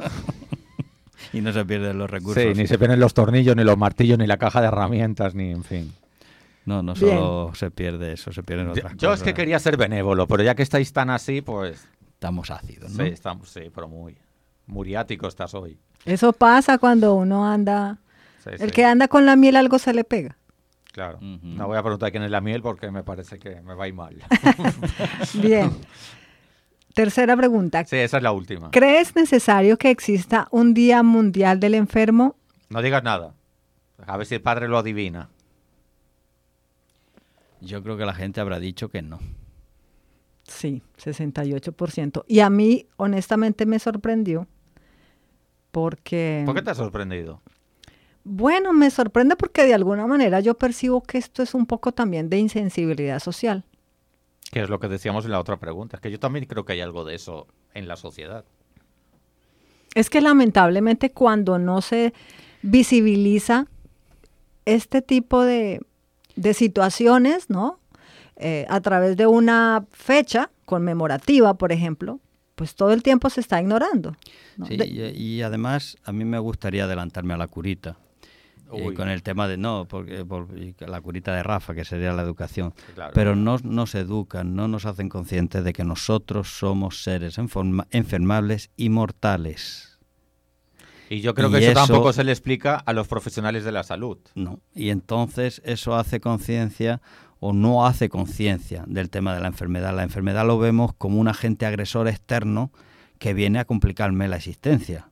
y 1.33 1.41
no 1.41 1.51
se 1.53 1.65
pierden 1.65 1.97
los 1.97 2.09
recursos. 2.09 2.41
Sí, 2.41 2.53
ni 2.55 2.67
se 2.67 2.77
pierden 2.77 2.99
los 2.99 3.13
tornillos, 3.13 3.55
ni 3.55 3.63
los 3.63 3.77
martillos, 3.77 4.17
ni 4.17 4.27
la 4.27 4.37
caja 4.37 4.61
de 4.61 4.67
herramientas, 4.67 5.35
ni 5.35 5.51
en 5.51 5.63
fin. 5.63 5.93
No, 6.65 6.83
no 6.83 6.95
solo 6.95 7.51
se 7.55 7.71
pierde 7.71 8.13
eso, 8.13 8.31
se 8.31 8.43
pierden 8.43 8.69
otras 8.69 8.83
yo, 8.83 8.89
cosas. 8.89 9.01
Yo 9.01 9.13
es 9.13 9.23
que 9.23 9.33
quería 9.33 9.59
ser 9.59 9.77
benévolo, 9.77 10.27
pero 10.27 10.43
ya 10.43 10.55
que 10.55 10.63
estáis 10.63 10.93
tan 10.93 11.09
así, 11.09 11.41
pues... 11.41 11.87
Estamos 12.13 12.51
ácidos, 12.51 12.91
¿no? 12.91 13.03
Sí, 13.03 13.09
estamos, 13.09 13.49
sí, 13.49 13.71
pero 13.73 13.87
muy... 13.87 14.15
Muriático 14.67 15.27
estás 15.27 15.55
hoy. 15.55 15.79
Eso 16.05 16.33
pasa 16.33 16.77
cuando 16.77 17.15
uno 17.15 17.47
anda... 17.47 17.97
el 18.45 18.71
que 18.71 18.85
anda 18.85 19.07
con 19.07 19.25
la 19.25 19.35
miel 19.35 19.55
algo 19.55 19.79
se 19.79 19.93
le 19.93 20.03
pega. 20.03 20.37
Claro. 20.91 21.19
No 21.21 21.67
voy 21.67 21.77
a 21.77 21.81
preguntar 21.81 22.11
quién 22.11 22.23
es 22.23 22.31
la 22.31 22.41
miel 22.41 22.61
porque 22.61 22.91
me 22.91 23.03
parece 23.03 23.39
que 23.39 23.61
me 23.61 23.73
va 23.73 23.85
a 23.85 23.87
ir 23.87 23.93
mal. 23.93 24.15
Bien. 25.41 25.71
Tercera 26.93 27.37
pregunta. 27.37 27.85
Sí, 27.85 27.97
esa 27.97 28.17
es 28.17 28.23
la 28.23 28.31
última. 28.31 28.71
¿Crees 28.71 29.15
necesario 29.15 29.77
que 29.77 29.89
exista 29.89 30.47
un 30.51 30.73
Día 30.73 31.03
Mundial 31.03 31.59
del 31.59 31.75
Enfermo? 31.75 32.35
No 32.69 32.81
digas 32.81 33.03
nada. 33.03 33.33
A 34.05 34.17
ver 34.17 34.25
si 34.25 34.35
el 34.35 34.41
padre 34.41 34.67
lo 34.67 34.77
adivina. 34.77 35.29
Yo 37.61 37.83
creo 37.83 37.97
que 37.97 38.05
la 38.05 38.13
gente 38.13 38.41
habrá 38.41 38.59
dicho 38.59 38.89
que 38.89 39.01
no. 39.01 39.19
Sí, 40.43 40.81
68%. 40.97 42.25
Y 42.27 42.39
a 42.39 42.49
mí, 42.49 42.87
honestamente, 42.97 43.65
me 43.65 43.79
sorprendió 43.79 44.47
porque... 45.71 46.43
¿Por 46.45 46.55
qué 46.55 46.61
te 46.61 46.71
ha 46.71 46.75
sorprendido? 46.75 47.41
Bueno, 48.23 48.73
me 48.73 48.91
sorprende 48.91 49.35
porque 49.35 49.65
de 49.65 49.73
alguna 49.73 50.05
manera 50.05 50.39
yo 50.39 50.55
percibo 50.55 51.01
que 51.01 51.17
esto 51.17 51.41
es 51.41 51.53
un 51.53 51.65
poco 51.65 51.91
también 51.91 52.29
de 52.29 52.37
insensibilidad 52.37 53.19
social. 53.19 53.65
Que 54.51 54.61
es 54.61 54.69
lo 54.69 54.79
que 54.79 54.87
decíamos 54.87 55.25
en 55.25 55.31
la 55.31 55.39
otra 55.39 55.57
pregunta. 55.57 55.97
Es 55.97 56.01
que 56.01 56.11
yo 56.11 56.19
también 56.19 56.45
creo 56.45 56.65
que 56.65 56.73
hay 56.73 56.81
algo 56.81 57.05
de 57.05 57.15
eso 57.15 57.47
en 57.73 57.87
la 57.87 57.95
sociedad. 57.95 58.45
Es 59.95 60.09
que 60.09 60.21
lamentablemente 60.21 61.11
cuando 61.11 61.57
no 61.57 61.81
se 61.81 62.13
visibiliza 62.61 63.67
este 64.65 65.01
tipo 65.01 65.43
de, 65.43 65.81
situaciones, 66.53 67.49
¿no? 67.49 67.79
Eh, 68.37 68.65
a 68.69 68.79
través 68.81 69.17
de 69.17 69.27
una 69.27 69.85
fecha 69.91 70.49
conmemorativa, 70.65 71.53
por 71.55 71.71
ejemplo, 71.71 72.19
pues 72.55 72.75
todo 72.75 72.91
el 72.93 73.03
tiempo 73.03 73.29
se 73.29 73.41
está 73.41 73.59
ignorando. 73.59 74.15
Sí, 74.67 74.75
y, 74.75 75.41
además 75.41 75.97
a 76.03 76.11
mí 76.11 76.25
me 76.25 76.39
gustaría 76.39 76.85
adelantarme 76.85 77.33
a 77.33 77.37
la 77.37 77.47
curita. 77.47 77.97
Eh, 78.73 78.93
con 78.93 79.09
el 79.09 79.23
tema 79.23 79.47
de 79.47 79.57
no, 79.57 79.85
porque, 79.87 80.25
la 80.79 81.01
curita 81.01 81.35
de 81.35 81.43
Rafa, 81.43 81.73
que 81.73 81.85
sería 81.85 82.13
la 82.13 82.21
educación. 82.21 82.73
Pero 83.13 83.35
no 83.35 83.57
nos 83.63 83.95
educan, 83.95 84.55
no 84.55 84.67
nos 84.67 84.85
hacen 84.85 85.09
conscientes 85.09 85.63
de 85.63 85.73
que 85.73 85.83
nosotros 85.83 86.49
somos 86.57 87.03
seres 87.03 87.37
enfermables 87.37 88.71
y 88.77 88.89
mortales. 88.89 89.99
Y 91.09 91.19
yo 91.19 91.33
creo 91.33 91.51
que 91.51 91.57
eso, 91.57 91.73
tampoco 91.73 92.13
se 92.13 92.23
le 92.23 92.31
explica 92.31 92.75
a 92.75 92.93
los 92.93 93.07
profesionales 93.07 93.65
de 93.65 93.73
la 93.73 93.83
salud. 93.83 94.17
No, 94.33 94.61
y 94.73 94.91
entonces 94.91 95.61
eso 95.65 95.95
hace 95.95 96.21
conciencia 96.21 97.01
o 97.41 97.51
no 97.51 97.85
hace 97.85 98.07
conciencia 98.07 98.85
del 98.87 99.09
tema 99.09 99.33
de 99.33 99.41
la 99.41 99.47
enfermedad. 99.47 99.93
La 99.93 100.03
enfermedad 100.03 100.45
lo 100.45 100.57
vemos 100.57 100.93
como 100.93 101.19
un 101.19 101.27
agente 101.27 101.65
agresor 101.65 102.07
externo 102.07 102.71
que 103.19 103.33
viene 103.33 103.59
a 103.59 103.65
complicarme 103.65 104.29
la 104.29 104.37
existencia. 104.37 105.09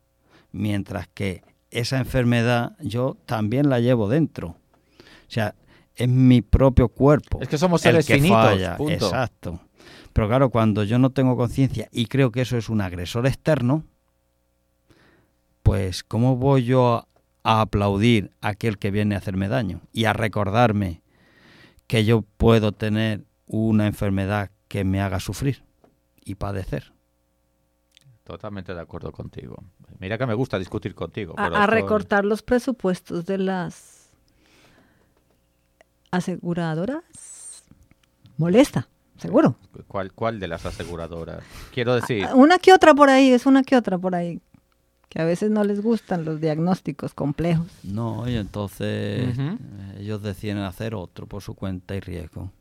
Mientras 0.52 1.08
que 1.10 1.44
esa 1.72 1.98
enfermedad 1.98 2.76
yo 2.80 3.18
también 3.26 3.70
la 3.70 3.80
llevo 3.80 4.10
dentro. 4.10 4.50
O 4.50 5.32
sea, 5.32 5.56
es 5.96 6.08
mi 6.08 6.42
propio 6.42 6.90
cuerpo. 6.90 7.40
Es 7.42 7.48
que 7.48 7.58
somos 7.58 7.82
seres 7.82 8.08
finitos. 8.08 8.60
Exacto. 8.90 9.60
Pero 10.14 10.28
claro, 10.28 10.50
cuando 10.50 10.84
yo 10.84 10.98
no 10.98 11.12
tengo 11.12 11.38
conciencia 11.38 11.88
y 11.92 12.06
creo 12.08 12.32
que 12.32 12.42
eso 12.42 12.58
es 12.58 12.70
un 12.70 12.82
agresor 12.82 13.28
externo, 13.28 13.84
pues 15.64 16.04
¿cómo 16.04 16.36
voy 16.36 16.66
yo 16.66 17.08
a 17.44 17.62
aplaudir 17.62 18.32
a 18.42 18.50
aquel 18.50 18.78
que 18.78 18.92
viene 18.92 19.16
a 19.16 19.20
hacerme 19.20 19.48
daño 19.48 19.82
y 19.92 20.06
a 20.06 20.14
recordarme 20.14 21.02
que 21.88 22.06
yo 22.06 22.22
puedo 22.22 22.72
tener 22.72 23.26
una 23.46 23.88
enfermedad 23.88 24.52
que 24.68 24.84
me 24.84 25.02
haga 25.02 25.20
sufrir 25.20 25.64
y 26.24 26.36
padecer? 26.36 26.94
Totalmente 28.30 28.76
de 28.76 28.80
acuerdo 28.80 29.12
contigo. 29.12 29.64
Mira 29.98 30.20
que 30.20 30.28
me 30.28 30.36
gusta 30.36 30.60
discutir 30.60 30.94
contigo. 30.94 31.34
A, 31.36 31.66
recortar 31.66 32.26
los 32.26 32.44
presupuestos 32.44 33.26
de 33.26 33.40
las 33.40 34.12
aseguradoras 36.12 37.64
molesta, 38.38 38.88
seguro. 39.18 39.56
¿Cuál, 39.88 40.14
¿Cuál 40.14 40.40
de 40.40 40.48
las 40.48 40.64
aseguradoras? 40.68 41.44
Quiero 41.74 41.96
decir... 41.96 42.28
Una 42.36 42.60
que 42.60 42.72
otra 42.72 42.94
por 42.94 43.10
ahí, 43.10 43.32
es 43.32 43.48
una 43.48 43.64
que 43.64 43.76
otra 43.76 43.98
por 43.98 44.14
ahí. 44.14 44.40
Que 45.10 45.20
a 45.20 45.26
veces 45.26 45.50
no 45.50 45.64
les 45.64 45.82
gustan 45.82 46.24
los 46.24 46.40
diagnósticos 46.40 47.16
complejos. 47.16 47.66
No, 47.82 48.30
y 48.30 48.36
entonces 48.36 49.36
ellos 49.98 50.22
deciden 50.22 50.60
hacer 50.60 50.94
otro 50.94 51.26
por 51.26 51.42
su 51.42 51.56
cuenta 51.56 51.96
y 51.96 52.00
riesgo. 52.00 52.52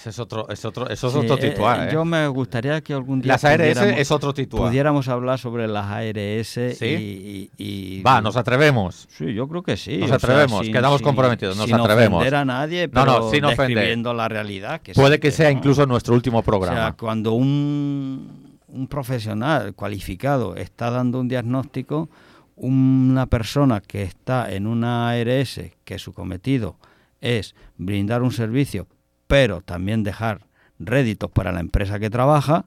Ese 0.00 0.08
es 0.08 0.18
otro, 0.18 0.48
es 0.48 0.64
otro, 0.64 0.88
eso 0.88 1.08
es 1.08 1.14
otro 1.14 1.34
eh, 1.34 1.50
titular. 1.50 1.86
Eh, 1.86 1.92
yo 1.92 2.06
me 2.06 2.26
gustaría 2.28 2.80
que 2.80 2.94
algún 2.94 3.20
día. 3.20 3.32
Las 3.32 3.44
ARS 3.44 3.76
es 3.76 4.10
otro 4.10 4.32
titular. 4.32 4.68
Pudiéramos 4.68 5.08
hablar 5.08 5.38
sobre 5.38 5.68
las 5.68 5.84
ARS 5.84 6.80
y, 6.80 8.02
Va, 8.02 8.22
nos 8.22 8.34
atrevemos. 8.36 9.06
Sí, 9.10 9.34
yo 9.34 9.46
creo 9.46 9.62
que 9.62 9.76
sí. 9.76 9.98
Nos 9.98 10.12
atrevemos, 10.12 10.66
quedamos 10.66 11.02
comprometidos, 11.02 11.54
nos 11.58 11.70
atrevemos. 11.70 12.24
Sin 12.24 12.34
a 12.34 12.46
nadie, 12.46 12.88
pero 12.88 13.04
no, 13.04 13.20
no, 13.20 13.30
sin 13.30 13.42
describiendo 13.42 14.14
la 14.14 14.26
realidad. 14.26 14.80
Puede 14.94 15.20
que 15.20 15.30
sea 15.30 15.50
incluso 15.50 15.84
nuestro 15.84 16.14
último 16.14 16.42
programa. 16.42 16.78
O 16.78 16.82
sea, 16.82 16.92
cuando 16.92 17.32
un, 17.32 18.58
un 18.68 18.86
profesional 18.86 19.74
cualificado 19.74 20.56
está 20.56 20.90
dando 20.90 21.20
un 21.20 21.28
diagnóstico, 21.28 22.08
una 22.56 23.26
persona 23.26 23.82
que 23.82 24.02
está 24.02 24.50
en 24.50 24.66
una 24.66 25.10
ARS, 25.10 25.60
que 25.84 25.98
su 25.98 26.14
cometido 26.14 26.76
es 27.20 27.54
brindar 27.76 28.22
un 28.22 28.32
servicio 28.32 28.86
pero 29.30 29.60
también 29.60 30.02
dejar 30.02 30.48
réditos 30.80 31.30
para 31.30 31.52
la 31.52 31.60
empresa 31.60 32.00
que 32.00 32.10
trabaja, 32.10 32.66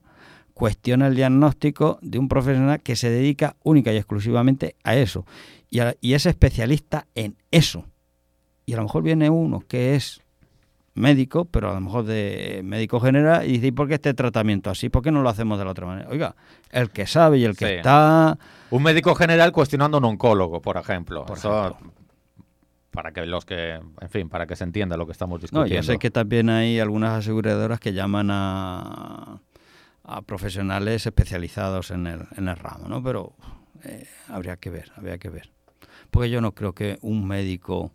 cuestiona 0.53 1.07
el 1.07 1.15
diagnóstico 1.15 1.99
de 2.01 2.19
un 2.19 2.29
profesional 2.29 2.79
que 2.79 2.95
se 2.95 3.09
dedica 3.09 3.57
única 3.63 3.91
y 3.91 3.97
exclusivamente 3.97 4.77
a 4.85 4.95
eso 4.95 5.25
y, 5.69 6.13
es 6.13 6.25
especialista 6.25 7.07
en 7.15 7.35
eso. 7.51 7.85
Y 8.65 8.73
a 8.73 8.77
lo 8.77 8.83
mejor 8.83 9.03
viene 9.03 9.29
uno 9.29 9.61
que 9.67 9.95
es 9.95 10.21
médico, 10.93 11.43
pero 11.43 11.71
a 11.71 11.73
lo 11.73 11.81
mejor 11.81 12.05
de 12.05 12.61
médico 12.63 13.01
general, 13.01 13.45
y 13.45 13.53
dice, 13.53 13.67
¿y 13.67 13.71
por 13.71 13.89
qué 13.89 13.95
este 13.95 14.13
tratamiento 14.13 14.69
así? 14.69 14.87
¿Por 14.87 15.01
qué 15.01 15.11
no 15.11 15.21
lo 15.21 15.27
hacemos 15.27 15.59
de 15.59 15.65
la 15.65 15.71
otra 15.71 15.85
manera? 15.85 16.07
Oiga, 16.09 16.37
el 16.69 16.91
que 16.91 17.07
sabe 17.07 17.39
y 17.39 17.43
el 17.43 17.57
que 17.57 17.77
está... 17.77 18.37
Un 18.69 18.83
médico 18.83 19.15
general 19.15 19.51
cuestionando 19.51 19.97
a 19.97 19.99
un 19.99 20.05
oncólogo, 20.05 20.61
por 20.61 20.77
ejemplo. 20.77 21.25
Por 21.25 21.39
para 22.93 23.11
que 23.11 23.25
los 23.25 23.43
que, 23.43 23.71
en 23.73 24.09
fin, 24.09 24.29
para 24.29 24.45
que 24.45 24.55
se 24.55 24.63
entienda 24.63 24.95
lo 24.97 25.07
que 25.07 25.13
estamos 25.13 25.41
discutiendo. 25.41 25.67
No, 25.67 25.75
yo 25.75 25.81
sé 25.81 25.97
que 25.97 26.11
también 26.11 26.49
hay 26.49 26.79
algunas 26.79 27.17
aseguradoras 27.17 27.79
que 27.79 27.91
llaman 27.91 28.29
a, 28.31 29.41
a 30.03 30.21
profesionales 30.21 31.07
especializados 31.07 31.89
en 31.89 32.05
el, 32.05 32.27
en 32.37 32.47
el 32.47 32.55
ramo, 32.55 32.87
¿no? 32.87 33.01
Pero 33.01 33.33
eh, 33.83 34.07
habría 34.27 34.57
que 34.57 34.69
ver, 34.69 34.91
habría 34.95 35.17
que 35.17 35.29
ver. 35.29 35.49
Porque 36.11 36.29
yo 36.29 36.39
no 36.39 36.53
creo 36.53 36.73
que 36.73 36.99
un 37.01 37.27
médico 37.27 37.91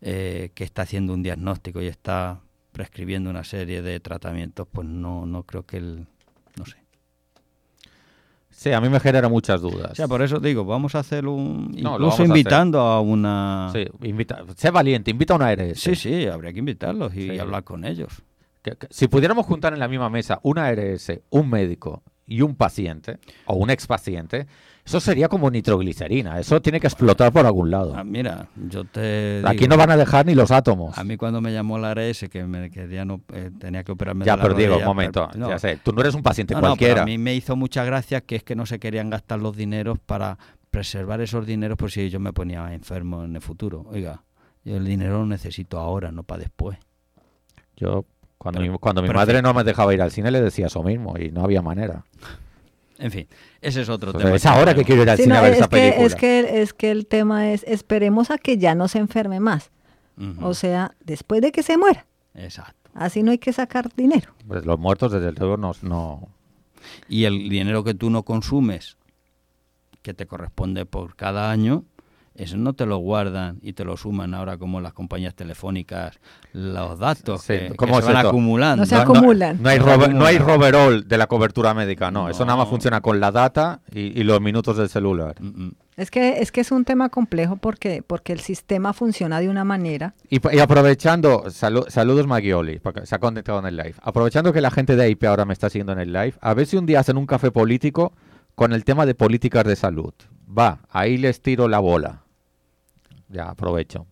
eh, 0.00 0.50
que 0.56 0.64
está 0.64 0.82
haciendo 0.82 1.14
un 1.14 1.22
diagnóstico 1.22 1.80
y 1.80 1.86
está 1.86 2.40
prescribiendo 2.72 3.30
una 3.30 3.44
serie 3.44 3.82
de 3.82 4.00
tratamientos, 4.00 4.66
pues 4.70 4.88
no, 4.88 5.26
no 5.26 5.44
creo 5.44 5.64
que 5.64 5.76
él, 5.76 6.08
no 6.56 6.66
sé. 6.66 6.83
Sí, 8.56 8.72
a 8.72 8.80
mí 8.80 8.88
me 8.88 9.00
genera 9.00 9.28
muchas 9.28 9.60
dudas. 9.60 9.92
O 9.92 9.94
sea, 9.94 10.08
por 10.08 10.22
eso 10.22 10.38
digo, 10.38 10.64
vamos 10.64 10.94
a 10.94 11.00
hacer 11.00 11.26
un... 11.26 11.70
incluso 11.76 12.24
invitando 12.24 12.80
a, 12.80 13.00
una... 13.00 13.68
Sí, 13.72 13.84
invita, 14.02 14.42
sé 14.56 14.70
valiente, 14.70 15.10
invita 15.10 15.34
a 15.34 15.36
una 15.36 15.48
ARS. 15.48 15.78
Sí, 15.78 15.94
sí, 15.96 16.26
habría 16.26 16.52
que 16.52 16.60
invitarlos 16.60 17.14
y, 17.14 17.38
hablar 17.38 17.64
con 17.64 17.84
ellos. 17.84 18.22
si 18.90 19.08
pudiéramos 19.08 19.44
juntar 19.44 19.74
en 19.74 19.80
la 19.80 19.88
misma 19.88 20.08
mesa 20.08 20.38
una 20.42 20.66
ARS, 20.66 21.12
un 21.30 21.50
médico 21.50 22.02
y 22.26 22.42
un 22.42 22.54
paciente, 22.54 23.18
o 23.46 23.56
un 23.56 23.70
expaciente, 23.70 24.46
eso 24.84 25.00
sería 25.00 25.28
como 25.28 25.50
nitroglicerina. 25.50 26.38
Eso 26.38 26.60
tiene 26.60 26.78
que 26.78 26.86
explotar 26.86 27.32
por 27.32 27.46
algún 27.46 27.70
lado. 27.70 27.94
Ah, 27.96 28.04
mira, 28.04 28.48
yo 28.68 28.84
te. 28.84 29.42
Aquí 29.46 29.66
no 29.66 29.78
van 29.78 29.90
a 29.90 29.96
dejar 29.96 30.26
ni 30.26 30.34
los 30.34 30.50
átomos. 30.50 30.98
A 30.98 31.04
mí, 31.04 31.16
cuando 31.16 31.40
me 31.40 31.52
llamó 31.52 31.78
la 31.78 31.92
ARS, 31.92 32.26
que 32.30 32.44
me 32.44 32.70
quería 32.70 33.06
no, 33.06 33.22
eh, 33.32 33.50
tenía 33.58 33.82
que 33.82 33.92
operarme. 33.92 34.26
Ya, 34.26 34.36
pero 34.36 34.52
digo, 34.52 34.76
un 34.76 34.84
momento. 34.84 35.30
ya 35.34 35.58
sé, 35.58 35.78
tú 35.82 35.92
no 35.92 36.02
eres 36.02 36.14
un 36.14 36.22
paciente 36.22 36.54
cualquiera. 36.54 37.02
a 37.02 37.06
mí 37.06 37.16
me 37.16 37.34
hizo 37.34 37.56
mucha 37.56 37.84
gracia 37.84 38.20
que 38.20 38.36
es 38.36 38.44
que 38.44 38.54
no 38.54 38.66
se 38.66 38.78
querían 38.78 39.08
gastar 39.08 39.40
los 39.40 39.56
dineros 39.56 39.98
para 39.98 40.38
preservar 40.70 41.20
esos 41.20 41.46
dineros 41.46 41.78
por 41.78 41.90
si 41.90 42.10
yo 42.10 42.20
me 42.20 42.32
ponía 42.32 42.74
enfermo 42.74 43.24
en 43.24 43.36
el 43.36 43.40
futuro. 43.40 43.86
Oiga, 43.90 44.22
yo 44.64 44.76
el 44.76 44.84
dinero 44.84 45.20
lo 45.20 45.26
necesito 45.26 45.78
ahora, 45.78 46.12
no 46.12 46.24
para 46.24 46.40
después. 46.40 46.78
Yo, 47.76 48.04
cuando 48.36 48.60
mi, 48.60 48.68
cuando 48.78 49.00
mi 49.00 49.08
madre 49.08 49.40
no 49.40 49.54
me 49.54 49.64
dejaba 49.64 49.94
ir 49.94 50.02
al 50.02 50.10
cine, 50.10 50.30
le 50.30 50.42
decía 50.42 50.66
eso 50.66 50.82
mismo 50.82 51.16
y 51.18 51.30
no 51.30 51.42
había 51.42 51.62
manera. 51.62 52.04
En 52.98 53.10
fin, 53.10 53.26
ese 53.60 53.82
es 53.82 53.88
otro 53.88 54.12
tema. 54.12 54.34
Es 54.34 54.46
ahora 54.46 54.74
que 54.74 54.84
quiero 54.84 55.02
ir 55.02 55.10
al 55.10 55.18
cine 55.18 55.36
a 55.36 55.40
ver 55.40 55.54
esa 55.54 55.68
película. 55.68 56.06
Es 56.06 56.14
que, 56.14 56.62
es 56.62 56.72
que 56.72 56.90
el 56.90 57.06
tema 57.06 57.50
es, 57.50 57.64
esperemos 57.66 58.30
a 58.30 58.38
que 58.38 58.56
ya 58.58 58.74
no 58.74 58.88
se 58.88 58.98
enferme 58.98 59.40
más. 59.40 59.70
O 60.40 60.54
sea, 60.54 60.94
después 61.04 61.42
de 61.42 61.50
que 61.50 61.62
se 61.62 61.76
muera. 61.76 62.06
Exacto. 62.34 62.90
Así 62.94 63.24
no 63.24 63.32
hay 63.32 63.38
que 63.38 63.52
sacar 63.52 63.92
dinero. 63.96 64.32
Pues 64.46 64.64
los 64.64 64.78
muertos 64.78 65.10
desde 65.10 65.32
luego 65.32 65.56
no, 65.56 65.72
no... 65.82 66.28
Y 67.08 67.24
el 67.24 67.48
dinero 67.48 67.82
que 67.82 67.94
tú 67.94 68.10
no 68.10 68.22
consumes, 68.22 68.96
que 70.02 70.14
te 70.14 70.26
corresponde 70.26 70.86
por 70.86 71.16
cada 71.16 71.50
año, 71.50 71.84
eso 72.36 72.56
no 72.56 72.72
te 72.72 72.84
lo 72.84 72.98
guardan 72.98 73.58
y 73.62 73.74
te 73.74 73.84
lo 73.84 73.96
suman 73.96 74.34
ahora 74.34 74.58
como 74.58 74.80
las 74.80 74.92
compañías 74.92 75.34
telefónicas, 75.34 76.18
los 76.52 76.98
datos 76.98 77.46
que, 77.46 77.68
se 77.68 78.12
van 78.12 78.16
acumulando. 78.16 78.82
No 78.82 78.86
se 78.86 78.96
acumulan. 78.96 79.62
No, 79.62 79.68
hay, 79.68 79.78
no 79.78 80.24
hay 80.24 80.38
roverol 80.38 81.06
de 81.06 81.16
la 81.16 81.28
cobertura 81.28 81.74
médica, 81.74 82.10
no. 82.10 82.28
Eso 82.28 82.44
nada 82.44 82.58
más 82.58 82.68
funciona 82.68 83.00
con 83.00 83.20
la 83.20 83.30
data 83.30 83.80
y, 83.92 84.24
los 84.24 84.40
minutos 84.40 84.76
del 84.76 84.88
celular. 84.88 85.36
Mm, 85.38 85.66
mm. 85.66 85.72
Es 85.96 86.10
que, 86.10 86.40
es 86.40 86.50
que 86.50 86.60
es 86.60 86.72
un 86.72 86.84
tema 86.84 87.08
complejo 87.08 87.56
porque, 87.56 88.02
porque 88.04 88.32
el 88.32 88.40
sistema 88.40 88.92
funciona 88.92 89.38
de 89.38 89.48
una 89.48 89.62
manera. 89.62 90.14
Y, 90.28 90.40
aprovechando, 90.58 91.44
saludos 91.50 92.26
Maggioli, 92.26 92.80
porque 92.80 93.06
se 93.06 93.14
ha 93.14 93.20
conectado 93.20 93.60
en 93.60 93.66
el 93.66 93.76
live. 93.76 93.94
Aprovechando 94.02 94.52
que 94.52 94.60
la 94.60 94.72
gente 94.72 94.96
de 94.96 95.08
IP 95.08 95.22
ahora 95.24 95.44
me 95.44 95.52
está 95.52 95.70
siguiendo 95.70 95.92
en 95.92 96.00
el 96.00 96.12
live, 96.12 96.34
a 96.40 96.52
ver 96.54 96.66
si 96.66 96.76
un 96.76 96.86
día 96.86 96.98
hacen 96.98 97.16
un 97.16 97.26
café 97.26 97.52
político 97.52 98.12
con 98.56 98.72
el 98.72 98.84
tema 98.84 99.06
de 99.06 99.14
políticas 99.14 99.64
de 99.64 99.76
salud. 99.76 100.14
Va, 100.46 100.80
ahí 100.90 101.16
les 101.16 101.40
tiro 101.40 101.68
la 101.68 101.78
bola 101.78 102.23
ya 103.28 103.50
aprovecho. 103.50 104.06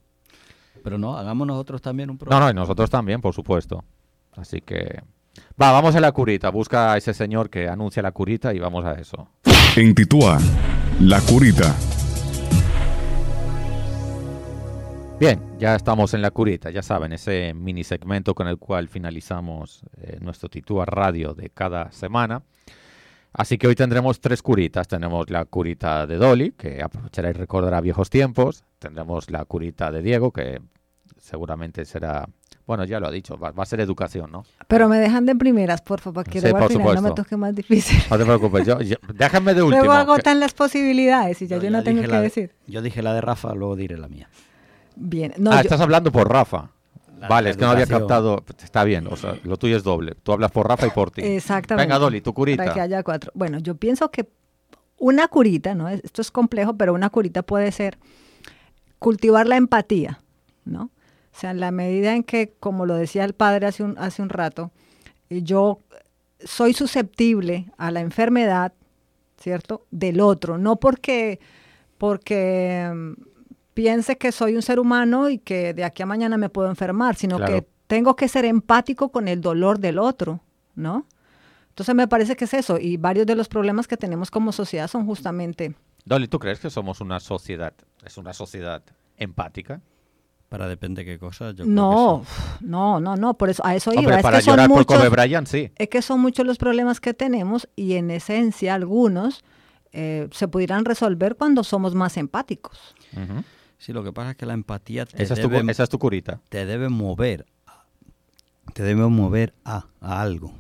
Pero 0.83 0.99
no, 0.99 1.17
hagamos 1.17 1.47
nosotros 1.47 1.81
también 1.81 2.11
un 2.11 2.19
programa. 2.19 2.41
No, 2.41 2.47
no, 2.47 2.51
y 2.51 2.55
nosotros 2.55 2.91
también, 2.91 3.21
por 3.21 3.35
supuesto. 3.35 3.85
Así 4.33 4.61
que... 4.61 5.03
Va, 5.61 5.73
vamos 5.73 5.95
a 5.95 6.01
la 6.01 6.13
curita. 6.13 6.51
Busca 6.51 6.93
a 6.93 6.97
ese 6.97 7.15
señor 7.15 7.51
que 7.51 7.69
anuncia 7.69 8.03
la 8.03 8.13
curita 8.13 8.53
y 8.53 8.59
vamos 8.59 8.85
a 8.85 8.95
eso. 8.95 9.29
En 9.77 9.95
Tituá, 9.95 10.39
la 11.01 11.21
curita. 11.21 11.75
Bien, 15.23 15.41
ya 15.57 15.77
estamos 15.77 16.15
en 16.15 16.23
la 16.23 16.33
curita, 16.33 16.71
ya 16.71 16.83
saben, 16.83 17.13
ese 17.13 17.55
mini 17.55 17.85
segmento 17.85 18.35
con 18.35 18.49
el 18.49 18.59
cual 18.59 18.89
finalizamos 18.89 19.85
eh, 19.99 20.19
nuestro 20.21 20.49
Titúa 20.49 20.85
Radio 20.85 21.33
de 21.33 21.49
cada 21.49 21.93
semana. 21.93 22.43
Así 23.33 23.59
que 23.59 23.67
hoy 23.67 23.75
tendremos 23.75 24.21
tres 24.21 24.43
curitas. 24.43 24.89
Tenemos 24.89 25.31
la 25.31 25.45
curita 25.45 26.07
de 26.07 26.17
Dolly, 26.17 26.53
que 26.53 26.83
aprovechará 26.83 27.31
y 27.31 27.33
recordará 27.33 27.81
viejos 27.81 28.11
tiempos. 28.11 28.65
Tendremos 28.79 29.31
la 29.31 29.45
curita 29.45 29.91
de 29.91 30.03
Diego, 30.03 30.33
que 30.33 30.61
seguramente 31.19 31.85
será 31.85 32.29
bueno, 32.67 32.85
ya 32.85 33.01
lo 33.01 33.09
ha 33.09 33.11
dicho, 33.11 33.37
va, 33.37 33.53
a 33.55 33.67
ser 33.67 33.81
educación, 33.81 34.31
¿no? 34.31 34.45
Pero 34.69 34.89
me 34.89 34.99
dejan 34.99 35.27
de 35.27 35.35
primeras, 35.35 35.83
por 35.83 36.01
favor, 36.01 36.25
quiero 36.25 36.49
sí, 36.49 36.55
al 36.55 36.69
final 36.69 36.95
no 36.95 37.03
me 37.03 37.11
toque 37.11 37.37
más 37.37 37.55
difícil. 37.55 38.01
No 38.09 38.17
te 38.17 38.25
preocupes, 38.25 38.67
yo, 38.67 38.79
déjame 39.13 39.55
de 39.55 39.63
último. 39.63 39.85
Luego 39.85 39.93
agotan 39.93 40.39
las 40.39 40.55
posibilidades 40.55 41.43
y 41.43 41.49
ya 41.49 41.59
yo 41.59 41.71
no 41.71 41.83
tengo 41.83 42.03
que 42.03 42.17
decir. 42.17 42.55
yo 42.67 42.81
dije 42.81 43.03
la 43.03 43.15
de 43.15 43.21
Rafa, 43.21 43.53
luego 43.55 43.75
diré 43.77 43.99
la 43.99 44.09
mía. 44.09 44.29
Bien. 44.95 45.33
No, 45.39 45.51
ah, 45.51 45.61
estás 45.61 45.81
hablando 45.81 46.13
por 46.13 46.31
Rafa. 46.31 46.71
Vale, 47.29 47.51
es 47.51 47.57
que 47.57 47.65
no 47.65 47.71
había 47.71 47.87
captado. 47.87 48.45
Está 48.63 48.85
bien, 48.85 49.07
o 49.09 49.17
sea, 49.17 49.37
lo 49.45 49.57
tuyo 49.57 49.77
es 49.77 49.83
doble. 49.83 50.15
Tú 50.23 50.33
hablas 50.33 50.51
por 50.51 50.69
Rafa 50.69 50.87
y 50.87 50.91
por 50.91 51.11
ti. 51.11 51.23
Exactamente. 51.23 51.87
Venga, 51.87 51.99
Dolly, 51.99 52.21
tu 52.21 52.33
curita. 52.33 52.63
Para 52.63 52.75
que 52.75 52.81
haya 52.81 53.03
cuatro. 53.03 53.33
Bueno, 53.35 53.59
yo 53.59 53.75
pienso 53.75 54.11
que 54.11 54.29
una 54.99 55.29
curita, 55.29 55.75
¿no? 55.75 55.89
Esto 55.89 56.23
es 56.23 56.31
complejo, 56.31 56.77
pero 56.77 56.95
una 56.95 57.11
curita 57.11 57.43
puede 57.43 57.73
ser 57.73 57.99
cultivar 58.99 59.49
la 59.49 59.57
empatía, 59.57 60.21
¿no? 60.65 60.91
O 61.35 61.39
sea, 61.39 61.51
en 61.51 61.61
la 61.61 61.71
medida 61.71 62.15
en 62.15 62.23
que, 62.23 62.55
como 62.61 62.87
lo 62.87 62.95
decía 62.95 63.25
el 63.25 63.33
padre 63.33 63.67
hace 63.67 63.83
un, 63.83 63.99
hace 63.99 64.23
un 64.23 64.29
rato, 64.29 64.71
eh, 65.31 65.43
yo 65.43 65.81
soy 66.45 66.75
susceptible 66.75 67.73
a 67.79 67.91
la 67.91 68.01
enfermedad, 68.01 68.73
¿cierto? 69.39 69.87
Del 69.91 70.21
otro, 70.21 70.59
no 70.59 70.77
porque, 70.77 71.41
porque 71.99 72.91
mm, 72.95 73.13
piense 73.75 74.19
que 74.19 74.33
soy 74.33 74.57
un 74.57 74.63
ser 74.63 74.79
humano 74.79 75.29
y 75.29 75.39
que 75.39 75.75
de 75.75 75.85
aquí 75.85 76.03
a 76.03 76.07
mañana 76.07 76.37
me 76.37 76.49
puedo 76.49 76.69
enfermar, 76.69 77.17
sino 77.17 77.39
que 77.39 77.67
tengo 77.87 78.17
que 78.17 78.29
ser 78.29 78.45
empático 78.45 79.11
con 79.11 79.29
el 79.29 79.41
dolor 79.41 79.79
del 79.79 79.99
otro, 79.99 80.41
¿no? 80.75 81.07
Entonces 81.69 81.95
me 81.95 82.07
parece 82.07 82.37
que 82.37 82.45
es 82.45 82.55
eso, 82.55 82.79
y 82.79 82.97
varios 82.99 83.27
de 83.27 83.35
los 83.35 83.49
problemas 83.49 83.89
que 83.89 83.97
tenemos 83.97 84.31
como 84.31 84.53
sociedad 84.53 84.89
son 84.89 85.07
justamente... 85.07 85.75
Dolly, 86.05 86.29
¿tú 86.29 86.39
crees 86.39 86.59
que 86.59 86.69
somos 86.69 87.01
una 87.01 87.21
sociedad, 87.21 87.73
es 88.05 88.19
una 88.19 88.35
sociedad 88.35 88.83
empática? 89.17 89.81
Para 90.49 90.69
depende 90.69 91.03
qué 91.07 91.19
cosa. 91.19 91.53
Yo 91.53 91.65
no, 91.65 92.25
no, 92.61 93.01
no, 93.01 93.17
no, 93.17 93.35
por 93.39 93.49
eso 93.49 93.65
a 93.65 93.75
eso 93.75 93.91
iba. 93.95 94.17
es 94.17 94.23
para 94.23 94.41
que 94.41 94.45
llorar 94.45 94.69
por 94.69 94.85
Kobe 94.85 95.09
Bryant, 95.09 95.49
sí. 95.49 95.73
Es 95.77 95.89
que 95.89 96.03
son 96.03 96.21
muchos 96.21 96.45
los 96.45 96.59
problemas 96.59 97.01
que 97.01 97.15
tenemos 97.15 97.67
y 97.75 97.95
en 97.95 98.11
esencia 98.11 98.75
algunos 98.75 99.45
eh, 99.93 100.29
se 100.31 100.49
pudieran 100.49 100.85
resolver 100.85 101.37
cuando 101.37 101.65
somos 101.65 101.95
más 101.95 102.19
empáticos. 102.19 102.95
Sí, 103.83 103.93
lo 103.93 104.05
que 104.05 104.13
pasa 104.13 104.31
es 104.31 104.37
que 104.37 104.47
la 104.47 104.55
empatía 104.55 105.07
te 105.07 105.21
esa, 105.21 105.35
debe, 105.35 105.57
es 105.57 105.65
tu, 105.65 105.71
esa 105.73 105.83
es 105.83 105.89
tu 105.89 105.99
curita. 105.99 106.41
Te 106.49 106.65
debe 106.67 106.89
mover, 106.89 107.47
te 108.75 108.85
debe 108.85 109.09
mover 109.09 109.55
a, 109.65 109.87
algo. 110.01 110.53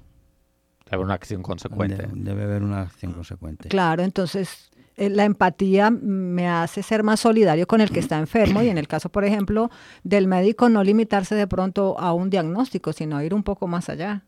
Debe 0.87 0.97
haber 0.97 1.05
una 1.05 1.15
acción 1.15 1.41
consecuente. 1.41 2.09
debe 2.15 2.43
haber 2.43 2.65
una 2.65 2.81
acción 2.83 3.13
consecuente. 3.13 3.69
Claro, 3.69 4.03
entonces 4.03 4.73
eh, 4.97 5.09
la 5.09 5.25
empatía 5.25 5.93
me 5.93 6.49
hace 6.49 6.83
ser 6.83 7.05
más 7.05 7.21
solidario 7.21 7.69
con 7.69 7.81
el 7.81 7.91
que 7.91 8.01
está 8.01 8.19
enfermo 8.19 8.61
y 8.61 8.69
en 8.71 8.77
el 8.77 8.89
caso, 8.89 9.09
por 9.09 9.25
ejemplo, 9.25 9.71
del 10.03 10.27
médico 10.27 10.69
no 10.69 10.83
limitarse 10.83 11.37
de 11.37 11.47
pronto 11.47 11.97
a 12.01 12.13
un 12.15 12.29
diagnóstico, 12.29 12.93
sino 12.93 13.23
ir 13.23 13.35
un 13.35 13.45
poco 13.45 13.69
más 13.69 13.89
allá. 13.89 14.25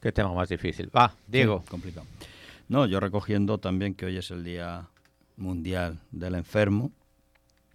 Qué 0.00 0.10
tema 0.10 0.32
más 0.32 0.48
difícil. 0.48 0.90
Va, 0.96 1.14
Diego. 1.26 1.64
complicado. 1.68 2.06
No, 2.68 2.86
yo 2.86 2.98
recogiendo 2.98 3.58
también 3.58 3.92
que 3.92 4.06
hoy 4.06 4.16
es 4.16 4.30
el 4.30 4.42
Día 4.42 4.88
Mundial 5.42 6.00
del 6.10 6.36
Enfermo, 6.36 6.92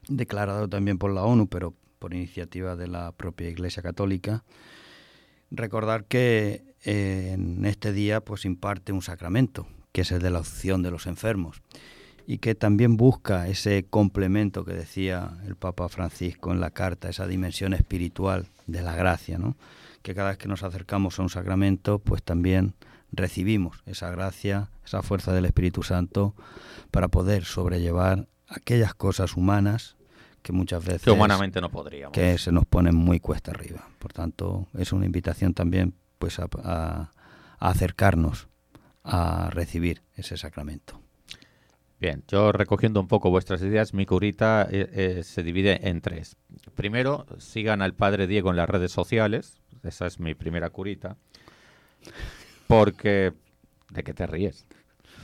declarado 0.07 0.67
también 0.67 0.97
por 0.97 1.13
la 1.13 1.23
ONU, 1.23 1.47
pero 1.47 1.73
por 1.99 2.13
iniciativa 2.13 2.75
de 2.75 2.87
la 2.87 3.11
propia 3.11 3.49
Iglesia 3.49 3.83
Católica, 3.83 4.43
recordar 5.51 6.05
que 6.05 6.63
eh, 6.83 7.31
en 7.33 7.65
este 7.65 7.91
día 7.91 8.21
pues 8.21 8.45
imparte 8.45 8.93
un 8.93 9.01
sacramento, 9.01 9.67
que 9.91 10.01
es 10.01 10.11
el 10.11 10.21
de 10.21 10.29
la 10.29 10.39
opción 10.39 10.81
de 10.81 10.91
los 10.91 11.05
enfermos, 11.07 11.61
y 12.25 12.39
que 12.39 12.55
también 12.55 12.97
busca 12.97 13.47
ese 13.47 13.85
complemento 13.89 14.65
que 14.65 14.73
decía 14.73 15.37
el 15.45 15.55
Papa 15.55 15.87
Francisco 15.89 16.51
en 16.51 16.59
la 16.59 16.71
carta, 16.71 17.09
esa 17.09 17.27
dimensión 17.27 17.73
espiritual 17.73 18.47
de 18.65 18.81
la 18.81 18.95
gracia, 18.95 19.37
¿no? 19.37 19.55
que 20.01 20.15
cada 20.15 20.29
vez 20.29 20.37
que 20.37 20.47
nos 20.47 20.63
acercamos 20.63 21.19
a 21.19 21.23
un 21.23 21.29
sacramento, 21.29 21.99
pues 21.99 22.23
también 22.23 22.73
recibimos 23.11 23.83
esa 23.85 24.11
gracia, 24.11 24.69
esa 24.85 25.01
fuerza 25.01 25.33
del 25.33 25.45
Espíritu 25.45 25.83
Santo 25.83 26.35
para 26.91 27.07
poder 27.07 27.45
sobrellevar 27.45 28.27
aquellas 28.47 28.93
cosas 28.93 29.35
humanas 29.35 29.95
que 30.41 30.53
muchas 30.53 30.83
veces 30.85 31.01
que 31.01 31.11
humanamente 31.11 31.59
no 31.59 31.69
podríamos 31.69 32.13
que 32.13 32.37
se 32.37 32.51
nos 32.51 32.65
ponen 32.65 32.95
muy 32.95 33.19
cuesta 33.19 33.51
arriba. 33.51 33.87
Por 33.99 34.13
tanto, 34.13 34.67
es 34.77 34.93
una 34.93 35.05
invitación 35.05 35.53
también 35.53 35.93
pues 36.19 36.39
a 36.39 37.11
acercarnos 37.59 38.47
a 39.03 39.49
recibir 39.51 40.03
ese 40.15 40.37
sacramento. 40.37 41.01
Bien, 41.99 42.23
yo 42.27 42.51
recogiendo 42.51 42.99
un 42.99 43.07
poco 43.07 43.31
vuestras 43.31 43.61
ideas, 43.61 43.93
mi 43.93 44.05
curita 44.05 44.67
eh, 44.69 44.89
eh, 44.91 45.23
se 45.23 45.41
divide 45.41 45.89
en 45.89 46.01
tres. 46.01 46.37
Primero, 46.75 47.25
sigan 47.39 47.81
al 47.81 47.95
padre 47.95 48.27
Diego 48.27 48.51
en 48.51 48.57
las 48.57 48.69
redes 48.69 48.91
sociales, 48.91 49.61
esa 49.81 50.05
es 50.05 50.19
mi 50.19 50.35
primera 50.35 50.69
curita, 50.69 51.17
porque... 52.67 53.33
¿De 53.89 54.03
qué 54.03 54.13
te 54.13 54.27
ríes? 54.27 54.65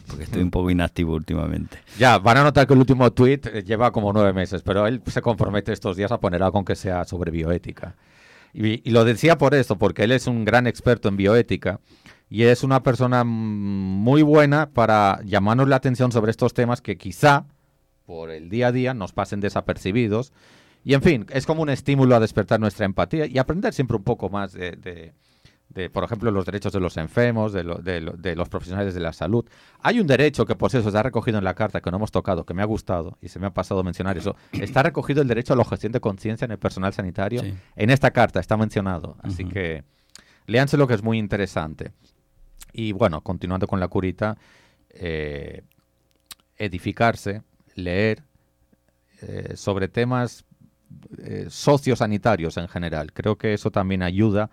Porque 0.07 0.23
estoy 0.23 0.41
un 0.41 0.51
poco 0.51 0.69
inactivo 0.69 1.13
últimamente. 1.13 1.77
Ya, 1.99 2.17
van 2.17 2.37
a 2.37 2.43
notar 2.43 2.65
que 2.65 2.73
el 2.73 2.79
último 2.79 3.11
tweet 3.11 3.41
eh, 3.45 3.63
lleva 3.63 3.91
como 3.91 4.11
nueve 4.11 4.33
meses, 4.33 4.61
pero 4.63 4.87
él 4.87 5.01
se 5.05 5.21
compromete 5.21 5.71
estos 5.71 5.97
días 5.97 6.11
a 6.11 6.19
poner 6.19 6.43
algo 6.43 6.63
que 6.65 6.75
sea 6.75 7.03
sobre 7.05 7.31
bioética. 7.31 7.95
y 8.53 8.89
lo 8.89 9.03
decía 9.05 9.37
por 9.37 9.53
eso, 9.53 9.77
porque 9.77 10.03
él 10.03 10.11
es 10.11 10.27
un 10.27 10.45
gran 10.45 10.67
experto 10.67 11.09
en 11.09 11.17
bioética 11.17 11.79
y 12.33 12.45
es 12.45 12.63
una 12.63 12.81
persona 12.81 13.23
muy 13.23 14.23
buena 14.23 14.71
para 14.71 15.19
llamarnos 15.23 15.67
la 15.67 15.75
atención 15.75 16.11
sobre 16.11 16.31
estos 16.31 16.55
temas 16.55 16.81
que 16.81 16.97
quizá 16.97 17.45
por 18.07 18.31
el 18.31 18.49
día 18.49 18.69
a 18.69 18.71
día 18.71 18.95
nos 18.95 19.13
pasen 19.13 19.39
desapercibidos. 19.39 20.33
Y 20.83 20.95
en 20.95 21.03
fin, 21.03 21.25
es 21.29 21.45
como 21.45 21.61
un 21.61 21.69
estímulo 21.69 22.15
a 22.15 22.19
despertar 22.19 22.59
nuestra 22.59 22.85
empatía 22.85 23.27
y 23.27 23.37
aprender 23.37 23.71
siempre 23.71 23.97
un 23.97 24.03
poco 24.03 24.29
más 24.29 24.53
de, 24.53 25.13
por 25.91 26.03
ejemplo, 26.03 26.29
los 26.29 26.45
derechos 26.45 26.71
de 26.71 26.79
los 26.79 26.97
enfermos, 26.97 27.51
de, 27.51 27.63
de, 27.63 28.35
los 28.35 28.49
profesionales 28.49 28.93
de 28.93 28.99
la 28.99 29.11
salud. 29.11 29.43
Hay 29.79 29.99
un 29.99 30.05
derecho 30.05 30.45
que, 30.45 30.55
por 30.55 30.73
eso, 30.73 30.89
se 30.89 30.97
ha 30.97 31.03
recogido 31.03 31.39
en 31.39 31.43
la 31.43 31.55
carta 31.55 31.81
que 31.81 31.89
no 31.89 31.97
hemos 31.97 32.11
tocado, 32.11 32.45
que 32.45 32.53
me 32.53 32.61
ha 32.61 32.65
gustado 32.65 33.17
y 33.21 33.29
se 33.29 33.39
me 33.39 33.47
ha 33.47 33.53
pasado 33.53 33.83
mencionar 33.83 34.17
eso. 34.17 34.35
Está 34.51 34.83
recogido 34.83 35.21
el 35.21 35.27
derecho 35.27 35.53
a 35.53 35.55
la 35.55 35.63
objeción 35.63 35.91
de 35.91 35.99
conciencia 35.99 36.45
en 36.45 36.51
el 36.51 36.59
personal 36.59 36.93
sanitario. 36.93 37.41
En 37.75 37.89
esta 37.89 38.11
carta 38.11 38.39
está 38.39 38.55
mencionado. 38.55 39.17
Así 39.23 39.45
que 39.45 39.83
léanse 40.45 40.77
lo 40.77 40.87
que 40.87 40.93
es 40.93 41.03
muy 41.03 41.17
interesante. 41.17 41.91
Y 42.71 42.91
bueno, 42.91 43.21
continuando 43.21 43.67
con 43.67 43.79
la 43.79 43.87
curita, 43.87 44.37
eh, 44.89 45.63
edificarse, 46.57 47.41
leer 47.75 48.23
eh, 49.21 49.53
sobre 49.55 49.87
temas 49.87 50.45
eh, 51.17 51.47
sociosanitarios 51.49 52.57
en 52.57 52.67
general. 52.67 53.13
Creo 53.13 53.37
que 53.37 53.53
eso 53.53 53.71
también 53.71 54.03
ayuda 54.03 54.49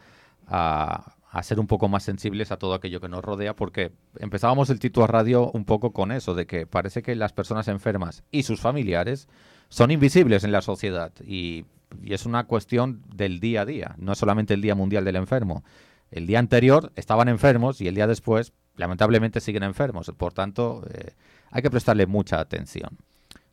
a, 0.51 1.17
ser 1.43 1.61
un 1.61 1.67
poco 1.67 1.89
más 1.89 2.03
sensibles 2.03 2.53
a 2.53 2.59
todo 2.59 2.75
aquello 2.75 3.01
que 3.01 3.09
nos 3.09 3.25
rodea, 3.25 3.55
porque 3.55 3.93
empezábamos 4.19 4.69
el 4.71 4.81
título 4.81 5.05
a 5.05 5.07
radio 5.07 5.51
un 5.53 5.65
poco 5.65 5.93
con 5.93 6.13
eso, 6.13 6.35
de 6.35 6.47
que 6.47 6.67
parece 6.67 7.03
que 7.03 7.15
las 7.15 7.33
personas 7.33 7.69
enfermas 7.69 8.25
y 8.31 8.43
sus 8.43 8.61
familiares 8.61 9.29
son 9.69 9.91
invisibles 9.91 10.45
en 10.45 10.53
la 10.53 10.63
sociedad 10.63 11.13
y, 11.25 11.65
es 12.05 12.25
una 12.25 12.45
cuestión 12.45 13.03
del 13.13 13.41
día 13.41 13.63
a 13.63 13.67
día, 13.67 13.97
no 13.99 14.13
es 14.13 14.19
solamente 14.19 14.55
el 14.55 14.61
Día 14.61 14.77
Mundial 14.77 15.05
del 15.05 15.17
Enfermo 15.17 15.65
el 16.11 16.27
día 16.27 16.39
anterior 16.39 16.93
estaban 16.97 17.29
enfermos 17.29 17.81
y 17.81 17.89
el 17.89 17.95
día 17.95 18.07
después, 18.07 18.53
lamentablemente, 18.77 19.41
siguen 19.41 19.63
enfermos. 19.63 20.11
Por 20.17 20.33
tanto, 20.33 20.85
eh, 20.93 21.13
hay 21.51 21.63
que 21.63 21.71
prestarle 21.71 22.07
mucha 22.07 22.41
atención. 22.41 22.99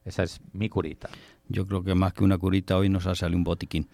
Esa 0.03 0.23
es 0.23 0.41
mi 0.53 0.69
curita. 0.69 1.09
Yo 1.49 1.67
creo 1.67 1.83
que 1.83 1.93
más 1.93 2.13
que 2.13 2.23
una 2.23 2.37
curita 2.37 2.77
hoy 2.77 2.89
nos 2.89 3.05
ha 3.05 3.15
salido 3.15 3.37
un 3.37 3.43
botiquín. 3.43 3.87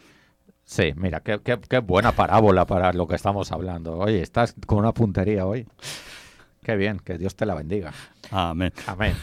Sí, 0.65 0.93
mira, 0.95 1.19
qué, 1.19 1.39
qué, 1.41 1.79
buena 1.79 2.13
parábola 2.13 2.65
para 2.65 2.93
lo 2.93 3.07
que 3.07 3.15
estamos 3.15 3.51
hablando. 3.51 3.97
Oye, 3.97 4.21
estás 4.21 4.55
con 4.65 4.79
una 4.79 4.93
puntería 4.93 5.45
hoy. 5.45 5.67
Qué 6.63 6.75
bien, 6.75 6.99
que 6.99 7.17
Dios 7.17 7.35
te 7.35 7.45
la 7.45 7.53
bendiga. 7.53 7.91
Amén. 8.31 8.71
Amén. 8.87 9.15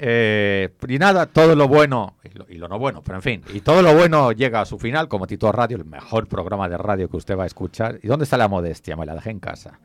Eh, 0.00 0.70
y 0.88 0.98
nada, 0.98 1.26
todo 1.26 1.56
lo 1.56 1.66
bueno 1.66 2.16
y 2.48 2.54
lo, 2.54 2.68
no 2.68 2.78
bueno, 2.78 3.02
pero 3.02 3.16
en 3.16 3.22
fin, 3.22 3.42
y 3.52 3.60
todo 3.60 3.82
lo 3.82 3.94
bueno 3.96 4.30
llega 4.30 4.60
a 4.60 4.64
su 4.64 4.78
final 4.78 5.08
como 5.08 5.26
Tito 5.26 5.50
Radio, 5.50 5.76
el 5.76 5.84
mejor 5.84 6.28
programa 6.28 6.68
de 6.68 6.78
radio 6.78 7.10
que 7.10 7.16
usted 7.16 7.36
va 7.36 7.42
a 7.42 7.46
escuchar. 7.46 7.98
¿Y 8.02 8.06
dónde 8.06 8.24
está 8.24 8.36
la 8.36 8.46
modestia? 8.48 8.96
Me 8.96 9.04
la 9.04 9.14
dejé 9.14 9.30
en 9.30 9.40
casa. 9.40 9.80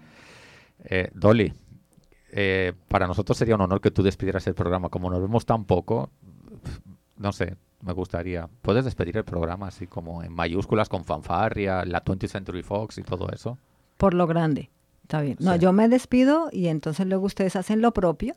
Eh, 0.84 1.10
Dolly, 1.14 1.51
eh, 2.32 2.74
para 2.88 3.08
nosotros 3.08 3.38
sería 3.38 3.56
un 3.56 3.62
honor 3.62 3.82
que 3.82 3.91
tú 3.91 4.04
despidieras 4.04 4.45
el 4.45 4.54
programa. 4.54 4.89
Como 4.89 5.10
nos 5.10 5.22
vemos 5.22 5.45
tan 5.45 5.66
poco, 5.66 6.12
no 7.24 7.32
sé, 7.32 7.55
me 7.82 7.93
gustaría. 7.93 8.49
¿Puedes 8.61 8.84
despedir 8.84 9.17
el 9.17 9.24
programa 9.24 9.67
así 9.67 9.88
como 9.88 10.21
en 10.24 10.34
mayúsculas, 10.34 10.89
con 10.89 11.05
fanfarria, 11.05 11.86
la 11.86 12.03
20th 12.03 12.28
Century 12.28 12.61
Fox 12.61 12.97
y 12.97 13.03
todo 13.03 13.30
eso? 13.30 13.57
Por 13.97 14.13
lo 14.13 14.28
grande. 14.28 14.69
Está 15.03 15.21
bien. 15.21 15.38
No, 15.39 15.55
yo 15.55 15.71
me 15.71 15.88
despido 15.88 16.49
y 16.51 16.67
entonces 16.67 17.07
luego 17.07 17.26
ustedes 17.26 17.55
hacen 17.55 17.82
lo 17.82 17.93
propio 17.93 18.36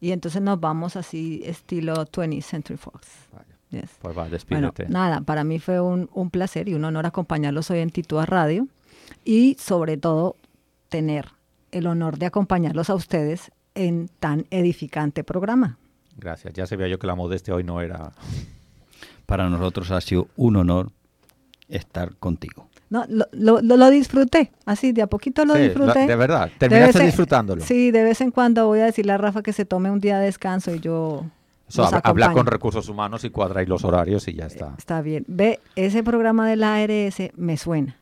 y 0.00 0.12
entonces 0.12 0.40
nos 0.40 0.58
vamos 0.58 0.96
así 0.96 1.42
estilo 1.44 2.06
20th 2.06 2.42
Century 2.42 2.78
Fox. 2.78 3.06
Pues 4.00 4.16
va, 4.16 4.28
despídete. 4.28 4.86
nada, 4.88 5.22
para 5.22 5.44
mí 5.44 5.58
fue 5.58 5.80
un, 5.80 6.10
un, 6.12 6.28
placer 6.28 6.68
y 6.68 6.74
un 6.74 6.84
honor 6.84 7.06
acompañarlos 7.06 7.70
hoy 7.70 7.78
en 7.78 7.88
Titúa 7.88 8.26
Radio 8.26 8.68
y 9.24 9.56
sobre 9.58 9.96
todo 9.96 10.36
tener 10.90 11.28
el 11.70 11.86
honor 11.86 12.18
de 12.18 12.26
acompañarlos 12.26 12.90
a 12.90 12.94
ustedes 12.94 13.50
en 13.74 14.08
tan 14.20 14.44
edificante 14.50 15.24
programa. 15.24 15.78
Gracias, 16.16 16.52
ya 16.54 16.66
sabía 16.66 16.88
yo 16.88 16.98
que 16.98 17.06
la 17.06 17.14
modestia 17.14 17.54
hoy 17.54 17.64
no 17.64 17.80
era... 17.80 18.12
Para 19.26 19.48
nosotros 19.48 19.90
ha 19.90 20.00
sido 20.00 20.28
un 20.36 20.56
honor 20.56 20.90
estar 21.68 22.16
contigo. 22.16 22.68
No, 22.90 23.06
lo, 23.08 23.62
lo, 23.62 23.90
disfruté, 23.90 24.52
así 24.66 24.92
de 24.92 25.00
a 25.00 25.06
poquito 25.06 25.46
lo 25.46 25.54
disfruté. 25.54 26.06
de 26.06 26.16
verdad, 26.16 26.50
terminaste 26.58 27.06
disfrutándolo. 27.06 27.64
Sí, 27.64 27.90
de 27.90 28.04
vez 28.04 28.20
en 28.20 28.30
cuando 28.30 28.66
voy 28.66 28.80
a 28.80 28.84
decirle 28.84 29.12
a 29.12 29.16
Rafa 29.16 29.42
que 29.42 29.54
se 29.54 29.64
tome 29.64 29.90
un 29.90 29.98
día 29.98 30.18
de 30.18 30.26
descanso 30.26 30.74
y 30.74 30.80
yo 30.80 31.24
habla 32.04 32.32
con 32.32 32.44
recursos 32.44 32.90
humanos 32.90 33.24
y 33.24 33.30
cuadráis 33.30 33.66
los 33.66 33.84
horarios 33.84 34.28
y 34.28 34.34
ya 34.34 34.46
está. 34.46 34.74
Está 34.76 35.00
bien. 35.00 35.24
Ve, 35.26 35.60
ese 35.74 36.02
programa 36.02 36.46
de 36.46 36.56
la 36.56 36.76
ARS 36.76 37.16
me 37.36 37.56
suena. 37.56 37.96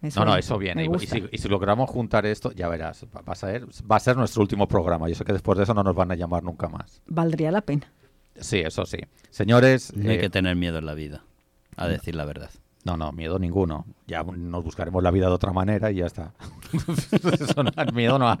No, 0.00 0.24
no, 0.24 0.36
eso 0.36 0.56
viene. 0.58 0.86
Y, 1.30 1.38
si, 1.38 1.48
logramos 1.48 1.90
juntar 1.90 2.24
esto, 2.24 2.52
ya 2.52 2.68
verás, 2.68 3.06
va 3.14 3.32
a, 3.32 3.34
ser, 3.34 3.66
va 3.90 3.96
a 3.96 4.00
ser 4.00 4.16
nuestro 4.16 4.42
último 4.42 4.66
programa. 4.66 5.08
Yo 5.08 5.14
sé 5.14 5.24
que 5.24 5.32
después 5.32 5.58
de 5.58 5.64
eso 5.64 5.74
no 5.74 5.82
nos 5.82 5.94
van 5.94 6.10
a 6.10 6.14
llamar 6.14 6.42
nunca 6.42 6.68
más. 6.68 7.02
Valdría 7.06 7.50
la 7.50 7.60
pena. 7.60 7.92
Sí, 8.36 8.60
eso 8.60 8.86
sí. 8.86 8.98
Señores... 9.28 9.94
No 9.94 10.10
hay 10.10 10.18
que 10.18 10.26
eh, 10.26 10.30
tener 10.30 10.56
miedo 10.56 10.78
en 10.78 10.86
la 10.86 10.94
vida, 10.94 11.24
a 11.76 11.86
decir 11.88 12.14
la 12.14 12.24
verdad. 12.24 12.50
No, 12.84 12.96
no, 12.96 13.12
miedo 13.12 13.38
ninguno. 13.38 13.84
Ya 14.06 14.22
nos 14.22 14.64
buscaremos 14.64 15.02
la 15.02 15.10
vida 15.10 15.26
de 15.26 15.32
otra 15.32 15.52
manera 15.52 15.90
y 15.90 15.96
ya 15.96 16.06
está. 16.06 16.32
eso 17.40 17.62
no, 17.62 17.70
miedo 17.92 18.18
no 18.18 18.30
hay. 18.30 18.38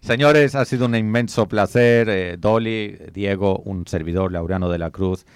Señores, 0.00 0.54
ha 0.54 0.64
sido 0.64 0.86
un 0.86 0.94
inmenso 0.94 1.46
placer. 1.46 2.08
Eh, 2.08 2.36
Dolly, 2.38 2.96
Diego, 3.12 3.58
un 3.58 3.86
servidor, 3.86 4.32
Laureano 4.32 4.70
de 4.70 4.78
la 4.78 4.90
Cruz. 4.90 5.26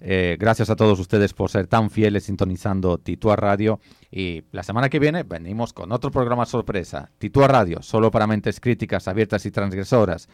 Eh, 0.00 0.36
gracias 0.38 0.70
a 0.70 0.76
todos 0.76 0.98
ustedes 1.00 1.32
por 1.34 1.50
ser 1.50 1.66
tan 1.66 1.90
fieles 1.90 2.24
sintonizando 2.24 2.98
Titua 2.98 3.36
Radio. 3.36 3.80
Y 4.10 4.44
la 4.52 4.62
semana 4.62 4.88
que 4.88 4.98
viene 4.98 5.22
venimos 5.22 5.72
con 5.72 5.92
otro 5.92 6.10
programa 6.10 6.46
sorpresa. 6.46 7.10
Titua 7.18 7.48
Radio, 7.48 7.82
solo 7.82 8.10
para 8.10 8.26
mentes 8.26 8.60
críticas, 8.60 9.08
abiertas 9.08 9.44
y 9.46 9.50
transgresoras. 9.50 10.28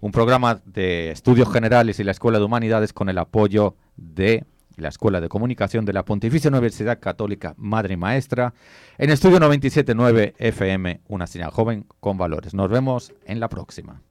Un 0.00 0.12
programa 0.12 0.60
de 0.64 1.10
estudios 1.10 1.52
generales 1.52 1.98
y 1.98 2.04
la 2.04 2.12
Escuela 2.12 2.38
de 2.38 2.44
Humanidades 2.44 2.92
con 2.92 3.08
el 3.08 3.18
apoyo 3.18 3.74
de 3.96 4.44
la 4.76 4.88
Escuela 4.88 5.20
de 5.20 5.28
Comunicación 5.28 5.84
de 5.84 5.92
la 5.92 6.04
Pontificia 6.04 6.50
Universidad 6.50 7.00
Católica 7.00 7.54
Madre 7.56 7.94
y 7.94 7.96
Maestra, 7.96 8.54
en 8.96 9.10
Estudio 9.10 9.40
97.9 9.40 10.34
FM, 10.38 11.00
una 11.08 11.26
señal 11.26 11.50
joven 11.50 11.84
con 12.00 12.16
valores. 12.16 12.54
Nos 12.54 12.70
vemos 12.70 13.12
en 13.26 13.40
la 13.40 13.48
próxima. 13.48 14.02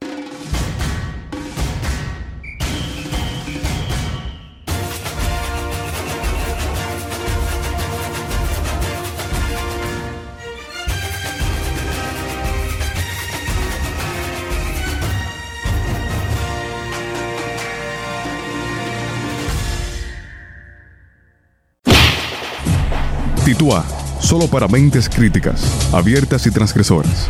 Titúa, 23.47 23.85
solo 24.19 24.49
para 24.49 24.67
mentes 24.67 25.07
críticas, 25.07 25.63
abiertas 25.93 26.45
y 26.47 26.51
transgresoras. 26.51 27.29